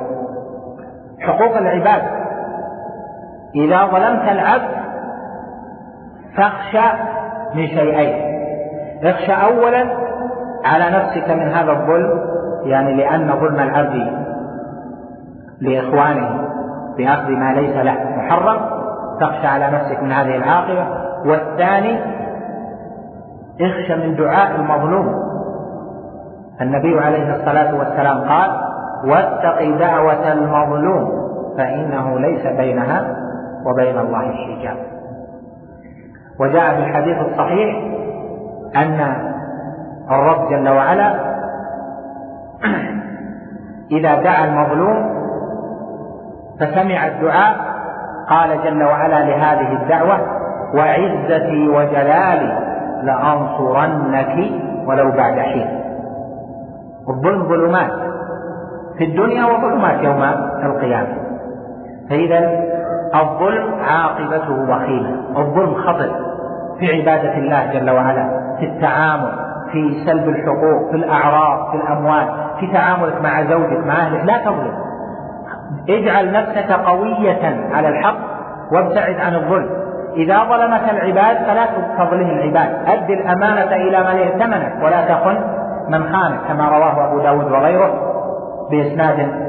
حقوق 1.19 1.57
العباد. 1.57 2.01
إذا 3.55 3.85
ظلمت 3.85 4.31
العبد 4.31 4.77
فاخشى 6.37 6.97
من 7.55 7.67
شيئين. 7.67 8.37
اخشى 9.03 9.33
أولا 9.33 9.85
على 10.65 10.89
نفسك 10.97 11.29
من 11.29 11.51
هذا 11.51 11.71
الظلم 11.71 12.36
يعني 12.63 12.93
لأن 12.93 13.39
ظلم 13.39 13.59
العبد 13.59 14.27
لإخوانه 15.61 16.47
بأخذ 16.97 17.31
ما 17.31 17.53
ليس 17.53 17.75
له 17.75 17.97
محرم 18.17 18.59
تخشى 19.19 19.47
على 19.47 19.67
نفسك 19.77 20.03
من 20.03 20.11
هذه 20.11 20.35
العاقبة. 20.35 20.87
والثاني 21.25 21.99
اخشى 23.61 23.95
من 23.95 24.15
دعاء 24.15 24.55
المظلوم. 24.55 25.13
النبي 26.61 26.99
عليه 26.99 27.35
الصلاة 27.35 27.75
والسلام 27.75 28.29
قال 28.29 28.51
واتق 29.05 29.77
دعوة 29.79 30.31
المظلوم 30.31 31.27
فإنه 31.57 32.19
ليس 32.19 32.47
بينها 32.47 33.17
وبين 33.65 33.99
الله 33.99 34.31
حجاب. 34.31 34.77
وجاء 36.39 36.75
في 36.75 36.79
الحديث 36.79 37.17
الصحيح 37.17 37.75
أن 38.75 39.27
الرب 40.11 40.49
جل 40.49 40.69
وعلا 40.69 41.36
إذا 43.91 44.21
دعا 44.21 44.45
المظلوم 44.45 45.17
فسمع 46.59 47.07
الدعاء 47.07 47.77
قال 48.29 48.63
جل 48.63 48.83
وعلا 48.83 49.23
لهذه 49.23 49.83
الدعوة 49.83 50.19
وعزتي 50.73 51.69
وجلالي 51.69 52.67
لأنصرنك 53.03 54.51
ولو 54.87 55.11
بعد 55.11 55.39
حين. 55.39 55.67
الظلم 57.09 57.47
ظلمات 57.47 57.91
في 58.97 59.03
الدنيا 59.03 59.45
وظلمات 59.45 60.03
يوم 60.03 60.23
القيامة. 60.63 61.17
فإذا 62.09 62.63
الظلم 63.15 63.73
عاقبته 63.81 64.51
وخيمة 64.51 65.37
الظلم 65.37 65.73
خطر 65.73 66.09
في 66.79 67.01
عبادة 67.01 67.37
الله 67.37 67.73
جل 67.73 67.89
وعلا 67.89 68.55
في 68.59 68.65
التعامل 68.65 69.31
في 69.71 70.05
سلب 70.05 70.29
الحقوق 70.29 70.91
في 70.91 70.95
الأعراض 70.95 71.71
في 71.71 71.77
الأموال. 71.77 72.46
في 72.59 72.73
تعاملك 72.73 73.21
مع 73.21 73.43
زوجك 73.43 73.85
مع 73.85 73.93
أهلك 73.93 74.25
لا 74.25 74.37
تظلم. 74.45 74.73
اجعل 75.89 76.31
نفسك 76.31 76.71
قوية 76.71 77.73
على 77.73 77.89
الحق 77.89 78.17
وابتعد 78.71 79.15
عن 79.15 79.35
الظلم. 79.35 79.69
إذا 80.15 80.43
ظلمك 80.43 80.89
العباد 80.89 81.37
فلا 81.37 81.65
تظلم 81.97 82.29
العباد. 82.29 82.87
أد 82.87 83.09
الأمانة 83.09 83.75
إلى 83.75 83.99
من 83.99 84.19
ائتمنك 84.19 84.83
ولا 84.83 85.01
تخن 85.01 85.37
من 85.89 86.03
خانك 86.03 86.39
كما 86.47 86.69
رواه 86.69 87.07
أبو 87.07 87.19
داود 87.19 87.51
وغيره 87.51 87.93
بإسناد 88.71 89.47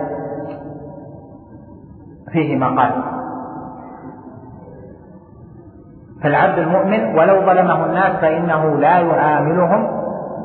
فيه 2.32 2.56
مقال 2.56 2.90
فالعبد 6.22 6.58
المؤمن 6.58 7.18
ولو 7.18 7.46
ظلمه 7.46 7.86
الناس 7.86 8.16
فإنه 8.20 8.78
لا 8.78 8.98
يعاملهم 8.98 9.88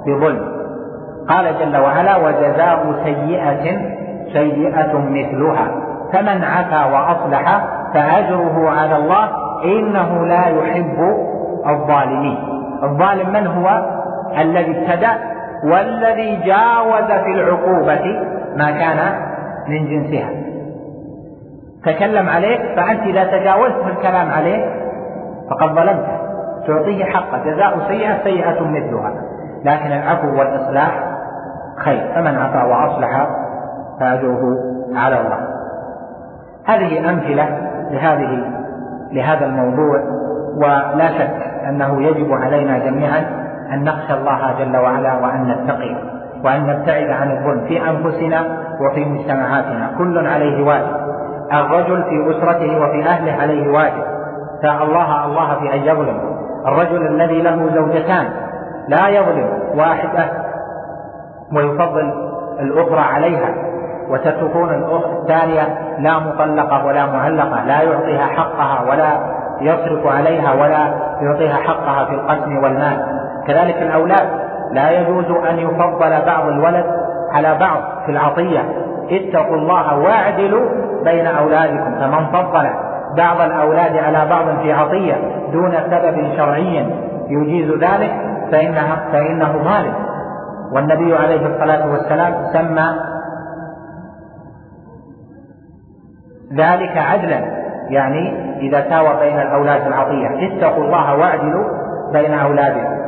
بظلم. 0.07 0.52
قال 1.29 1.59
جل 1.59 1.77
وعلا 1.77 2.17
وجزاء 2.17 2.93
سيئة 3.03 3.77
سيئة 4.33 4.97
مثلها. 4.97 5.67
فمن 6.13 6.43
عفا 6.43 6.85
وأصلح 6.85 7.65
فأجره 7.93 8.69
على 8.69 8.95
الله 8.97 9.29
إنه 9.63 10.25
لا 10.25 10.47
يحب 10.47 10.97
الظالمين. 11.67 12.37
الظالم 12.83 13.29
من 13.29 13.47
هو؟ 13.47 13.69
الذي 14.37 14.79
ابتدأ 14.79 15.17
والذي 15.63 16.35
جاوز 16.35 17.11
في 17.23 17.31
العقوبة 17.31 18.19
ما 18.55 18.71
كان 18.71 19.15
من 19.67 19.89
جنسها. 19.89 20.29
تكلم 21.85 22.29
عليك 22.29 22.61
فأنت 22.75 23.01
إذا 23.01 23.23
تجاوزت 23.23 23.81
في 23.83 23.89
الكلام 23.89 24.31
عليه 24.31 24.65
فقد 25.49 25.75
ظلمته. 25.75 26.17
تعطيه 26.67 27.05
حقه. 27.05 27.43
جزاء 27.45 27.79
سيئة 27.87 28.23
سيئة 28.23 28.61
مثلها. 28.61 29.13
لكن 29.65 29.91
العفو 29.91 30.39
والإصلاح 30.39 31.12
خير 31.85 32.11
فمن 32.15 32.37
عفا 32.37 32.63
وأصلح 32.63 33.27
فأجره 33.99 34.41
على 34.95 35.21
الله. 35.21 35.39
هذه 36.65 37.09
أمثلة 37.09 37.71
لهذه 37.91 38.43
لهذا 39.11 39.45
الموضوع 39.45 40.01
ولا 40.55 41.07
شك 41.07 41.53
أنه 41.69 42.03
يجب 42.03 42.31
علينا 42.31 42.77
جميعا 42.77 43.25
أن 43.73 43.83
نخشى 43.83 44.13
الله 44.13 44.53
جل 44.59 44.77
وعلا 44.77 45.13
وأن 45.13 45.47
نتقي 45.47 45.95
وأن 46.43 46.67
نبتعد 46.67 47.09
عن 47.09 47.31
الظلم 47.31 47.65
في 47.67 47.89
أنفسنا 47.89 48.57
وفي 48.81 49.05
مجتمعاتنا. 49.05 49.91
كل 49.97 50.27
عليه 50.27 50.65
واجب. 50.65 51.03
الرجل 51.53 52.03
في 52.03 52.31
أسرته 52.31 52.81
وفي 52.81 53.05
أهله 53.05 53.41
عليه 53.41 53.71
واجب. 53.71 54.03
فالله 54.63 55.25
الله 55.25 55.59
في 55.59 55.73
أن 55.73 55.79
يظلم. 55.79 56.19
الرجل 56.67 57.07
الذي 57.07 57.41
له 57.41 57.69
زوجتان 57.75 58.25
لا 58.87 59.07
يظلم. 59.07 59.49
واحدة 59.75 60.42
ويفضل 61.55 62.13
الأخرى 62.59 62.99
عليها 62.99 63.53
وتتركون 64.09 64.69
الثانية 65.21 65.77
لا 65.99 66.19
مطلقة 66.19 66.85
ولا 66.85 67.05
معلقة 67.05 67.65
لا 67.65 67.81
يعطيها 67.81 68.25
حقها 68.25 68.89
ولا 68.89 69.09
يصرف 69.61 70.07
عليها 70.07 70.53
ولا 70.53 70.93
يعطيها 71.21 71.55
حقها 71.55 72.05
في 72.05 72.13
القسم 72.13 72.57
والمال. 72.63 73.05
كذلك 73.47 73.81
الأولاد 73.81 74.29
لا 74.71 74.91
يجوز 74.91 75.25
أن 75.49 75.59
يفضل 75.59 76.25
بعض 76.25 76.47
الولد 76.47 76.85
على 77.31 77.57
بعض 77.59 77.81
في 78.05 78.11
العطية. 78.11 78.61
اتقوا 79.11 79.55
الله 79.55 79.99
واعدلوا 79.99 80.69
بين 81.03 81.27
أولادكم 81.27 81.95
فمن 81.99 82.25
فضل 82.25 82.69
بعض 83.17 83.41
الأولاد 83.41 83.97
على 83.97 84.29
بعض 84.29 84.45
في 84.61 84.73
عطية 84.73 85.15
دون 85.51 85.71
سبب 85.71 86.35
شرعي 86.37 86.85
يجيز 87.29 87.71
ذلك 87.71 88.11
فإنها 88.51 88.95
فإنه 89.11 89.51
ظالم 89.63 89.93
والنبي 90.73 91.15
عليه 91.15 91.47
الصلاة 91.47 91.91
والسلام 91.91 92.33
سمى 92.53 92.87
ذلك 96.53 96.97
عدلا 96.97 97.39
يعني 97.89 98.53
إذا 98.59 98.89
ساوى 98.89 99.19
بين 99.19 99.39
الأولاد 99.39 99.87
العطية. 99.87 100.27
اتقوا 100.27 100.83
الله 100.83 101.15
واعدلوا 101.15 101.65
بين 102.13 102.33
أولادكم. 102.33 103.03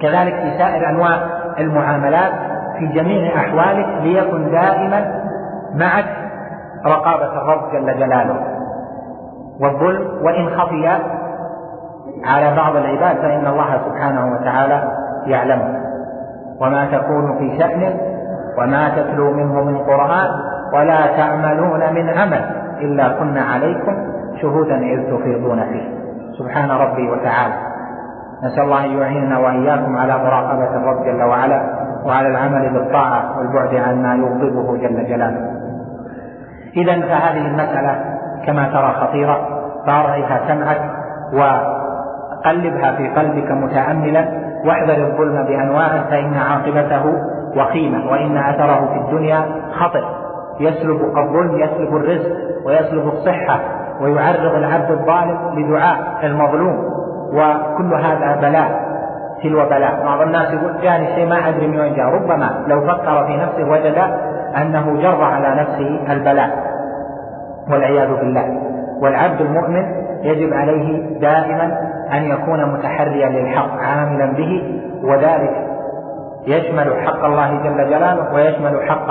كذلك 0.00 0.34
في 0.34 0.58
سائر 0.58 0.88
أنواع 0.88 1.18
المعاملات 1.58 2.32
في 2.78 2.86
جميع 2.86 3.36
أحوالك 3.36 3.86
ليكن 4.02 4.50
دائما 4.50 5.22
معك 5.74 6.04
رقابة 6.86 7.32
الرب 7.32 7.72
جل 7.72 7.98
جلاله. 7.98 8.40
والظلم 9.60 10.24
وإن 10.24 10.50
خفي 10.58 10.88
على 12.24 12.56
بعض 12.56 12.76
العباد 12.76 13.16
فإن 13.16 13.46
الله 13.46 13.80
سبحانه 13.88 14.32
وتعالى 14.34 14.92
يعلمه. 15.26 15.79
وما 16.60 16.86
تكون 16.86 17.38
في 17.38 17.58
شأن 17.58 17.98
وما 18.58 18.88
تتلو 18.88 19.32
منه 19.32 19.64
من 19.64 19.78
قرآن 19.78 20.28
ولا 20.74 21.16
تعملون 21.16 21.94
من 21.94 22.08
عمل 22.08 22.44
إلا 22.80 23.08
كنا 23.08 23.42
عليكم 23.42 23.96
شهودا 24.42 24.76
إذ 24.76 25.02
تفيضون 25.02 25.64
فيه. 25.64 26.00
سبحان 26.38 26.70
ربي 26.70 27.10
وتعالى. 27.10 27.54
نسأل 28.44 28.62
الله 28.62 28.84
أن 28.84 28.98
يعيننا 28.98 29.38
وإياكم 29.38 29.96
على 29.96 30.18
مراقبة 30.18 30.76
الرب 30.76 31.04
جل 31.04 31.22
وعلا 31.22 31.62
وعلى 32.06 32.28
العمل 32.28 32.72
بالطاعة 32.72 33.38
والبعد 33.38 33.74
عن 33.74 34.02
ما 34.02 34.14
يغضبه 34.14 34.76
جل 34.76 35.06
جلاله. 35.08 35.60
إذا 36.76 37.00
فهذه 37.00 37.46
المسألة 37.46 38.04
كما 38.46 38.68
ترى 38.68 38.92
خطيرة 38.92 39.60
فارعها 39.86 40.40
سمعك 40.48 40.80
وقلبها 41.32 42.92
في 42.92 43.08
قلبك 43.08 43.50
متأملا 43.50 44.39
واحذر 44.64 45.06
الظلم 45.06 45.42
بأنواعه 45.46 46.10
فإن 46.10 46.34
عاقبته 46.34 47.02
وخيمة 47.56 48.10
وإن 48.10 48.36
أثره 48.36 48.88
في 48.92 49.00
الدنيا 49.00 49.44
خطر. 49.72 50.04
يسلب 50.60 51.00
الظلم 51.02 51.58
يسلب 51.58 51.96
الرزق 51.96 52.32
ويسلب 52.66 53.08
الصحة 53.08 53.60
ويعرض 54.00 54.54
العبد 54.54 54.90
الظالم 54.90 55.38
لدعاء 55.58 55.98
المظلوم. 56.22 56.78
وكل 57.32 57.94
هذا 57.94 58.36
بلاء 58.40 58.90
تلو 59.42 59.64
بلاء. 59.66 60.04
بعض 60.04 60.20
الناس 60.20 60.54
يقول 60.54 60.80
جاني 60.82 61.14
شيء 61.14 61.28
ما 61.28 61.48
أدري 61.48 61.66
من 61.66 61.80
وين 61.80 61.94
جاء. 61.94 62.06
ربما 62.06 62.64
لو 62.66 62.80
فكر 62.80 63.26
في 63.26 63.36
نفسه 63.36 63.70
وجد 63.70 63.98
أنه 64.62 65.02
جر 65.02 65.24
على 65.24 65.60
نفسه 65.60 66.12
البلاء 66.12 66.50
والعياذ 67.70 68.08
بالله. 68.08 68.60
والعبد 69.02 69.40
المؤمن 69.40 69.99
يجب 70.22 70.52
عليه 70.52 71.18
دائما 71.20 71.78
أن 72.12 72.22
يكون 72.22 72.72
متحريا 72.72 73.28
للحق 73.28 73.78
عاملا 73.78 74.26
به 74.32 74.80
وذلك 75.02 75.66
يشمل 76.46 77.06
حق 77.06 77.24
الله 77.24 77.62
جل 77.64 77.90
جلاله 77.90 78.34
ويشمل 78.34 78.88
حق 78.88 79.10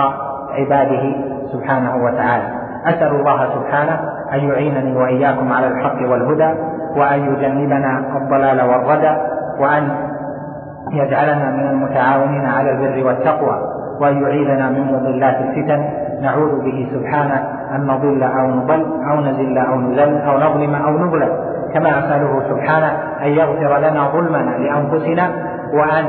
عباده 0.51 1.15
سبحانه 1.53 1.95
وتعالى. 1.95 2.43
أسأل 2.85 3.15
الله 3.15 3.49
سبحانه 3.55 3.99
أن 4.33 4.39
يعينني 4.39 4.97
وإياكم 4.97 5.53
على 5.53 5.67
الحق 5.67 6.09
والهدى 6.09 6.53
وأن 6.95 7.33
يجنبنا 7.33 8.17
الضلال 8.17 8.61
والردى 8.61 9.17
وأن 9.59 9.89
يجعلنا 10.91 11.49
من 11.51 11.67
المتعاونين 11.69 12.45
على 12.45 12.71
البر 12.71 13.07
والتقوى 13.07 13.59
وأن 14.01 14.23
يعيذنا 14.23 14.69
من 14.69 14.93
مضلات 14.93 15.35
الفتن. 15.41 15.89
نعوذ 16.21 16.63
به 16.63 16.89
سبحانه 16.93 17.58
أن 17.75 17.87
نضل 17.87 18.23
أو 18.23 18.47
نضل 18.47 18.85
أو 19.11 19.21
نزل 19.21 19.57
أو 19.57 19.81
نزل 19.81 20.17
أو 20.17 20.37
نظلم 20.37 20.75
أو 20.75 20.91
نظلم. 20.91 21.29
كما 21.73 21.99
أسأله 21.99 22.41
سبحانه 22.49 22.91
أن 23.21 23.27
يغفر 23.27 23.77
لنا 23.77 24.09
ظلمنا 24.09 24.57
لأنفسنا 24.57 25.31
وأن 25.73 26.05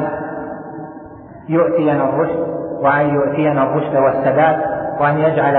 يؤتينا 1.48 2.04
الرشد 2.04 2.38
وأن 2.82 3.06
يؤتينا 3.14 3.62
الرشد 3.62 3.96
والسداد 3.96 4.56
وأن 5.00 5.18
يجعل 5.18 5.56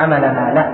عملنا 0.00 0.52
له 0.54 0.66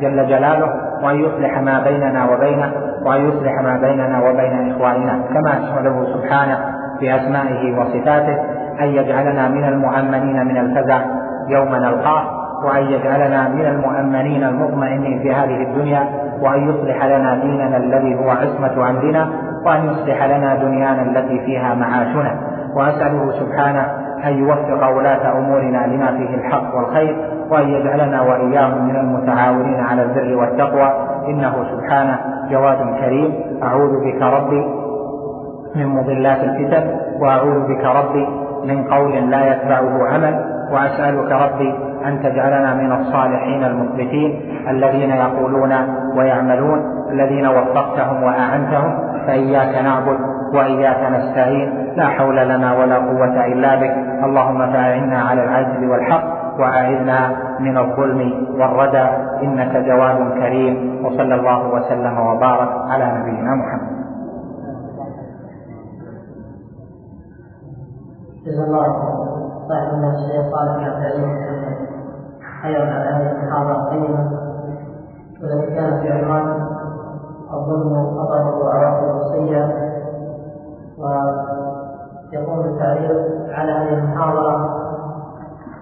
جل 0.00 0.26
جلاله 0.28 0.68
وأن 1.02 1.16
يصلح 1.16 1.58
ما 1.58 1.80
بيننا 1.84 2.30
وبينه 2.30 2.72
وأن 3.04 3.28
يصلح 3.28 3.62
ما 3.62 3.76
بيننا 3.76 4.22
وبين 4.28 4.72
إخواننا. 4.72 5.20
كما 5.34 5.50
أسأله 5.50 6.04
سبحانه 6.14 6.58
بأسمائه 7.00 7.78
وصفاته 7.78 8.38
أن 8.80 8.88
يجعلنا 8.88 9.48
من 9.48 9.64
المؤمنين 9.64 10.46
من 10.46 10.56
الفزع 10.56 11.00
يوم 11.48 11.74
نلقاه 11.74 12.41
وأن 12.64 12.82
يجعلنا 12.82 13.48
من 13.48 13.66
المؤمنين 13.66 14.44
المطمئنين 14.44 15.22
في 15.22 15.32
هذه 15.32 15.62
الدنيا 15.62 16.08
وأن 16.42 16.68
يصلح 16.68 17.04
لنا 17.04 17.34
ديننا 17.34 17.76
الذي 17.76 18.14
هو 18.14 18.30
عصمة 18.30 18.90
أمرنا 18.90 19.28
وأن 19.66 19.86
يصلح 19.86 20.24
لنا 20.24 20.54
دنيانا 20.54 21.02
التي 21.02 21.40
فيها 21.40 21.74
معاشنا. 21.74 22.40
وأسأله 22.76 23.30
سبحانه 23.30 23.86
أن 24.24 24.38
يوفق 24.38 24.88
ولاة 24.96 25.38
أمورنا 25.38 25.86
لما 25.86 26.06
فيه 26.06 26.34
الحق 26.34 26.74
والخير 26.74 27.16
وأن 27.50 27.68
يجعلنا 27.68 28.22
وإياهم 28.22 28.88
من 28.88 28.96
المتعاونين 28.96 29.80
على 29.80 30.02
البر 30.02 30.36
والتقوى. 30.36 30.92
إنه 31.28 31.54
سبحانه 31.72 32.18
جواد 32.50 32.78
كريم. 33.00 33.34
أعوذ 33.62 33.90
بك 34.04 34.22
ربي 34.22 34.66
من 35.76 35.86
مضلات 35.86 36.44
الفتن 36.44 36.98
وأعوذ 37.20 37.68
بك 37.68 37.84
ربي 37.84 38.28
من 38.64 38.84
قول 38.84 39.30
لا 39.30 39.52
يتبعه 39.52 40.08
عمل. 40.08 40.44
وأسألك 40.72 41.32
ربي 41.32 41.91
أن 42.06 42.22
تجعلنا 42.22 42.74
من 42.74 42.92
الصالحين 42.92 43.64
المخبتين 43.64 44.40
الذين 44.68 45.10
يقولون 45.10 45.72
ويعملون 46.16 46.80
الذين 47.10 47.46
وفقتهم 47.46 48.22
وأعنتهم 48.22 48.98
فإياك 49.26 49.84
نعبد 49.84 50.18
وإياك 50.54 51.12
نستعين 51.12 51.94
لا 51.96 52.06
حول 52.06 52.36
لنا 52.36 52.78
ولا 52.78 52.96
قوة 52.96 53.46
إلا 53.46 53.76
بك. 53.76 53.94
اللهم 54.24 54.72
فأعنا 54.72 55.22
على 55.22 55.44
العجز 55.44 55.90
والحق 55.90 56.24
وأعذنا 56.60 57.36
من 57.60 57.78
الظلم 57.78 58.46
والردى 58.60 59.06
إنك 59.42 59.76
جواد 59.76 60.32
كريم. 60.40 61.04
وصلى 61.04 61.34
الله 61.34 61.74
وسلم 61.74 62.18
وبارك 62.18 62.70
على 62.90 63.04
نبينا 63.18 63.54
محمد. 63.54 63.92
جزا 68.46 68.64
الله 68.64 68.86
صاحبنا 69.68 70.08
الشيخ 70.14 70.44
صالح 70.54 70.86
عبد 70.86 71.04
العزيز 71.04 71.71
خيرا 72.62 72.84
على 72.84 73.04
هذه 73.04 73.32
المحاضرة 73.32 73.76
القيمة 73.82 74.30
والتي 75.42 75.74
كانت 75.74 76.02
بعنوان 76.02 76.46
الظلم 77.52 78.18
خطره 78.18 78.58
وعواقبه 78.58 79.16
السيئة 79.26 79.66
ويقوم 80.98 82.62
بالتعليق 82.62 83.10
على 83.50 83.72
هذه 83.72 83.94
المحاضرة 83.98 84.82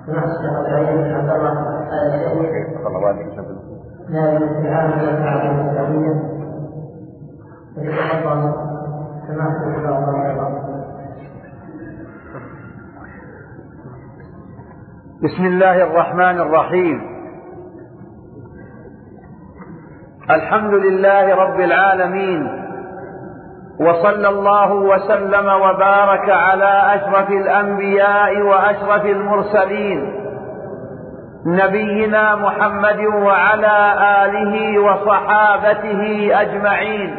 سمعت 0.06 0.24
الشيخ 0.28 0.58
العين 0.58 0.96
بن 0.96 1.14
عبد 1.14 1.30
الله 1.30 1.52
آل 1.92 2.14
الشيخ. 2.14 2.80
نائب 4.10 4.42
العام 4.42 4.90
للتعليم 4.90 5.60
الإسلامية 5.60 6.14
سمعت 9.28 9.54
إن 9.62 9.82
شاء 9.82 9.98
الله. 9.98 10.59
بسم 15.24 15.46
الله 15.46 15.82
الرحمن 15.82 16.40
الرحيم. 16.40 17.00
الحمد 20.30 20.74
لله 20.74 21.34
رب 21.34 21.60
العالمين 21.60 22.48
وصلى 23.80 24.28
الله 24.28 24.72
وسلم 24.72 25.46
وبارك 25.48 26.30
على 26.30 26.94
أشرف 26.94 27.30
الأنبياء 27.30 28.40
وأشرف 28.40 29.04
المرسلين. 29.04 30.12
نبينا 31.46 32.34
محمد 32.34 33.00
وعلى 33.06 33.94
آله 34.24 34.78
وصحابته 34.78 36.30
أجمعين. 36.40 37.16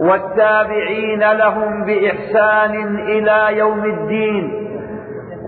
والتابعين 0.00 1.32
لهم 1.32 1.84
بإحسان 1.84 2.98
إلى 2.98 3.58
يوم 3.58 3.84
الدين. 3.84 4.65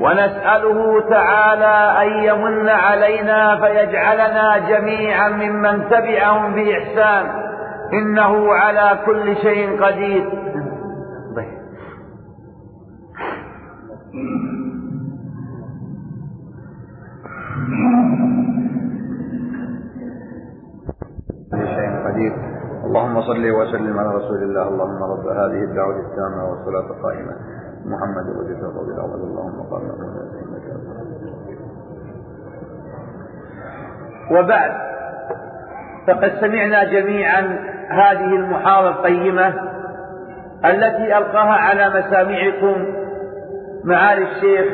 ونسأله 0.01 1.01
تعالى 1.11 1.77
أن 2.03 2.09
يمن 2.25 2.69
علينا 2.69 3.61
فيجعلنا 3.61 4.59
جميعا 4.59 5.29
ممن 5.29 5.89
تبعهم 5.89 6.55
بإحسان. 6.55 7.27
إنه 7.93 8.55
على 8.55 8.99
كل 9.07 9.37
شيء 9.37 9.83
قدير. 9.85 10.49
اللهم 22.89 23.21
صل 23.21 23.51
وسلم 23.51 23.99
على 23.99 24.09
رسول 24.09 24.43
الله. 24.43 24.69
اللهم 24.69 25.03
رب 25.13 25.27
هذه 25.27 25.61
الدعوة 25.69 25.97
التامة 26.07 26.41
والصلاة 26.51 26.87
القائمة. 26.91 27.58
محمد 27.89 28.27
وجزاك 28.37 28.77
الله 28.77 28.95
العظيم 28.95 29.25
اللهم 29.25 29.63
قال 29.71 29.83
وبعد 34.31 34.71
فقد 36.07 36.33
سمعنا 36.41 36.85
جميعا 36.85 37.41
هذه 37.89 38.37
المحاضرة 38.37 38.89
القيمة 38.91 39.55
التي 40.65 41.19
ألقاها 41.19 41.53
على 41.53 41.89
مسامعكم 41.89 42.85
معالي 43.85 44.23
الشيخ 44.23 44.65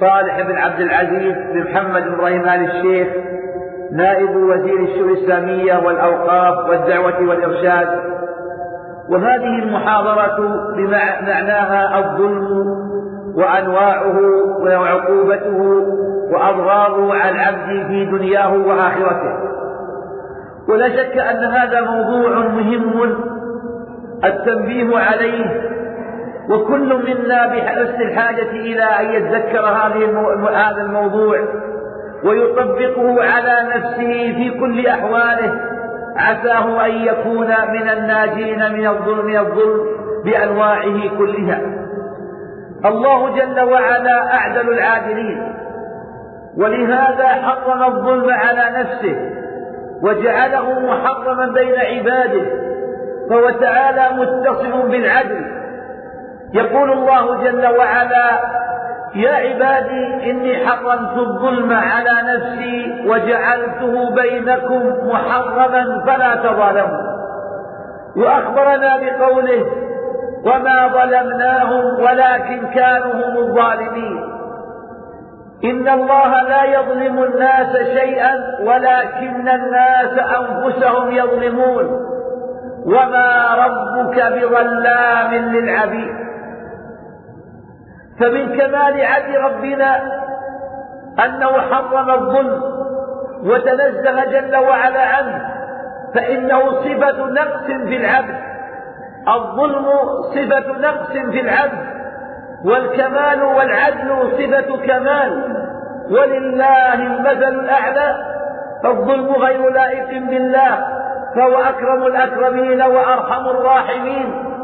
صالح 0.00 0.40
بن 0.40 0.56
عبد 0.56 0.80
العزيز 0.80 1.34
بن 1.34 1.70
محمد 1.70 2.02
بن 2.02 2.14
إبراهيم 2.14 2.42
آل 2.42 2.70
الشيخ 2.70 3.08
نائب 3.92 4.36
وزير 4.36 4.80
الشؤون 4.80 5.08
الإسلامية 5.08 5.76
والأوقاف 5.86 6.68
والدعوة 6.68 7.28
والإرشاد 7.28 7.88
وهذه 9.10 9.58
المحاضرة 9.62 10.36
بمعناها 10.76 11.98
الظلم 11.98 12.66
وأنواعه 13.36 14.20
وعقوبته 14.62 15.82
وأضراره 16.32 17.14
على 17.14 17.30
العبد 17.30 17.86
في 17.86 18.04
دنياه 18.04 18.52
وآخرته. 18.54 19.46
ولا 20.68 20.88
شك 20.88 21.18
أن 21.18 21.44
هذا 21.44 21.80
موضوع 21.80 22.38
مهم 22.38 23.16
التنبيه 24.24 24.98
عليه 24.98 25.66
وكل 26.50 26.94
منا 26.94 27.46
بحرص 27.46 27.94
الحاجة 28.00 28.50
إلى 28.50 28.82
أن 28.82 29.10
يتذكر 29.10 29.68
هذا 30.54 30.82
الموضوع 30.82 31.38
ويطبقه 32.24 33.24
على 33.24 33.68
نفسه 33.74 34.34
في 34.36 34.50
كل 34.60 34.86
أحواله. 34.86 35.75
عساه 36.18 36.86
أن 36.86 36.90
يكون 36.90 37.46
من 37.46 37.88
الناجين 37.88 38.72
من 38.72 38.86
الظلم 38.86 39.38
الظلم 39.38 39.86
بأنواعه 40.24 41.18
كلها. 41.18 41.60
الله 42.84 43.36
جل 43.36 43.60
وعلا 43.60 44.34
أعدل 44.34 44.68
العادلين 44.72 45.52
ولهذا 46.58 47.26
حرم 47.28 47.82
الظلم 47.82 48.30
على 48.30 48.78
نفسه 48.78 49.16
وجعله 50.02 50.80
محرما 50.80 51.46
بين 51.46 51.74
عباده 51.74 52.46
فهو 53.30 53.50
تعالى 53.50 54.16
متصف 54.16 54.76
بالعدل. 54.84 55.56
يقول 56.54 56.92
الله 56.92 57.44
جل 57.44 57.66
وعلا 57.78 58.40
يا 59.16 59.32
عبادي 59.32 60.30
إني 60.30 60.66
حرمت 60.66 61.18
الظلم 61.18 61.72
على 61.72 62.10
نفسي 62.34 63.04
وجعلته 63.06 64.14
بينكم 64.14 65.08
محرما 65.08 66.04
فلا 66.06 66.34
تظالموا. 66.36 67.16
وأخبرنا 68.16 68.96
بقوله 68.96 69.66
وما 70.44 70.88
ظلمناهم 70.88 71.84
ولكن 72.00 72.66
كانوا 72.74 73.12
هم 73.12 73.36
الظالمين. 73.36 74.24
إن 75.64 75.88
الله 75.88 76.42
لا 76.42 76.64
يظلم 76.64 77.22
الناس 77.22 77.76
شيئا 77.76 78.34
ولكن 78.62 79.48
الناس 79.48 80.18
أنفسهم 80.18 81.10
يظلمون. 81.10 81.86
وما 82.86 83.54
ربك 83.54 84.32
بظلام 84.32 85.34
للعبيد. 85.34 86.25
فمن 88.20 88.58
كمال 88.58 89.04
عدل 89.04 89.40
ربنا 89.40 89.96
أنه 91.24 91.60
حرم 91.60 92.10
الظلم 92.10 92.62
وتنزه 93.44 94.24
جل 94.24 94.56
وعلا 94.56 95.00
عنه 95.00 95.56
فإنه 96.14 96.70
صفة 96.70 97.26
نقص 97.26 97.66
في 97.66 97.96
العبد. 97.96 98.36
الظلم 99.28 99.86
صفة 100.34 100.72
نقص 100.78 101.10
في 101.12 101.40
العبد 101.40 101.86
والكمال 102.64 103.42
والعدل 103.42 104.32
صفة 104.38 104.76
كمال. 104.86 105.56
ولله 106.10 106.94
المثل 106.94 107.60
الأعلى 107.60 108.16
فالظلم 108.82 109.32
غير 109.32 109.70
لائق 109.70 110.08
بالله 110.08 110.86
فهو 111.36 111.60
أكرم 111.60 112.06
الأكرمين 112.06 112.82
وأرحم 112.82 113.48
الراحمين. 113.48 114.55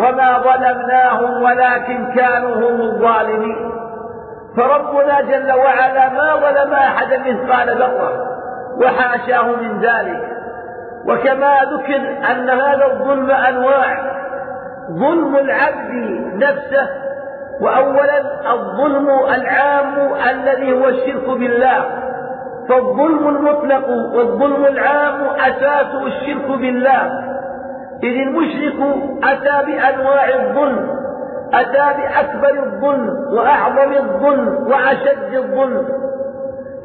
وما 0.00 0.38
ظلمناهم 0.38 1.42
ولكن 1.42 2.14
كانوا 2.14 2.54
هم 2.54 2.80
الظالمين. 2.80 3.70
فربنا 4.56 5.20
جل 5.20 5.52
وعلا 5.52 6.08
ما 6.08 6.36
ظلم 6.36 6.72
أحدا 6.72 7.18
مثقال 7.18 7.78
ذرة 7.78 8.12
وحاشاه 8.82 9.42
من 9.42 9.80
ذلك. 9.80 10.22
وكما 11.08 11.54
ذكر 11.72 12.02
أن 12.30 12.50
هذا 12.50 12.86
الظلم 12.86 13.30
أنواع. 13.30 13.96
ظلم 14.90 15.36
العبد 15.36 15.92
نفسه 16.34 16.88
وأولا 17.60 18.18
الظلم 18.52 19.08
العام 19.34 19.94
الذي 20.30 20.72
هو 20.72 20.88
الشرك 20.88 21.28
بالله. 21.28 21.84
فالظلم 22.68 23.28
المطلق 23.28 23.88
والظلم 23.88 24.64
العام 24.64 25.22
أساسه 25.38 26.06
الشرك 26.06 26.48
بالله. 26.48 27.29
إذ 28.02 28.20
المشرك 28.20 28.96
أتى 29.24 29.66
بأنواع 29.66 30.28
الظلم 30.28 31.00
أتى 31.54 32.00
بأكبر 32.00 32.62
الظلم 32.62 33.08
وأعظم 33.32 33.92
الظلم 33.92 34.66
وأشد 34.68 35.34
الظلم. 35.34 35.88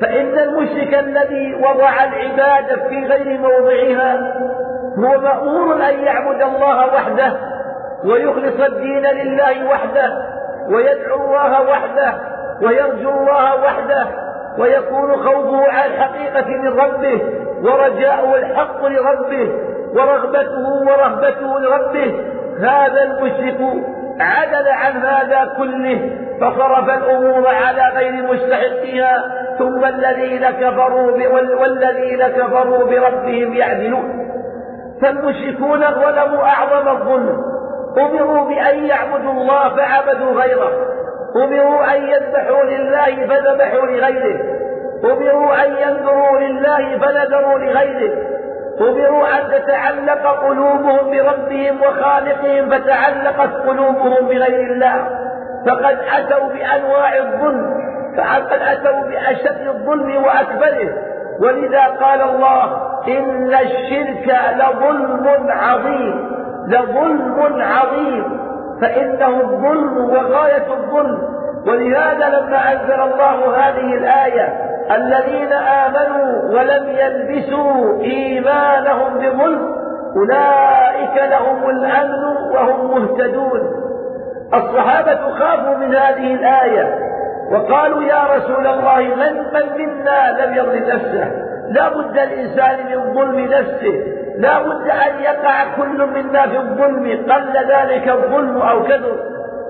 فإن 0.01 0.39
المشرك 0.39 0.93
الذي 0.93 1.55
وضع 1.55 2.03
العبادة 2.03 2.89
في 2.89 3.05
غير 3.05 3.39
موضعها 3.39 4.33
هو 4.97 5.21
مأمور 5.21 5.75
أن 5.75 5.99
يعبد 5.99 6.41
الله 6.41 6.85
وحده 6.85 7.37
ويخلص 8.05 8.59
الدين 8.59 9.01
لله 9.05 9.69
وحده 9.69 10.09
ويدعو 10.69 11.25
الله 11.25 11.61
وحده 11.61 12.13
ويرجو 12.61 13.09
الله 13.09 13.55
وحده 13.63 14.07
ويكون 14.57 15.11
خوفه 15.11 15.71
على 15.71 15.85
الحقيقة 15.85 16.47
من 16.47 16.79
ربه 16.79 17.21
ورجاؤه 17.63 18.35
الحق 18.35 18.85
لربه. 18.85 19.51
ورغبته 19.95 20.67
ورهبته 20.87 21.59
لربه. 21.59 22.19
هذا 22.59 23.03
المشرك 23.03 23.59
عدل 24.19 24.67
عن 24.67 24.93
هذا 24.93 25.53
كله 25.57 26.09
فصرف 26.41 26.89
الأمور 26.89 27.47
على 27.47 27.83
غير 27.95 28.33
مستحقها 28.33 29.23
ثم 29.59 29.85
الذين 29.85 30.49
كفروا 30.49 31.11
والذين 31.61 32.27
كفروا 32.27 32.83
بربهم 32.83 33.53
يعدلون. 33.53 34.25
فالمشركون 35.01 35.79
ظلموا 35.79 36.43
أعظم 36.43 36.87
الظلم. 36.87 37.37
أمروا 37.97 38.49
بأن 38.49 38.85
يعبدوا 38.85 39.31
الله 39.31 39.75
فعبدوا 39.75 40.41
غيره. 40.41 40.71
أمروا 41.35 41.95
أن 41.95 42.01
يذبحوا 42.01 42.63
لله 42.63 43.27
فذبحوا 43.27 43.85
لغيره. 43.85 44.39
أمروا 45.03 45.65
أن 45.65 45.71
ينذروا 45.71 46.39
لله 46.39 46.97
فنذروا 46.97 47.59
لغيره. 47.59 48.34
أمروا 48.81 49.27
أن 49.27 49.51
تتعلق 49.51 50.27
قلوبهم 50.27 51.11
بربهم 51.11 51.81
وخالقهم 51.81 52.69
فتعلقت 52.69 53.53
قلوبهم 53.67 54.27
بغير 54.27 54.71
الله. 54.71 55.09
فقد 55.67 55.97
أتوا 56.17 56.47
بأنواع 56.47 57.17
الظلم 57.17 57.85
فقد 58.17 58.61
أتوا 58.61 59.01
بأشد 59.01 59.67
الظلم 59.67 60.23
وأكبره. 60.23 60.89
ولذا 61.41 61.83
قال 61.83 62.21
الله 62.21 62.63
إن 63.07 63.53
الشرك 63.53 64.39
لظلم 64.55 65.47
عظيم 65.49 66.35
لظلم 66.67 67.61
عظيم. 67.61 68.39
فإنه 68.81 69.41
الظلم 69.41 69.97
وغاية 69.97 70.67
الظلم. 70.73 71.35
ولهذا 71.67 72.29
لما 72.29 72.71
أنزل 72.71 73.01
الله 73.01 73.57
هذه 73.57 73.93
الآية 73.93 74.74
الذين 74.91 75.53
آمنوا 75.53 76.41
ولم 76.49 76.89
يلبسوا 76.89 78.01
إيمانهم 78.01 79.19
بظلم 79.19 79.75
أولئك 80.15 81.31
لهم 81.31 81.69
الأمن 81.69 82.23
وهم 82.53 82.91
مهتدون. 82.91 83.85
الصحابة 84.53 85.29
خافوا 85.39 85.77
من 85.77 85.95
هذه 85.95 86.33
الآية 86.33 86.99
وقالوا 87.51 88.03
يا 88.03 88.23
رسول 88.35 88.67
الله 88.67 89.01
من 89.01 89.35
من 89.53 89.77
منا 89.77 90.45
لم 90.45 90.53
يظلم 90.53 90.83
نفسه؟ 90.83 91.31
لا 91.69 91.89
بد 91.89 92.17
الإنسان 92.17 92.77
من 92.85 93.13
ظلم 93.13 93.39
نفسه. 93.39 94.03
لا 94.37 94.59
بد 94.59 94.89
أن 94.89 95.23
يقع 95.23 95.75
كل 95.77 96.07
منا 96.07 96.47
في 96.47 96.57
الظلم 96.57 97.25
قل 97.31 97.53
ذلك 97.69 98.09
الظلم 98.09 98.57
أو 98.61 98.83
كذب 98.83 99.19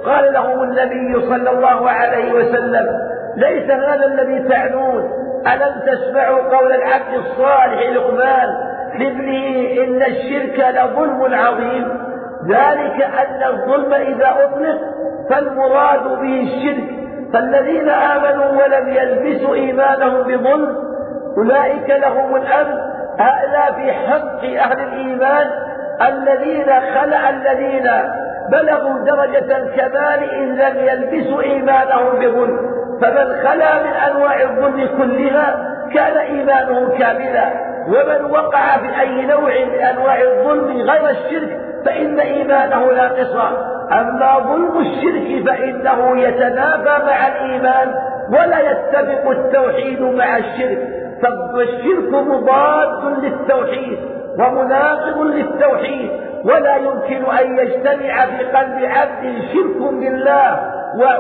قال 0.06 0.34
لهم 0.34 0.64
النبي 0.64 1.22
صلى 1.22 1.50
الله 1.50 1.90
عليه 1.90 2.34
وسلم 2.34 3.15
ليس 3.38 3.72
هذا 3.72 4.06
الذي 4.06 4.50
تعنون. 4.50 5.12
ألم 5.48 5.82
تسمعوا 5.88 6.58
قول 6.58 6.74
العبد 6.74 7.14
الصالح 7.14 7.90
لقمان 7.90 8.50
لابنه 9.00 9.48
إن 9.84 10.02
الشرك 10.02 10.76
لظلم 10.76 11.34
عظيم؟ 11.34 11.88
ذلك 12.48 13.02
أن 13.02 13.44
الظلم 13.44 13.94
إذا 13.94 14.30
أطلق 14.44 14.80
فالمراد 15.30 16.04
به 16.04 16.48
الشرك. 16.48 16.90
فالذين 17.34 17.90
آمنوا 17.90 18.64
ولم 18.64 18.90
يلبسوا 18.90 19.56
إيمانهم 19.56 20.24
بظلم 20.24 20.76
أولئك 21.38 21.90
لهم 21.90 22.36
الأمن. 22.36 22.96
هذا 23.20 23.76
في 23.76 23.94
حق 23.94 24.44
أهل 24.44 24.80
الإيمان 24.80 25.48
الذين 26.02 26.66
خلع 26.66 27.30
الذين 27.30 27.92
بلغوا 28.52 29.00
درجة 29.00 29.58
الكمال 29.58 30.30
إن 30.30 30.58
لم 30.58 30.78
يلبسوا 30.78 31.42
إيمانهم 31.42 32.20
بظلم 32.20 32.76
فمن 33.02 33.36
خلا 33.44 33.84
من 33.84 33.94
أنواع 34.10 34.42
الظلم 34.42 34.90
كلها 34.98 35.76
كان 35.94 36.18
إيمانه 36.18 36.98
كاملا. 37.00 37.76
ومن 37.88 38.26
وقع 38.32 38.78
في 38.78 39.02
أي 39.02 39.26
نوع 39.26 39.52
من 39.66 39.80
أنواع 39.80 40.22
الظلم 40.22 40.82
غير 40.82 41.10
الشرك 41.10 41.60
فإن 41.86 42.20
إيمانه 42.20 42.86
ناقصا 42.92 43.76
أما 43.92 44.40
ظلم 44.40 44.78
الشرك 44.80 45.48
فإنه 45.48 46.20
يتنافى 46.20 47.06
مع 47.06 47.28
الإيمان 47.28 47.94
ولا 48.30 48.60
يتفق 48.72 49.30
التوحيد 49.30 50.02
مع 50.02 50.38
الشرك. 50.38 50.80
فالشرك 51.22 52.10
مضاد 52.10 53.24
للتوحيد. 53.24 54.00
ومناقض 54.40 55.18
للتوحيد 55.18 56.12
ولا 56.46 56.76
يمكن 56.76 57.26
أن 57.26 57.58
يجتمع 57.58 58.26
في 58.26 58.44
قلب 58.44 58.84
عبد 58.84 59.42
شرك 59.54 59.94
بالله 59.94 60.72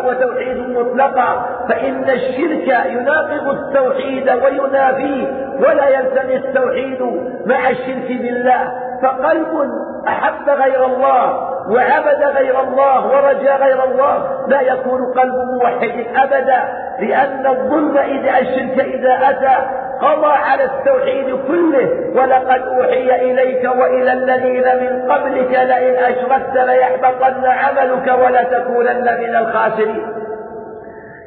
وتوحيد 0.06 0.70
مطلقا 0.70 1.46
فإن 1.70 2.10
الشرك 2.10 2.86
يناقض 2.86 3.48
التوحيد 3.48 4.30
وينافيه 4.30 5.28
ولا 5.60 5.88
يلتمس 5.88 6.46
التوحيد 6.46 7.02
مع 7.46 7.70
الشرك 7.70 8.08
بالله. 8.08 8.72
فقلب 9.04 9.72
أحب 10.08 10.50
غير 10.50 10.86
الله 10.86 11.56
وعبد 11.70 12.24
غير 12.24 12.62
الله 12.62 13.08
ورجى 13.08 13.50
غير 13.50 13.84
الله 13.84 14.46
لا 14.48 14.62
يكون 14.62 15.14
قلب 15.14 15.36
موحد 15.54 16.06
أبدا 16.16 16.64
لأن 17.00 17.48
الظلم 17.48 17.98
إذا 17.98 18.40
الشرك 18.40 18.80
إذا 18.80 19.30
أتى 19.30 19.85
قضى 20.02 20.34
على 20.34 20.64
التوحيد 20.64 21.40
كله 21.48 21.90
ولقد 22.16 22.62
أوحي 22.62 23.16
إليك 23.16 23.70
وإلى 23.78 24.14
الذين 24.14 24.64
من 24.64 25.12
قبلك 25.12 25.52
لئن 25.52 25.96
أشركت 25.96 26.56
ليحبطن 26.56 27.46
عملك 27.46 28.08
ولتكونن 28.24 29.18
من 29.20 29.36
الخاسرين. 29.36 30.08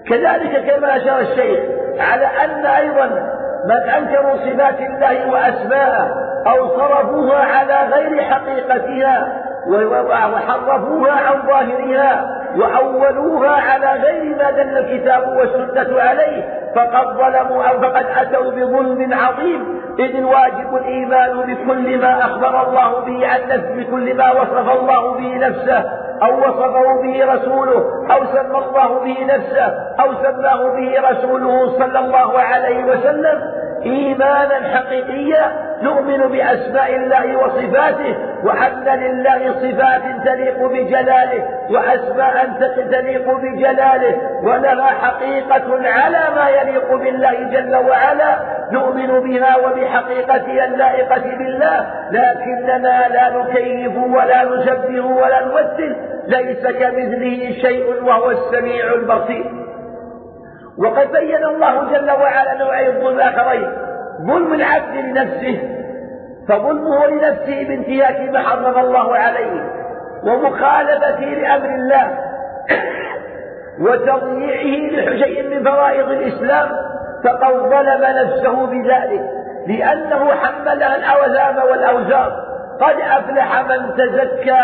كذلك 0.08 0.70
كما 0.70 0.96
أشار 0.96 1.20
الشيخ 1.20 1.58
على 2.00 2.26
أن 2.44 2.66
أيضا 2.66 3.06
من 3.64 3.90
أنكروا 3.90 4.36
صفات 4.36 4.80
الله 4.80 5.30
وأسماءه 5.32 6.28
أو 6.46 6.68
صرفوها 6.68 7.38
على 7.38 7.94
غير 7.94 8.22
حقيقتها 8.22 9.42
وحرفوها 10.32 11.12
عن 11.12 11.42
ظاهرها 11.46 12.38
وأولوها 12.56 13.50
على 13.50 14.02
غير 14.02 14.36
ما 14.36 14.50
دل 14.50 14.78
الكتاب 14.78 15.28
والسنة 15.28 16.00
عليه 16.00 16.57
فقد 16.74 17.06
ظلموا 17.06 17.64
أو 17.64 17.80
فقد 17.80 18.06
أتوا 18.16 18.50
بظلم 18.50 19.14
عظيم. 19.14 19.78
إذ 19.98 20.16
الواجب 20.16 20.76
الإيمان 20.76 21.40
بكل 21.40 21.98
ما 21.98 22.18
أخبر 22.20 22.68
الله 22.68 23.00
به 23.00 23.28
عن 23.28 23.40
نفسه 23.48 23.74
بكل 23.76 24.16
ما 24.16 24.32
وصف 24.32 24.80
الله 24.80 25.12
به 25.12 25.36
نفسه 25.46 25.84
أو 26.22 26.38
وصفه 26.38 27.02
به 27.02 27.34
رسوله 27.34 27.84
أو 28.10 28.24
سمى 28.24 28.58
الله 28.58 29.00
به 29.04 29.34
نفسه 29.34 29.66
أو 30.00 30.14
سماه 30.14 30.62
به 30.76 31.10
رسوله 31.10 31.78
صلى 31.78 31.98
الله 31.98 32.38
عليه 32.40 32.84
وسلم. 32.84 33.57
إيمانا 33.85 34.76
حقيقيا 34.76 35.68
نؤمن 35.83 36.16
بأسماء 36.16 36.97
الله 36.97 37.37
وصفاته 37.37 38.16
وأن 38.45 38.85
لله 38.85 39.53
صفات 39.53 40.03
تليق 40.24 40.66
بجلاله 40.66 41.45
وأسماء 41.70 42.47
تليق 42.91 43.37
بجلاله 43.37 44.16
ولها 44.43 44.87
حقيقة 44.87 45.89
على 45.89 46.35
ما 46.37 46.49
يليق 46.49 46.95
بالله 46.95 47.51
جل 47.53 47.76
وعلا. 47.76 48.39
نؤمن 48.72 49.20
بها 49.20 49.57
وبحقيقتها 49.57 50.64
اللائقة 50.64 51.37
بالله 51.39 51.87
لكننا 52.11 53.09
لا 53.09 53.39
نكيف 53.39 53.97
ولا 53.97 54.45
نشبه 54.45 55.07
ولا 55.07 55.45
نمثل 55.45 55.97
ليس 56.26 56.66
كمثله 56.66 57.53
شيء 57.61 58.03
وهو 58.03 58.31
السميع 58.31 58.93
البصير. 58.95 59.67
وقد 60.79 61.12
بين 61.12 61.45
الله 61.45 61.85
جل 61.93 62.11
وعلا 62.11 62.55
نوعي 62.55 62.89
الظلم 62.89 63.16
الآخرين 63.16 63.70
ظلم 64.26 64.55
العبد 64.55 64.95
لنفسه 64.95 65.59
فظلمه 66.49 67.07
لنفسه 67.07 67.64
بانتهاك 67.64 68.31
ما 68.33 68.39
حرم 68.39 68.79
الله 68.85 69.16
عليه 69.16 69.70
ومخالفته 70.24 71.24
لأمر 71.24 71.74
الله 71.74 72.18
وتضييعه 73.81 74.91
لشيء 74.91 75.49
من 75.49 75.64
فرائض 75.64 76.11
الإسلام 76.11 76.68
فقد 77.24 77.55
ظلم 77.55 78.05
نفسه 78.05 78.66
بذلك 78.66 79.22
لأنه 79.66 80.35
حملها 80.35 80.97
الأوزام 80.97 81.57
والأوزار 81.70 82.49
قد 82.81 82.97
أفلح 83.01 83.61
من 83.61 83.95
تزكى 83.97 84.62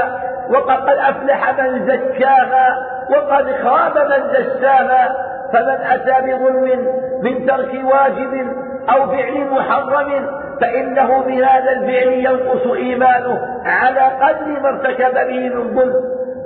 وقد 0.51 0.89
أفلح 0.89 1.61
من 1.61 1.87
زكاها 1.87 2.87
وقد 3.11 3.47
خاب 3.65 3.99
من 3.99 4.33
دساها 4.33 5.34
فمن 5.55 5.79
أتى 5.93 6.27
بظلم 6.27 6.87
من 7.23 7.47
ترك 7.47 7.85
واجب 7.85 8.47
أو 8.95 9.07
فعل 9.11 9.47
محرم 9.51 10.27
فإنه 10.61 11.21
بهذا 11.21 11.71
الفعل 11.71 12.13
ينقص 12.13 12.67
إيمانه 12.67 13.39
على 13.65 14.01
قدر 14.01 14.61
ما 14.61 14.69
ارتكب 14.69 15.15
به 15.15 15.49
من 15.49 15.75
ظلم. 15.75 15.95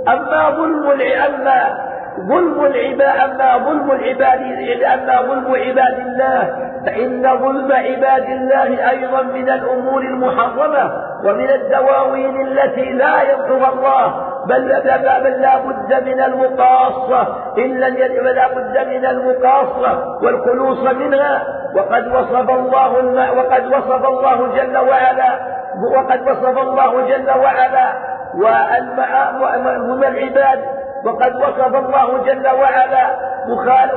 أما 0.08 0.50
ظلم 0.50 1.00
أما 1.00 1.88
ظلم 2.26 2.64
العباد 2.64 3.30
أما 3.30 3.58
ظلم 3.58 3.90
العباد 3.90 4.40
أما 4.82 5.22
ظلم 5.22 5.54
عباد 5.54 5.98
الله 5.98 6.68
فإن 6.86 7.22
ظلم 7.22 7.72
عباد 7.72 8.24
الله 8.24 8.90
أيضا 8.90 9.22
من 9.22 9.50
الأمور 9.50 10.00
المحرمة 10.02 10.92
ومن 11.24 11.50
الدواوين 11.50 12.46
التي 12.46 12.84
لا 12.92 13.22
يمحوها 13.22 13.72
الله 13.72 14.28
بل 14.46 14.68
لا 15.40 15.58
بد 15.58 16.08
من 16.08 16.20
المقاصة 16.20 17.26
إن 17.58 17.80
لم 17.80 17.94
لا 18.24 18.48
بد 18.48 18.88
من 18.88 19.06
المقاصة 19.06 20.04
والخلوص 20.22 20.92
منها 20.92 21.42
وقد 21.76 22.06
وصف 22.06 22.50
الله 22.50 23.32
وقد 23.32 23.66
وصف 23.66 24.06
الله 24.08 24.56
جل 24.56 24.78
وعلا 24.78 25.38
وقد 25.96 26.28
وصف 26.28 26.58
الله 26.58 27.08
جل 27.08 27.30
وعلا 27.30 27.92
وهم 29.40 30.04
العباد 30.04 30.77
وقد 31.04 31.36
وصف 31.36 31.74
الله 31.76 32.18
جل 32.24 32.48
وعلا 32.48 33.06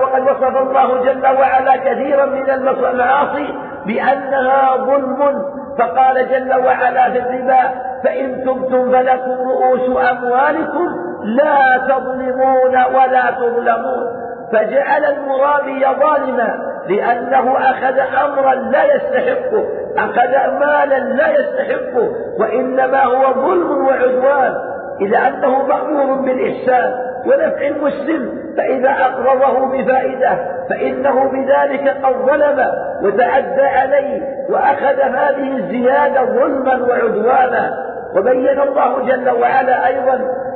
وقد 0.02 0.22
وصف 0.22 0.58
الله 0.58 1.04
جل 1.04 1.28
وعلا 1.28 1.76
كثيرا 1.76 2.26
من 2.26 2.50
المعاصي 2.50 3.56
بأنها 3.86 4.78
ظلم. 4.78 5.44
فقال 5.80 6.30
جل 6.30 6.66
وعلا 6.66 7.10
في 7.10 7.20
الربا 7.20 7.70
فإن 8.04 8.44
تبتم 8.46 8.92
فلكم 8.92 9.50
رؤوس 9.50 10.08
أموالكم 10.12 10.88
لا 11.24 11.78
تظلمون 11.90 12.84
ولا 12.96 13.32
تظلمون. 13.32 14.22
فجعل 14.54 15.06
المرابي 15.06 15.86
ظالما 15.86 16.72
لأنه 16.88 17.58
أخذ 17.58 18.00
أمرا 18.00 18.54
لا 18.54 18.84
يستحقه 18.96 19.66
أخذ 19.98 20.60
مالا 20.60 21.00
لا 21.00 21.28
يستحقه 21.40 22.10
وإنما 22.40 23.04
هو 23.04 23.34
ظلم 23.34 23.86
وعدوان. 23.86 24.71
إذا 25.02 25.18
أنه 25.28 25.68
مأمور 25.68 26.22
بالإحسان 26.22 26.94
ونفع 27.26 27.68
المسلم 27.68 28.42
فإذا 28.58 28.90
أقرضه 28.90 29.66
بفائدة 29.66 30.38
فإنه 30.70 31.30
بذلك 31.30 31.90
قد 32.04 32.14
ظلم 32.14 32.66
وتعدى 33.04 33.62
عليه 33.62 34.22
وأخذ 34.50 35.00
هذه 35.02 35.58
الزيادة 35.58 36.24
ظلما 36.24 36.86
وعدوانا. 36.90 37.92
وبين 38.16 38.62
الله 38.62 39.06
جل 39.06 39.30
وعلا 39.30 39.88
أيضا 39.88 40.14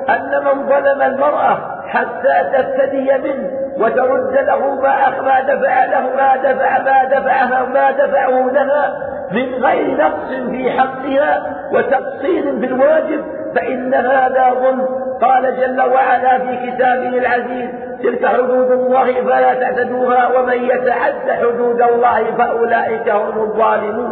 أن 0.09 0.43
من 0.45 0.69
ظلم 0.69 1.01
المرأة 1.01 1.57
حتى 1.87 2.49
تفتدي 2.53 3.11
منه 3.17 3.49
وترد 3.77 4.33
له 4.33 4.75
ما 4.75 5.21
ما 5.21 5.41
دفع 5.41 5.85
له 5.85 6.09
ما 6.15 6.35
دفع 6.35 6.79
ما 6.79 7.03
دفعها 7.03 7.65
ما 7.73 7.91
دفعه 7.91 8.49
لها 8.53 8.95
من 9.31 9.63
غير 9.63 9.97
نقص 9.97 10.49
في 10.51 10.71
حقها 10.71 11.55
وتقصير 11.73 12.59
في 12.59 12.65
الواجب 12.65 13.21
فإن 13.55 13.93
هذا 13.93 14.53
ظلم. 14.53 14.87
قال 15.21 15.57
جل 15.59 15.81
وعلا 15.81 16.37
في 16.39 16.71
كتابه 16.71 17.17
العزيز 17.17 17.69
تلك 18.03 18.25
حدود 18.25 18.71
الله 18.71 19.13
فلا 19.23 19.53
تعتدوها 19.53 20.39
ومن 20.39 20.63
يتعد 20.63 21.31
حدود 21.31 21.81
الله 21.81 22.35
فأولئك 22.37 23.09
هم 23.09 23.41
الظالمون. 23.43 24.11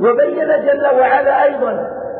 وبين 0.00 0.48
جل 0.48 0.86
وعلا 1.00 1.44
أيضا 1.44 1.70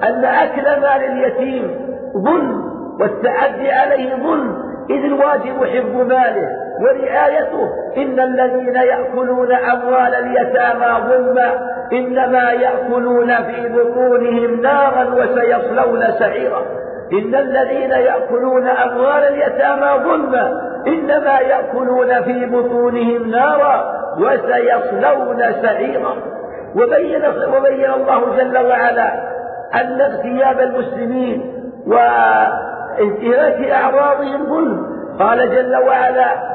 أن 0.02 0.24
أكل 0.24 0.80
مال 0.80 1.04
اليتيم 1.04 1.94
ظلم 2.16 2.64
والتعدي 3.00 3.72
عليه 3.72 4.14
ظلم. 4.14 4.73
إذ 4.90 5.04
الواجب 5.04 5.64
حفظ 5.64 5.96
ماله 5.96 6.48
ورعايته. 6.80 7.70
إن 7.96 8.20
الذين 8.20 8.74
يأكلون 8.74 9.52
أموال 9.52 10.14
اليتامى 10.14 11.08
ظلما 11.08 11.74
إنما 11.92 12.50
يأكلون 12.50 13.34
في 13.36 13.68
بطونهم 13.68 14.60
نارا 14.60 15.04
وسيصلون 15.14 16.04
سعيرا. 16.18 16.62
إن 17.12 17.34
الذين 17.34 17.90
يأكلون 17.90 18.66
أموال 18.66 19.22
اليتامى 19.22 20.04
ظلما 20.04 20.60
إنما 20.86 21.38
يأكلون 21.38 22.22
في 22.22 22.46
بطونهم 22.46 23.30
نارا 23.30 23.94
وسيصلون 24.18 25.42
سعيرا. 25.62 26.16
وبين, 26.76 27.22
وبين 27.56 27.90
الله 27.90 28.36
جل 28.36 28.58
وعلا 28.58 29.12
أن 29.74 30.00
اغتياب 30.00 30.60
المسلمين 30.60 31.54
وانتهاك 33.00 33.70
أعراضهم 33.70 34.46
ظلم 34.46 34.86
قال 35.18 35.50
جل 35.50 35.76
وعلا 35.76 36.54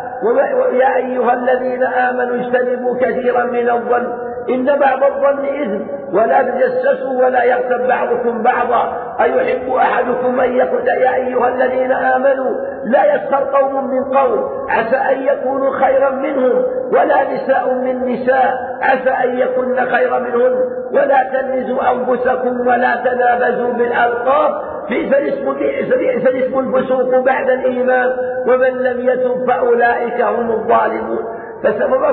يا 0.73 0.95
أيها 0.95 1.33
الذين 1.33 1.83
آمنوا 1.83 2.35
اجتنبوا 2.35 2.95
كثيرا 3.01 3.43
من 3.43 3.69
الظن. 3.69 4.29
إن 4.49 4.65
بعض 4.65 5.03
الظن 5.03 5.45
إذن 5.45 5.87
ولا 6.13 6.41
تجسسوا 6.41 7.25
ولا 7.25 7.43
يغتب 7.43 7.87
بعضكم 7.87 8.43
بعضا. 8.43 8.93
أيحب 9.21 9.73
أحدكم 9.73 10.39
أن 10.39 10.53
يقول 10.53 10.87
يا 10.87 11.15
أيها 11.15 11.47
الذين 11.47 11.91
آمنوا 11.91 12.51
لا 12.85 13.15
يسخر 13.15 13.43
قوم 13.43 13.91
من 13.91 14.03
قوم. 14.17 14.67
عسى 14.69 14.95
أن 14.95 15.23
يكونوا 15.23 15.71
خيرا 15.71 16.09
منهم 16.09 16.63
ولا 16.91 17.33
نساء 17.33 17.73
من 17.73 18.05
نساء. 18.05 18.53
عسى 18.81 19.09
أن 19.09 19.37
يكن 19.37 19.85
خيرا 19.85 20.19
منهن. 20.19 20.55
ولا 20.91 21.23
تلمزوا 21.33 21.91
أنفسكم 21.91 22.67
ولا 22.67 22.95
تنابزوا 22.95 23.73
بالألقاب. 23.73 24.68
بئس 24.89 25.13
الاسم 25.13 25.53
بئس 25.53 26.27
الاسم 26.27 26.59
الفسوق 26.59 27.19
بعد 27.19 27.49
الإيمان 27.49 28.09
ومن 28.47 28.67
لم 28.67 29.09
يتب 29.09 29.47
فأولئك 29.47 30.21
هم 30.21 30.51
الظالمون. 30.51 31.19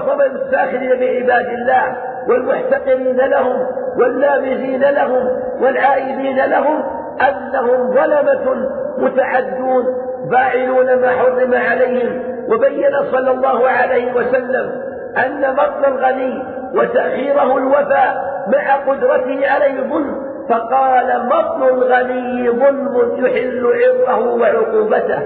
صبر 0.07 0.27
الساخرين 0.27 0.91
بعباد 0.91 1.47
الله 1.47 1.97
والمحتقرين 2.29 3.17
لهم 3.17 3.67
واللامزين 3.99 4.81
لهم 4.81 5.29
والعائدين 5.61 6.45
لهم 6.45 6.83
أنهم 7.29 7.95
ظلمة 7.95 8.69
متعدون 8.99 9.85
فاعلون 10.33 10.95
ما 10.95 11.11
حرم 11.11 11.55
عليهم. 11.55 12.23
وبين 12.49 12.93
صلى 13.13 13.31
الله 13.31 13.69
عليه 13.69 14.13
وسلم 14.13 14.83
أن 15.17 15.55
مطل 15.55 15.85
الغني 15.85 16.43
وتأخيره 16.75 17.59
الوفاء 17.59 18.37
مع 18.49 18.77
قدرته 18.77 19.49
عليه 19.51 19.81
ظلم 19.81 20.26
فقال 20.49 21.27
مطل 21.27 21.69
الغني 21.69 22.51
ظلم 22.51 23.25
يحل 23.25 23.67
عرضه 23.67 24.35
وعقوبته. 24.35 25.23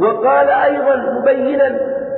وقال 0.00 0.48
أيضا 0.48 0.96
مبينا 0.96 1.66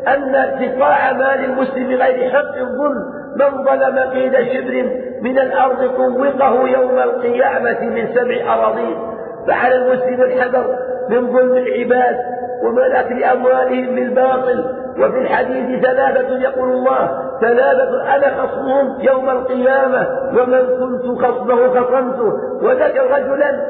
أن 0.09 0.35
اقتطاع 0.35 1.13
مال 1.13 1.45
المسلم 1.45 1.89
غير 1.89 2.31
حق 2.31 2.59
ظلم 2.59 3.05
من 3.37 3.65
ظلم 3.65 3.99
قيد 3.99 4.33
شبر 4.33 4.91
من 5.23 5.39
الأرض 5.39 5.97
طوقه 5.97 6.69
يوم 6.69 6.99
القيامة 6.99 7.81
من 7.81 8.09
سبع 8.15 8.55
أراضين. 8.55 8.97
فعلى 9.49 9.77
المسلم 9.77 10.23
الحذر 10.23 10.79
من 11.11 11.33
ظلم 11.33 11.57
العباد 11.57 12.17
ومن 12.63 12.93
أكل 12.93 13.25
أموالهم 13.25 13.95
بالباطل. 13.95 14.65
وفي 14.99 15.19
الحديث 15.19 15.85
ثلاثة 15.85 16.39
يقول 16.39 16.70
الله 16.70 17.23
ثلاثة 17.41 18.15
أنا 18.16 18.43
خصمهم 18.43 19.01
يوم 19.01 19.31
القيامة 19.31 20.07
ومن 20.31 20.61
كنت 20.81 21.24
خصمه 21.24 21.69
خصمته. 21.69 22.33
وذكر 22.62 23.11
رجلا 23.11 23.61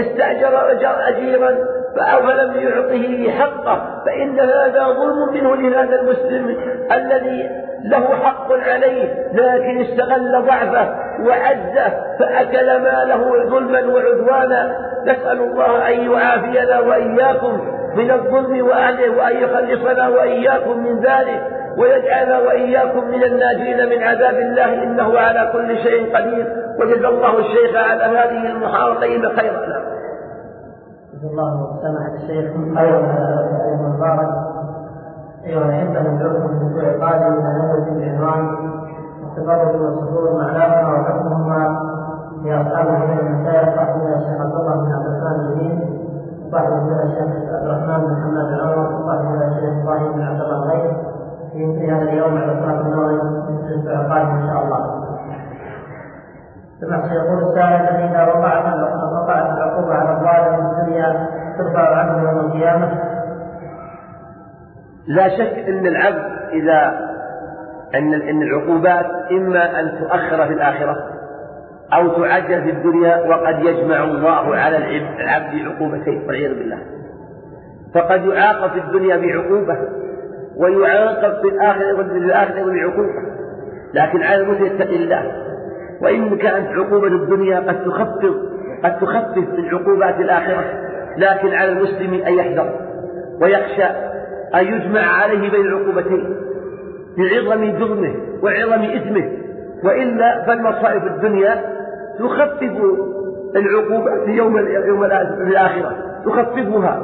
استأجر 0.00 0.70
أجيرا 1.08 1.56
فلم 1.96 2.52
يعطه 2.56 3.30
حقه. 3.30 4.02
فإن 4.06 4.40
هذا 4.40 4.84
ظلم 4.84 5.32
منه 5.32 5.56
لهذا 5.56 6.00
المسلم 6.00 6.56
الذي 6.92 7.50
له 7.84 8.16
حق 8.16 8.52
عليه 8.52 9.28
لكن 9.32 9.80
استغل 9.80 10.44
ضعفه 10.46 10.94
وعزه 11.26 11.92
فأكل 12.18 12.66
ماله 12.66 13.48
ظلما 13.48 13.94
وعدوانا. 13.94 14.76
نسأل 15.04 15.38
الله 15.40 15.88
أن 15.88 16.12
يعافينا 16.12 16.80
وإياكم. 16.80 17.83
من 17.96 18.10
الظلم 18.10 18.66
وأهله 18.66 19.16
وأن 19.18 19.36
يخلصنا 19.36 20.08
وإياكم 20.08 20.78
من 20.78 21.00
ذلك 21.00 21.42
ويجعلنا 21.78 22.38
وإياكم 22.38 23.04
من 23.08 23.24
الناجين 23.24 23.88
من 23.88 24.02
عذاب 24.02 24.34
الله 24.34 24.82
إنه 24.82 25.18
على 25.18 25.50
كل 25.52 25.78
شيء 25.78 26.16
قدير. 26.16 26.46
وجزا 26.80 27.08
الله 27.08 27.38
الشيخ 27.38 27.76
على 27.76 28.04
هذه 28.04 28.46
المحاضرة 28.50 29.28
خيرا. 29.36 29.60
جزا 31.14 31.28
الله 31.30 31.78
سماحة 31.82 32.14
الشيخ 32.14 32.52
خيرا 32.78 33.00
المبارك. 33.74 34.28
أيها 35.46 35.64
الأحبة 35.64 36.00
ندعوكم 36.00 36.50
الأسبوع 36.50 36.82
القادم 36.82 37.32
إلى 37.34 37.50
ندوة 37.58 38.00
بعنوان 38.00 38.56
التبرج 39.22 39.80
والصدور 39.80 40.32
معلامها 40.32 41.00
وحكمهما 41.00 41.80
لأصحاب 42.44 42.86
من 42.86 43.18
المشايخ 43.18 43.76
صاحبنا 43.76 44.16
الشيخ 44.16 44.40
عبد 44.40 44.54
الله 44.54 44.74
بن 44.74 44.92
عبد 44.92 45.06
الرحمن 45.06 45.40
الدين 45.40 45.83
وصاحبنا 46.54 47.02
الشيخ 47.02 47.54
عبد 47.54 47.66
الرحمن 47.66 48.06
بن 48.06 48.12
محمد 48.12 48.46
بن 48.46 48.60
عمر 48.60 48.94
وصاحبنا 48.94 49.46
الشيخ 49.48 49.82
إبراهيم 49.82 50.12
بن 50.12 50.22
عبد 50.22 50.40
الله 50.40 50.62
الغيث 50.62 50.92
في 51.52 51.92
هذا 51.92 52.02
اليوم 52.02 52.38
على 52.38 52.52
صلاة 52.60 52.80
النوم 52.80 53.44
في 53.68 53.74
القادم 53.74 54.28
إن 54.28 54.46
شاء 54.46 54.64
الله. 54.64 55.04
ثم 56.80 57.14
يقول 57.14 57.42
السائل 57.42 58.10
إذا 58.10 58.22
وقعت 58.32 58.64
وقعت 59.12 59.50
العقوبة 59.52 59.94
على 59.94 60.10
الظالم 60.10 60.56
في 60.56 60.80
الدنيا 60.80 61.28
ترفع 61.58 61.96
عنه 61.98 62.30
يوم 62.30 62.40
القيامة 62.40 62.88
لا 65.06 65.28
شك 65.28 65.68
أن 65.68 65.86
العبد 65.86 66.24
إذا 66.52 66.86
أن 67.94 68.14
أن 68.14 68.42
العقوبات 68.42 69.06
إما 69.30 69.80
أن 69.80 69.98
تؤخر 69.98 70.46
في 70.46 70.52
الآخرة 70.52 70.96
أو 71.92 72.08
تعجل 72.08 72.62
في 72.62 72.70
الدنيا 72.70 73.16
وقد 73.16 73.64
يجمع 73.64 74.04
الله 74.04 74.56
على 74.56 74.76
العبد 74.76 75.66
عقوبتين 75.66 76.22
والعياذ 76.26 76.54
بالله. 76.54 76.78
فقد 77.94 78.26
يعاقب 78.26 78.70
في 78.70 78.78
الدنيا 78.78 79.16
بعقوبة 79.16 79.78
ويعاقب 80.56 81.40
في 81.42 81.48
الآخرة 81.48 81.96
في 81.96 82.18
الآخرة 82.18 82.72
بعقوبة. 82.72 83.34
لكن 83.94 84.22
على 84.22 84.42
المسلم 84.42 84.66
يتقي 84.66 84.96
الله. 84.96 85.32
وإن 86.02 86.36
كانت 86.36 86.68
عقوبة 86.68 87.06
الدنيا 87.06 87.58
قد 87.60 87.84
تخفف 87.84 88.34
قد 88.84 88.98
تخفف 88.98 89.48
من 89.58 89.68
عقوبات 89.74 90.20
الآخرة. 90.20 90.64
لكن 91.18 91.48
على 91.48 91.72
المسلم 91.72 92.14
أن 92.14 92.32
يحذر 92.32 92.72
ويخشى 93.40 93.84
أن 94.54 94.66
يجمع 94.74 95.00
عليه 95.00 95.50
بين 95.50 95.66
العقوبتين 95.66 96.36
لعظم 97.18 97.78
جرمه 97.78 98.14
وعظم 98.42 98.82
إثمه. 98.82 99.30
وإلا 99.84 100.44
فالمصائب 100.46 101.06
الدنيا 101.06 101.73
تخفف 102.18 102.80
العقوبة 103.56 104.24
في 104.24 104.30
يوم 104.30 104.56
يوم 104.86 105.04
الآخرة 105.04 105.96
تخففها 106.26 107.00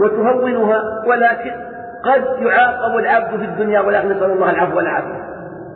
وتهونها 0.00 0.82
ولكن 1.06 1.50
قد 2.04 2.42
يعاقب 2.42 2.98
العبد 2.98 3.28
في 3.28 3.44
الدنيا 3.44 3.80
ولكن 3.80 4.08
نسأل 4.08 4.30
الله 4.30 4.50
العفو 4.50 4.76
والعافية. 4.76 5.24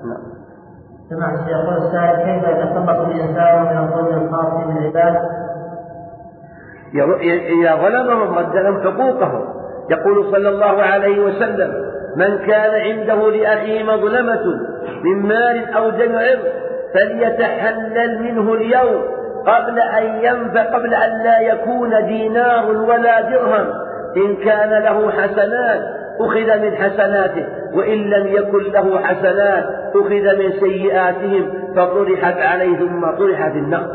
نعم. 0.04 0.22
سمع 1.10 1.34
الشيخ 1.34 1.48
يقول 1.48 1.76
السائل 1.76 2.16
كيف 2.16 2.48
يتخلص 2.48 3.06
الإنسان 3.06 3.62
من 3.62 3.78
الظلم 3.78 4.22
الخاص 4.22 4.66
بالعباد؟ 4.66 5.16
إذا 7.60 7.74
ظلمهم 7.74 8.38
رد 8.38 8.56
لهم 8.56 8.80
حقوقهم 8.80 9.44
يقول 9.90 10.32
صلى 10.32 10.48
الله 10.48 10.82
عليه 10.82 11.24
وسلم 11.24 11.88
من 12.16 12.38
كان 12.38 12.70
عنده 12.74 13.30
لأخيه 13.30 13.82
مظلمة 13.82 14.44
من 15.04 15.22
مال 15.22 15.74
أو 15.74 15.90
دم 15.90 16.18
فليتحلل 16.94 18.22
منه 18.22 18.54
اليوم 18.54 19.02
قبل 19.46 19.80
أن 19.80 20.04
ينفع 20.04 20.62
قبل 20.62 20.94
أن 20.94 21.22
لا 21.24 21.38
يكون 21.38 22.06
دينار 22.06 22.70
ولا 22.70 23.20
درهم. 23.20 23.66
إن 24.16 24.36
كان 24.44 24.82
له 24.82 25.10
حسنات 25.10 25.80
أخذ 26.20 26.62
من 26.62 26.76
حسناته. 26.76 27.46
وإن 27.74 27.98
لم 27.98 28.26
يكن 28.26 28.72
له 28.72 28.98
حسنات 28.98 29.64
أخذ 29.94 30.38
من 30.38 30.52
سيئاتهم. 30.60 31.52
فطرحت 31.76 32.36
عليه 32.36 32.78
ثم 32.78 33.00
طرح 33.00 33.48
في 33.48 33.58
النار. 33.58 33.86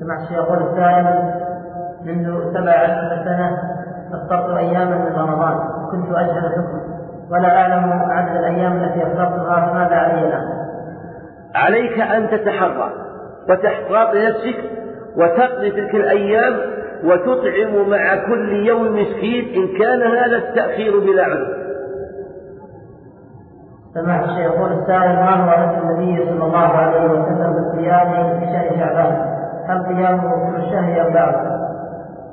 سمع 0.00 0.22
الشيخ 0.22 0.52
السائل 0.52 1.32
منذ 2.04 2.54
سبع 2.54 2.72
عشر 2.72 3.24
سنة 3.24 3.58
أفطرت 4.12 4.56
أياما 4.56 4.96
من 4.96 5.12
رمضان. 5.16 5.58
كنت 5.90 6.16
أجهل 6.16 6.46
الحكم 6.46 6.98
ولا 7.30 7.60
أعلم 7.60 8.02
عدد 8.10 8.36
الأيام 8.36 8.72
التي 8.72 9.02
أفطرتها 9.02 9.74
ماذا 9.74 9.96
علي 9.96 10.28
الآن 10.28 10.67
عليك 11.54 12.00
أن 12.00 12.30
تتحرى 12.30 12.92
وتحتاط 13.48 14.14
لنفسك 14.14 14.56
وتقضي 15.16 15.70
تلك 15.70 15.94
الأيام 15.94 16.56
وتطعم 17.04 17.90
مع 17.90 18.14
كل 18.14 18.66
يوم 18.66 19.00
مسكين 19.00 19.54
إن 19.54 19.78
كان 19.78 20.02
هذا 20.02 20.36
التأخير 20.36 20.98
بلا 20.98 21.24
عذر 21.24 21.58
سمعت 23.94 24.24
الشيخ 24.24 24.38
يقول 24.38 24.72
السائل 24.72 25.12
ما 25.12 25.34
هو 25.34 25.50
هدي 25.50 25.78
النبي 25.78 26.24
صلى 26.24 26.44
الله 26.44 26.68
عليه 26.68 27.04
وسلم 27.04 27.52
في 27.54 27.60
الصيام 27.60 28.40
في 28.40 28.46
شهر 28.46 28.78
شعبان؟ 28.78 29.38
هل 29.68 29.84
صيامه 29.88 30.50
في 30.50 30.66
الشهر 30.66 31.06
أم 31.06 31.12
بعد؟ 31.12 31.34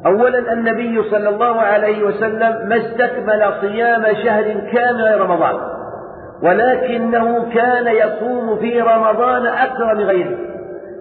أولا 0.05 0.53
النبي 0.53 1.03
صلى 1.11 1.29
الله 1.29 1.61
عليه 1.61 2.03
وسلم 2.03 2.69
ما 2.69 2.77
استكمل 2.77 3.53
صيام 3.61 4.03
شهر 4.23 4.43
كان 4.73 5.19
رمضان 5.21 5.74
ولكنه 6.43 7.49
كان 7.53 7.87
يصوم 7.87 8.55
في 8.55 8.81
رمضان 8.81 9.45
أكثر 9.45 9.95
من 9.95 10.03
غيره. 10.03 10.37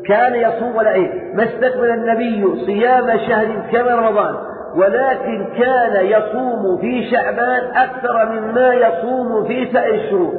كان 0.08 0.34
يصوم 0.34 0.76
ولا 0.76 0.92
إيه؟ 0.92 1.34
ما 1.34 1.44
استكمل 1.44 1.90
النبي 1.90 2.64
صيام 2.66 3.18
شهر 3.28 3.46
كان 3.72 3.86
رمضان. 3.86 4.34
ولكن 4.76 5.46
كان 5.58 6.06
يصوم 6.06 6.78
في 6.80 7.10
شعبان 7.10 7.62
أكثر 7.76 8.30
مما 8.32 8.74
يصوم 8.74 9.44
في 9.44 9.72
سائر 9.72 9.94
الشهور. 9.94 10.32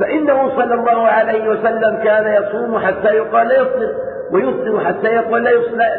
فإنه 0.00 0.48
صلى 0.56 0.74
الله 0.74 1.02
عليه 1.06 1.48
وسلم 1.48 1.98
كان 2.04 2.42
يصوم 2.42 2.78
حتى 2.78 3.14
يقال 3.14 3.48
لا 3.48 3.54
يفطر 3.54 3.88
ويفطر 4.32 4.84
حتى 4.84 5.06
يقال 5.06 5.42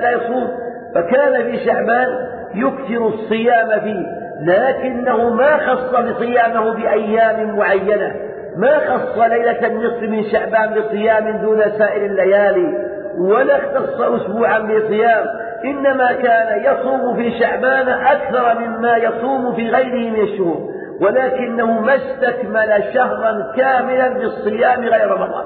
لا 0.02 0.12
يصوم. 0.12 0.48
فكان 0.96 1.44
في 1.44 1.66
شعبان 1.66 2.08
يكثر 2.56 3.08
الصيام 3.08 3.80
فيه 3.80 4.26
لكنه 4.42 5.30
ما 5.30 5.58
خص 5.58 6.00
بصيامه 6.00 6.74
بأيام 6.74 7.58
معينة. 7.58 8.16
ما 8.58 8.80
خص 8.80 9.18
ليلة 9.18 9.68
النصف 9.68 10.02
من 10.02 10.24
شعبان 10.24 10.74
بصيام 10.74 11.38
دون 11.38 11.60
سائر 11.78 12.06
الليالي 12.06 12.86
ولا 13.18 13.58
اختص 13.58 14.02
أسبوعا 14.02 14.60
بصيام 14.60 15.26
إنما 15.66 16.14
كان 16.14 16.64
يصوم 16.64 17.16
في 17.16 17.40
شعبان 17.40 17.90
أكثر 17.90 18.60
مما 18.60 18.98
يصوم 18.98 19.56
في 19.56 19.70
غيره 19.70 20.12
من 20.12 20.22
الشهور 20.24 20.76
ولكنه 21.02 21.82
ما 21.82 21.96
استكمل 21.96 22.84
شهرا 22.94 23.52
كاملا 23.58 24.08
بالصيام 24.08 24.80
غير 24.80 25.12
رمضان 25.12 25.46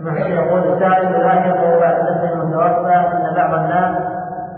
يقول 0.00 0.72
السائل 0.72 1.12
لاحظوا 1.12 1.80
بعد 1.80 2.02
نفس 2.02 2.32
المتوفى 2.32 2.94
أن 2.94 3.34
بعض 3.36 3.54
الناس 3.54 3.96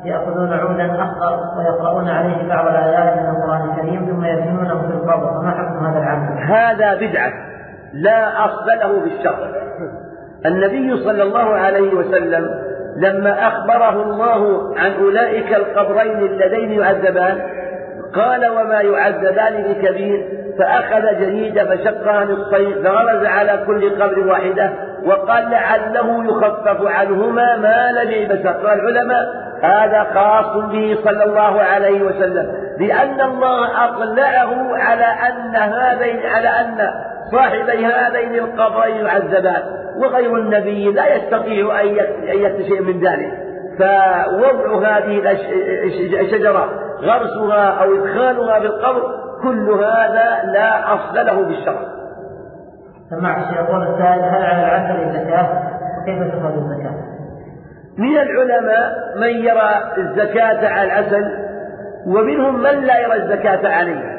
يأخذون 0.04 0.52
عودا 0.52 1.02
أخضر 1.02 1.58
ويقرؤون 1.58 2.08
عليه 2.08 2.48
بعض 2.48 2.66
الآيات 2.66 3.18
من 3.18 3.28
القرآن 3.28 3.70
الكريم 3.70 4.06
ثم 4.06 4.24
يدفنونه 4.24 4.80
في 4.80 4.94
القبر 4.94 5.40
فما 5.40 5.50
حكم 5.50 5.86
هذا 5.86 5.98
العمل؟ 5.98 6.38
هذا 6.38 6.85
بدعة 7.00 7.32
لا 7.94 8.44
أصل 8.44 8.66
له 8.66 9.00
بالشرع 9.00 9.48
النبي 10.46 11.04
صلى 11.04 11.22
الله 11.22 11.54
عليه 11.54 11.94
وسلم 11.94 12.48
لما 12.96 13.48
أخبره 13.48 14.02
الله 14.02 14.74
عن 14.78 14.92
أولئك 14.92 15.54
القبرين 15.54 16.18
اللذين 16.18 16.70
يعذبان 16.72 17.40
قال 18.14 18.46
وما 18.46 18.80
يعذبان 18.80 19.62
بكبير. 19.62 20.28
فأخذ 20.58 21.20
جريدة 21.20 21.64
فشقها 21.64 22.24
نصفين 22.24 22.82
فغرز 22.82 23.24
على 23.26 23.64
كل 23.66 24.02
قبر 24.02 24.18
واحدة 24.18 24.72
وقال 25.04 25.50
لعله 25.50 26.24
يخفف 26.24 26.86
عنهما 26.86 27.56
ما 27.56 27.92
لم 27.92 28.10
يلبس 28.10 28.46
قال 28.46 28.80
العلماء. 28.80 29.26
هذا 29.62 30.06
خاص 30.14 30.56
به 30.56 30.98
صلى 31.04 31.24
الله 31.24 31.62
عليه 31.62 32.02
وسلم. 32.02 32.65
لأن 32.78 33.20
الله 33.20 33.84
أطلعه 33.84 34.76
على 34.76 35.04
أن 35.04 35.56
هذين 35.56 36.26
على 36.26 36.48
أن 36.48 36.78
صاحبي 37.32 37.86
هذين 37.86 38.34
القبرين 38.34 39.06
يعذبان 39.06 39.62
وغير 39.96 40.36
النبي 40.36 40.92
لا 40.92 41.16
يستطيع 41.16 41.80
أن 41.80 41.86
يكتشف 42.22 42.80
من 42.80 43.00
ذلك. 43.00 43.32
فوضع 43.78 44.88
هذه 44.88 45.36
الشجرة 46.20 46.68
غرسها 47.02 47.70
أو 47.82 47.94
إدخالها 47.94 48.60
في 48.60 48.66
القبر 48.66 49.02
كل 49.42 49.70
هذا 49.70 50.52
لا 50.52 50.94
أصل 50.94 51.14
له 51.14 51.42
بالشرع. 51.42 51.80
سمعت 53.10 53.38
الشيخ 53.38 53.70
السائل 53.70 54.22
هل 54.22 54.42
على 54.42 54.62
العسل 54.62 55.12
زكاة 55.12 55.48
وكيف 56.02 56.34
تخرج 56.34 56.54
الزكاة؟ 56.54 56.94
من 57.98 58.16
العلماء 58.16 58.92
من 59.16 59.44
يرى 59.44 59.70
الزكاة 59.98 60.68
على 60.68 60.84
العسل 60.84 61.45
ومنهم 62.06 62.62
من 62.62 62.84
لا 62.84 63.00
يرى 63.00 63.14
الزكاة 63.16 63.68
عليه. 63.68 64.16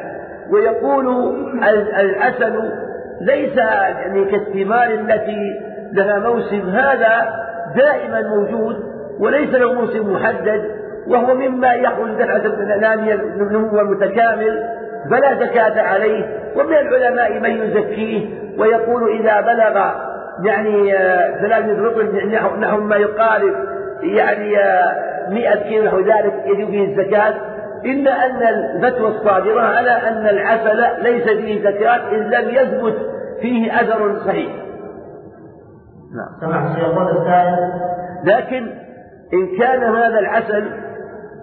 ويقول 0.52 1.36
العسل 2.00 2.72
ليس 3.22 3.58
يعني 3.58 4.26
كالثمار 4.26 4.88
التي 4.88 5.60
لها 5.92 6.20
موسم 6.20 6.70
هذا 6.70 7.30
دائما 7.76 8.22
موجود 8.22 8.76
وليس 9.20 9.54
له 9.54 9.74
موسم 9.74 10.14
محدد 10.14 10.72
وهو 11.08 11.36
مما 11.36 11.74
يخرج 11.74 12.12
دفعة 12.12 12.46
النامية 12.46 13.14
النمو 13.14 13.80
المتكامل 13.80 14.64
فلا 15.12 15.34
زكاة 15.46 15.82
عليه. 15.82 16.26
ومن 16.56 16.74
العلماء 16.74 17.40
من 17.40 17.52
يزكيه 17.52 18.30
ويقول 18.58 19.20
إذا 19.20 19.42
بلغ 19.42 19.92
يعني 20.44 20.98
آه، 20.98 21.42
ثلاثة 21.42 21.82
رطل 21.84 22.32
نحو 22.60 22.78
ما 22.78 22.96
يقارب 22.96 23.54
يعني 24.04 24.60
آه، 24.60 25.30
مئة 25.30 25.56
كيلو 25.56 25.86
نحو 25.86 26.00
ذلك 26.00 26.34
يجب 26.46 26.70
فيه 26.70 26.86
الزكاة. 26.86 27.34
إلا 27.88 28.26
أن 28.26 28.42
الفتوى 28.44 29.08
الصادرة 29.08 29.62
على 29.62 29.92
أن 29.92 30.28
العسل 30.28 31.04
ليس 31.04 31.24
فيه 31.24 31.62
زكاة 31.62 32.12
إن 32.12 32.30
لم 32.30 32.50
يثبت 32.50 32.98
فيه 33.42 33.82
أثر 33.82 34.20
صحيح. 34.26 34.52
نعم. 36.42 36.76
يقول 36.78 37.08
السائل 37.10 37.70
لكن 38.24 38.68
إن 39.34 39.58
كان 39.60 39.84
هذا 39.84 40.20
العسل 40.20 40.64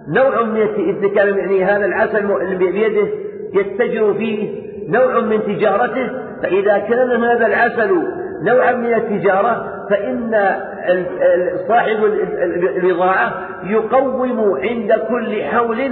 نوع 0.07 0.43
من 0.43 0.61
الزكاة 0.61 1.23
يعني 1.23 1.65
هذا 1.65 1.85
العسل 1.85 2.31
اللي 2.31 2.55
بيده 2.71 3.07
يتجر 3.53 4.13
فيه 4.13 4.65
نوع 4.89 5.19
من 5.19 5.43
تجارته 5.43 6.09
فإذا 6.43 6.77
كان 6.77 7.23
هذا 7.23 7.45
العسل 7.45 7.91
نوعا 8.41 8.71
من 8.71 8.93
التجارة 8.93 9.71
فإن 9.89 10.31
صاحب 11.67 12.03
البضاعة 12.77 13.33
يقوم 13.63 14.57
عند 14.57 14.93
كل 15.09 15.43
حول 15.43 15.91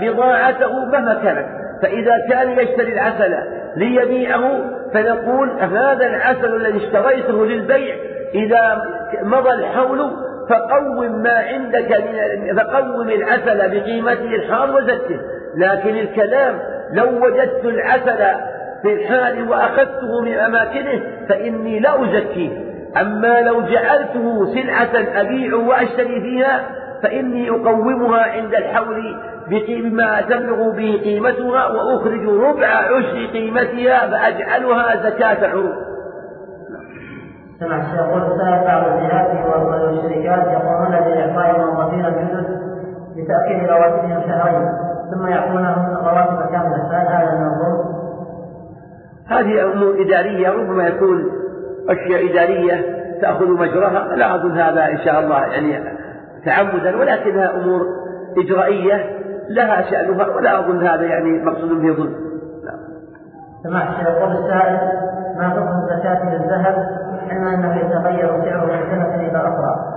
بضاعته 0.00 0.84
مهما 0.84 1.14
كانت. 1.22 1.46
فإذا 1.82 2.12
كان 2.30 2.50
يشتري 2.50 2.92
العسل 2.92 3.36
ليبيعه 3.76 4.60
فنقول 4.94 5.50
هذا 5.60 6.06
العسل 6.06 6.56
الذي 6.56 6.86
اشتريته 6.86 7.46
للبيع 7.46 7.96
إذا 8.34 8.82
مضى 9.22 9.50
الحول 9.50 10.10
فقوم 10.50 11.22
ما 11.22 11.38
عندك 11.38 11.90
من 11.90 12.56
فقوم 12.56 13.10
العسل 13.10 13.70
بقيمته 13.70 14.34
الحال 14.34 14.74
وزكه 14.74 15.20
لكن 15.56 15.96
الكلام 15.96 16.58
لو 16.92 17.26
وجدت 17.26 17.64
العسل 17.64 18.40
في 18.82 18.92
الحال 18.92 19.48
وأخذته 19.48 20.20
من 20.22 20.34
أماكنه 20.34 21.00
فإني 21.28 21.80
لا 21.80 22.04
أزكيه. 22.04 22.50
أما 23.00 23.40
لو 23.40 23.60
جعلته 23.60 24.54
سلعة 24.54 25.20
أبيع 25.20 25.54
وأشتري 25.54 26.20
فيها 26.20 26.66
فإني 27.06 27.50
أقومها 27.50 28.22
عند 28.22 28.54
الحول 28.54 29.16
بما 29.48 30.20
تبلغ 30.20 30.70
به 30.70 31.00
قيمتها 31.04 31.66
وأخرج 31.66 32.28
ربع 32.28 32.66
عشر 32.66 33.26
قيمتها 33.32 34.10
فأجعلها 34.10 35.10
زكاة 35.10 35.48
عروض 35.48 35.74
سمع 37.60 37.76
الشيخ 37.76 38.36
سأل 38.38 38.64
بعض 38.66 38.84
الجهات 38.86 39.46
والشركات 39.46 40.46
يقومون 40.52 40.90
بإعطاء 40.90 41.56
الموظفين 41.56 42.06
الجدد 42.06 42.46
لتأخير 43.16 43.70
رواتبهم 43.70 44.22
شهرين 44.22 44.68
ثم 45.10 45.26
يعطونهم 45.26 45.96
رواتب 46.04 46.50
كاملة 46.52 46.88
فهل 46.90 47.06
هذا 47.06 47.34
من 47.34 47.46
الظلم؟ 47.46 47.96
هذه 49.28 49.72
أمور 49.72 50.02
إدارية 50.02 50.50
ربما 50.50 50.86
يكون 50.86 51.24
أشياء 51.88 52.30
إدارية 52.30 52.84
تأخذ 53.22 53.48
مجراها 53.48 54.16
لا 54.16 54.34
أظن 54.34 54.58
هذا 54.58 54.84
إن 54.84 54.98
شاء 54.98 55.20
الله 55.20 55.46
يعني 55.46 55.95
تعمدا 56.46 56.96
ولكنها 56.96 57.56
أمور 57.56 57.86
إجرائية 58.38 59.04
لها 59.48 59.90
شأنها 59.90 60.26
ولا 60.26 60.58
أظن 60.58 60.86
هذا 60.86 61.02
يعني 61.02 61.44
مقصود 61.44 61.70
به 61.70 61.92
ظلم. 61.92 62.14
نعم. 62.64 62.78
سمعت 63.62 64.06
يقول 64.06 64.32
السائل 64.32 64.78
ما 65.36 65.48
حكم 65.48 65.68
الزكاة 65.82 66.34
للذهب 66.34 66.86
علما 67.30 67.54
أنه 67.54 67.76
يتغير 67.76 68.44
سعره 68.44 68.64
من 68.64 68.90
سنة 68.90 69.14
إلى 69.14 69.38
أخرى؟ 69.38 69.96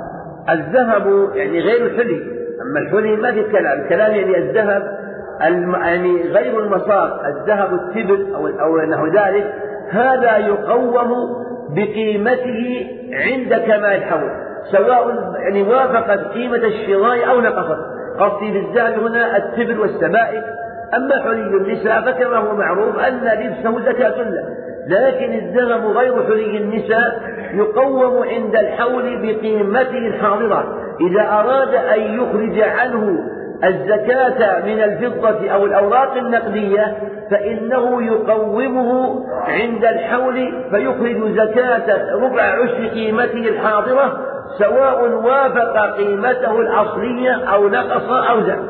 الذهب 0.50 1.36
يعني 1.36 1.60
غير 1.60 1.86
الحلي 1.86 2.22
أما 2.62 2.80
الحلي 2.80 3.16
ما 3.16 3.32
في 3.32 3.44
كلام 3.44 3.80
الكلام 3.80 4.12
يعني 4.12 4.38
الذهب 4.38 5.00
يعني 5.42 6.22
غير 6.22 6.60
المصاب 6.60 7.12
الذهب 7.26 7.74
التبر 7.74 8.36
أو 8.36 8.48
أو 8.48 8.78
نحو 8.78 9.08
ذلك 9.08 9.54
هذا 9.92 10.38
يقوم 10.38 11.36
بقيمته 11.70 12.88
عند 13.14 13.54
كمال 13.54 13.86
الحول 13.86 14.49
سواء 14.72 15.34
يعني 15.36 15.64
وافقت 15.64 16.20
قيمة 16.34 16.56
الشراء 16.56 17.30
أو 17.30 17.42
نقصت. 17.42 17.80
قصدي 18.20 18.52
بالذهب 18.52 19.00
هنا 19.00 19.38
التبر 19.38 19.82
والسبائك 19.82 20.44
أما 20.96 21.24
حلي 21.24 21.58
النساء 21.58 22.02
فكما 22.02 22.38
هو 22.38 22.56
معروف 22.56 23.00
أن 23.00 23.18
لبسه 23.18 23.80
زكاة 23.86 24.22
له. 24.22 24.44
لكن 24.88 25.34
الذهب 25.34 25.86
غير 25.86 26.24
حلي 26.24 26.58
النساء 26.58 27.22
يقوم 27.54 28.24
عند 28.24 28.56
الحول 28.56 29.18
بقيمته 29.22 29.98
الحاضرة. 29.98 30.76
إذا 31.02 31.22
أراد 31.22 31.74
أن 31.74 32.02
يخرج 32.02 32.60
عنه 32.60 33.20
الزكاة 33.64 34.66
من 34.66 34.84
الفضة 34.84 35.50
أو 35.50 35.66
الأوراق 35.66 36.14
النقدية 36.14 36.98
فإنه 37.32 38.04
يقومه 38.04 39.20
عند 39.48 39.86
الحول 39.86 40.36
فيخرج 40.70 41.38
زكاة 41.38 42.16
ربع 42.16 42.42
عشر 42.42 42.88
قيمته 42.88 43.50
الحاضرة 43.50 44.18
سواء 44.58 45.12
وافق 45.12 45.96
قيمته 45.98 46.60
الأصلية 46.60 47.54
أو 47.54 47.70
نقص 47.70 48.10
أو 48.30 48.42
زاد. 48.42 48.70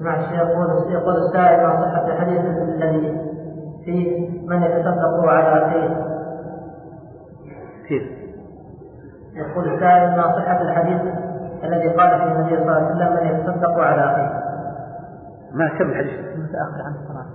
نعم. 0.00 0.20
الشيخ 0.20 0.32
يقول 0.32 0.92
يقول 0.92 1.14
السائل 1.16 1.60
عن 1.60 1.82
صحة 1.82 2.06
الحديث 2.06 2.40
الذي 2.40 3.18
فيه 3.84 4.28
من 4.48 4.62
يتصدق 4.62 5.28
على 5.28 5.66
أخيه. 5.66 6.06
كيف؟ 7.88 8.02
يقول 9.34 9.74
السائل 9.74 10.16
ما 10.16 10.22
صحة 10.22 10.62
الحديث 10.62 11.00
الذي 11.64 11.88
قال 11.88 12.10
فيه 12.10 12.32
النبي 12.32 12.56
صلى 12.56 12.62
الله 12.62 12.72
عليه 12.72 12.86
وسلم 12.86 13.12
من 13.12 13.40
يتصدق 13.40 13.78
على 13.78 14.04
أخيه. 14.04 14.42
ما 15.52 15.68
كم 15.68 15.90
الحديث 15.90 16.20
متأخر 16.20 16.82
عن 16.84 16.92
الصلاة 16.92 17.26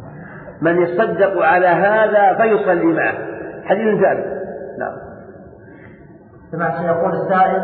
من 0.62 0.78
يصدق 0.78 1.46
على 1.46 1.68
هذا 1.68 2.34
فيصلي 2.34 2.94
معه. 2.94 3.14
حديث 3.66 4.02
ثابت. 4.02 4.26
نعم. 4.80 4.94
سمعت 6.52 6.86
يقول 6.86 7.12
السائل 7.16 7.64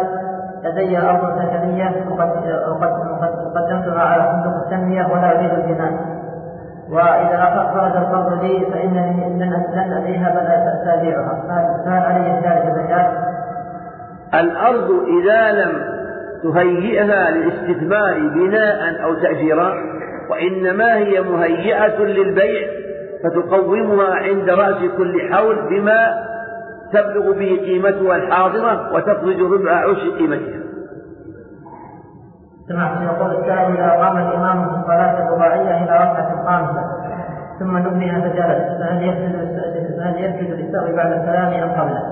لدي 0.64 0.98
أرض 0.98 1.40
سكنية 1.40 2.06
وقد 2.11 2.30
قدمتها 3.56 4.02
على 4.02 4.31
صندوق 4.31 4.64
التنمية 4.64 5.06
ولا 5.06 5.40
أريد 5.40 5.52
البناء 5.53 5.91
وإذا 6.90 7.69
خرج 7.73 7.98
القرض 7.98 8.44
لي 8.44 8.65
فإنني 8.72 9.45
لن 9.45 9.94
أبيعها 9.94 10.30
بل 10.30 10.85
سأبيعها 10.85 11.44
فهل 11.85 12.03
علي 12.03 12.41
ذلك 12.45 12.76
زكاة؟ 12.76 13.11
الأرض 14.34 14.90
إذا 14.91 15.52
لم 15.52 16.02
تهيئها 16.44 17.32
للاستثمار 17.32 18.20
بناء 18.20 19.03
أو 19.03 19.14
تأجيرا 19.14 19.74
وإنما 20.30 20.98
هي 20.98 21.22
مهيئة 21.22 22.03
للبيع 22.03 22.68
فتقومها 23.24 24.15
عند 24.15 24.49
رأس 24.49 24.91
كل 24.98 25.34
حول 25.34 25.70
بما 25.70 26.14
تبلغ 26.94 27.32
به 27.32 27.61
قيمتها 27.65 28.15
الحاضرة 28.15 28.94
وتخرج 28.94 29.41
ربع 29.41 29.72
عشر 29.72 30.10
قيمتها. 30.18 30.64
سمعت 32.68 33.02
يقول 33.02 33.32
السائل 33.32 33.78
إذا 33.78 33.91
قام 33.91 34.18
الإمام 34.18 34.70
في 34.70 34.76
الصلاة 34.80 35.28
الرباعية 35.28 35.84
إلى 35.84 35.91
ركعة 35.91 36.45
خامسة 36.45 36.82
ثم 37.60 37.78
نبه 37.78 38.22
فجلس 38.22 38.80
فهل 38.80 39.03
يسجد 39.03 39.57
فهل 39.99 40.24
يسجد 40.24 40.52
للسهو 40.52 40.95
بعد 40.95 41.11
السلام 41.11 41.53
أم 41.53 41.70
قبله؟ 41.70 42.03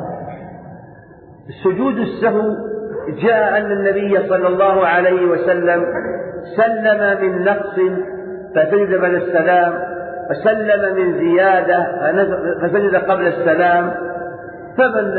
سجود 1.64 1.98
السهو 1.98 2.71
جاء 3.08 3.58
أن 3.58 3.72
النبي 3.72 4.28
صلى 4.30 4.48
الله 4.48 4.88
عليه 4.88 5.26
وسلم 5.26 5.86
سلم 6.58 7.22
من 7.22 7.44
نقص 7.44 7.76
فسجد 8.56 9.02
بعد 9.02 9.14
السلام 9.14 9.74
فسلم 10.30 10.96
من 10.96 11.14
زيادة 11.20 11.88
فسجد 12.62 12.96
قبل 12.96 13.28
السلام 13.28 13.94
فمن 14.78 15.18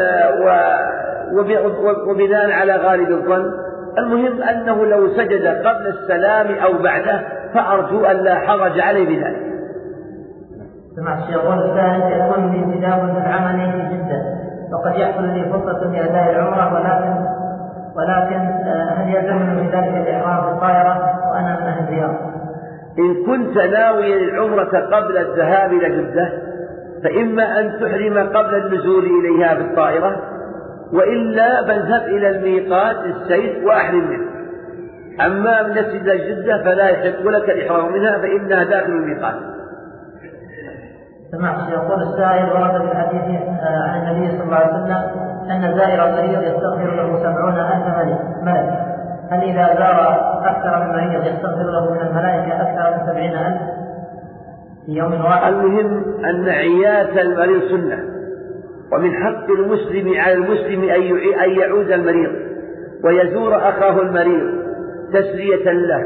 وبناء 2.09 2.51
على 2.51 2.77
غالب 2.77 3.11
الظن. 3.11 3.53
المهم 3.99 4.43
أنه 4.43 4.87
لو 4.87 5.09
سجد 5.09 5.47
قبل 5.47 5.87
السلام 5.87 6.47
أو 6.55 6.83
بعده 6.83 7.23
فأرجو 7.55 8.05
أن 8.05 8.17
لا 8.17 8.35
حرج 8.35 8.81
عليه 8.81 9.07
بذلك. 9.07 9.53
سمعت 10.97 11.19
الشيخ 11.23 11.45
الثاني 11.45 12.15
يكون 12.15 12.53
لي 12.53 12.59
انتداب 12.59 13.13
في 13.13 13.29
العمل 13.29 13.89
جدة 13.93 14.23
وقد 14.73 14.97
يحصل 14.97 15.25
لي 15.25 15.45
فرصة 15.53 15.93
لأداء 15.93 16.31
العمرة 16.31 16.75
ولكن 16.75 17.42
ولكن 17.97 18.37
آه، 18.37 18.95
هل 18.97 19.15
يلزمني 19.15 19.69
ذلك 19.69 20.09
الإحرام 20.09 20.51
بالطائرة؟ 20.51 21.13
وأنا 21.33 21.61
من 21.61 21.67
أهل 21.67 21.85
الرياض؟ 21.85 22.15
إن 22.99 23.27
كنت 23.27 23.57
ناويا 23.57 24.17
العمرة 24.17 24.81
قبل 24.97 25.19
الذهاب 25.19 25.73
إلى 25.73 25.89
جدة 25.89 26.33
فإما 27.05 27.61
أن 27.61 27.81
تحرم 27.81 28.19
قبل 28.19 28.55
النزول 28.55 29.05
إليها 29.05 29.55
بالطائرة 29.55 30.17
وإلا 30.93 31.67
فاذهب 31.67 32.03
إلى 32.03 32.31
الميقات 32.31 32.97
السير 32.97 33.67
وأحرم 33.67 34.11
منه. 34.11 34.33
أما 35.27 35.63
من 35.63 35.79
إلى 35.79 36.35
جدة 36.35 36.65
فلا 36.65 36.89
يحق 36.89 37.23
لك 37.23 37.51
الإحرام 37.51 37.93
منها 37.93 38.19
فإنها 38.19 38.65
داخل 38.65 38.93
الميقات. 38.93 39.35
سمعت 41.33 41.69
يقول 41.73 42.03
السائل 42.03 42.53
ورد 42.53 42.87
في 42.87 42.93
الحديث 42.93 43.43
آه، 43.49 43.89
عن 43.89 44.09
النبي 44.09 44.31
صلى 44.31 44.45
الله 44.45 44.57
عليه 44.57 44.75
وسلم 44.75 45.32
أن 45.53 45.79
زائر 45.79 46.05
المريض 46.09 46.43
يستغفر 46.43 46.95
له 46.97 47.19
سبعون 47.19 47.55
ألف 47.55 48.21
ملك. 48.43 48.71
هل 49.31 49.43
إذا 49.43 49.67
زار 49.79 49.99
أكثر 50.45 50.85
من 50.85 50.93
مريض 50.93 51.23
يستغفر 51.27 51.71
له 51.71 51.93
من 51.93 52.01
الملائكة 52.01 52.53
أكثر 52.63 52.85
من 52.91 53.07
سبعين 53.07 53.33
ألف؟ 53.33 53.61
في 54.87 54.93
يوم 54.93 55.13
واحد. 55.25 55.53
المهم 55.53 56.05
أن 56.25 56.49
عياة 56.49 57.21
المريض 57.23 57.63
سنة. 57.71 57.99
ومن 58.93 59.15
حق 59.15 59.51
المسلم 59.59 60.21
على 60.21 60.35
المسلم 60.35 60.81
أن 61.45 61.51
يعود 61.51 61.91
المريض. 61.91 62.33
ويزور 63.05 63.57
أخاه 63.57 64.01
المريض 64.03 64.63
تسلية 65.13 65.73
له 65.73 66.05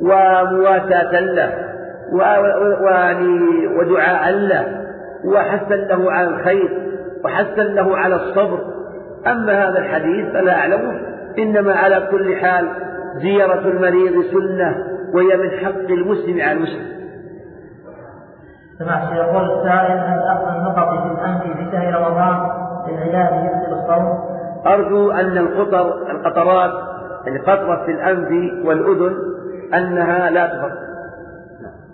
ومواساة 0.00 1.20
له 1.20 1.52
ودعاء 3.78 4.32
له 4.32 4.64
وحثا 5.24 5.74
له 5.74 6.12
على 6.12 6.28
الخير 6.28 6.70
وحثا 7.24 7.62
له 7.62 7.96
على 7.96 8.14
الصبر. 8.14 8.71
أما 9.26 9.68
هذا 9.68 9.78
الحديث 9.78 10.32
فلا 10.32 10.58
أعلمه 10.58 11.00
إنما 11.38 11.72
على 11.72 12.08
كل 12.10 12.36
حال 12.36 12.68
زيارة 13.16 13.68
المريض 13.68 14.24
سنة 14.24 14.76
وهي 15.14 15.36
من 15.36 15.50
حق 15.50 15.90
المسلم 15.90 16.40
على 16.40 16.52
المسلم 16.52 16.92
سمعت 18.78 19.12
يقول 19.12 19.44
السائل 19.44 19.98
هل 19.98 20.18
أخذ 20.18 20.56
النقط 20.56 20.88
في 20.88 21.12
الأنف 21.12 21.42
في 21.42 21.70
شهر 21.72 21.94
رمضان 21.94 22.50
للعلاج 22.88 23.50
الصوم؟ 23.72 24.18
أرجو 24.66 25.10
أن 25.10 25.38
القطر 25.38 26.10
القطرات 26.10 26.70
القطرة 27.26 27.84
في 27.84 27.90
الأنف 27.90 28.28
والأذن 28.66 29.16
أنها 29.74 30.30
لا 30.30 30.46
تفرق. 30.46 30.78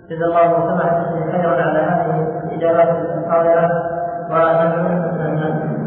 جزا 0.09 0.25
الله 0.25 0.69
سمحت 0.69 1.31
خيرا 1.31 1.61
على 1.61 1.79
هذه 1.79 2.43
الإجابات 2.43 2.89
الحاضرة 2.89 3.71
ونحن 4.29 5.78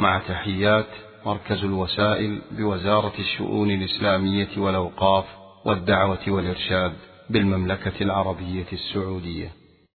مع 0.00 0.18
تحيات 0.18 0.86
مركز 1.26 1.64
الوسائل 1.64 2.42
بوزارة 2.50 3.12
الشؤون 3.18 3.70
الإسلامية 3.70 4.58
والأوقاف 4.58 5.24
والدعوة 5.66 6.18
والإرشاد 6.28 6.92
بالمملكة 7.30 8.02
العربية 8.02 8.66
السعودية. 8.72 9.65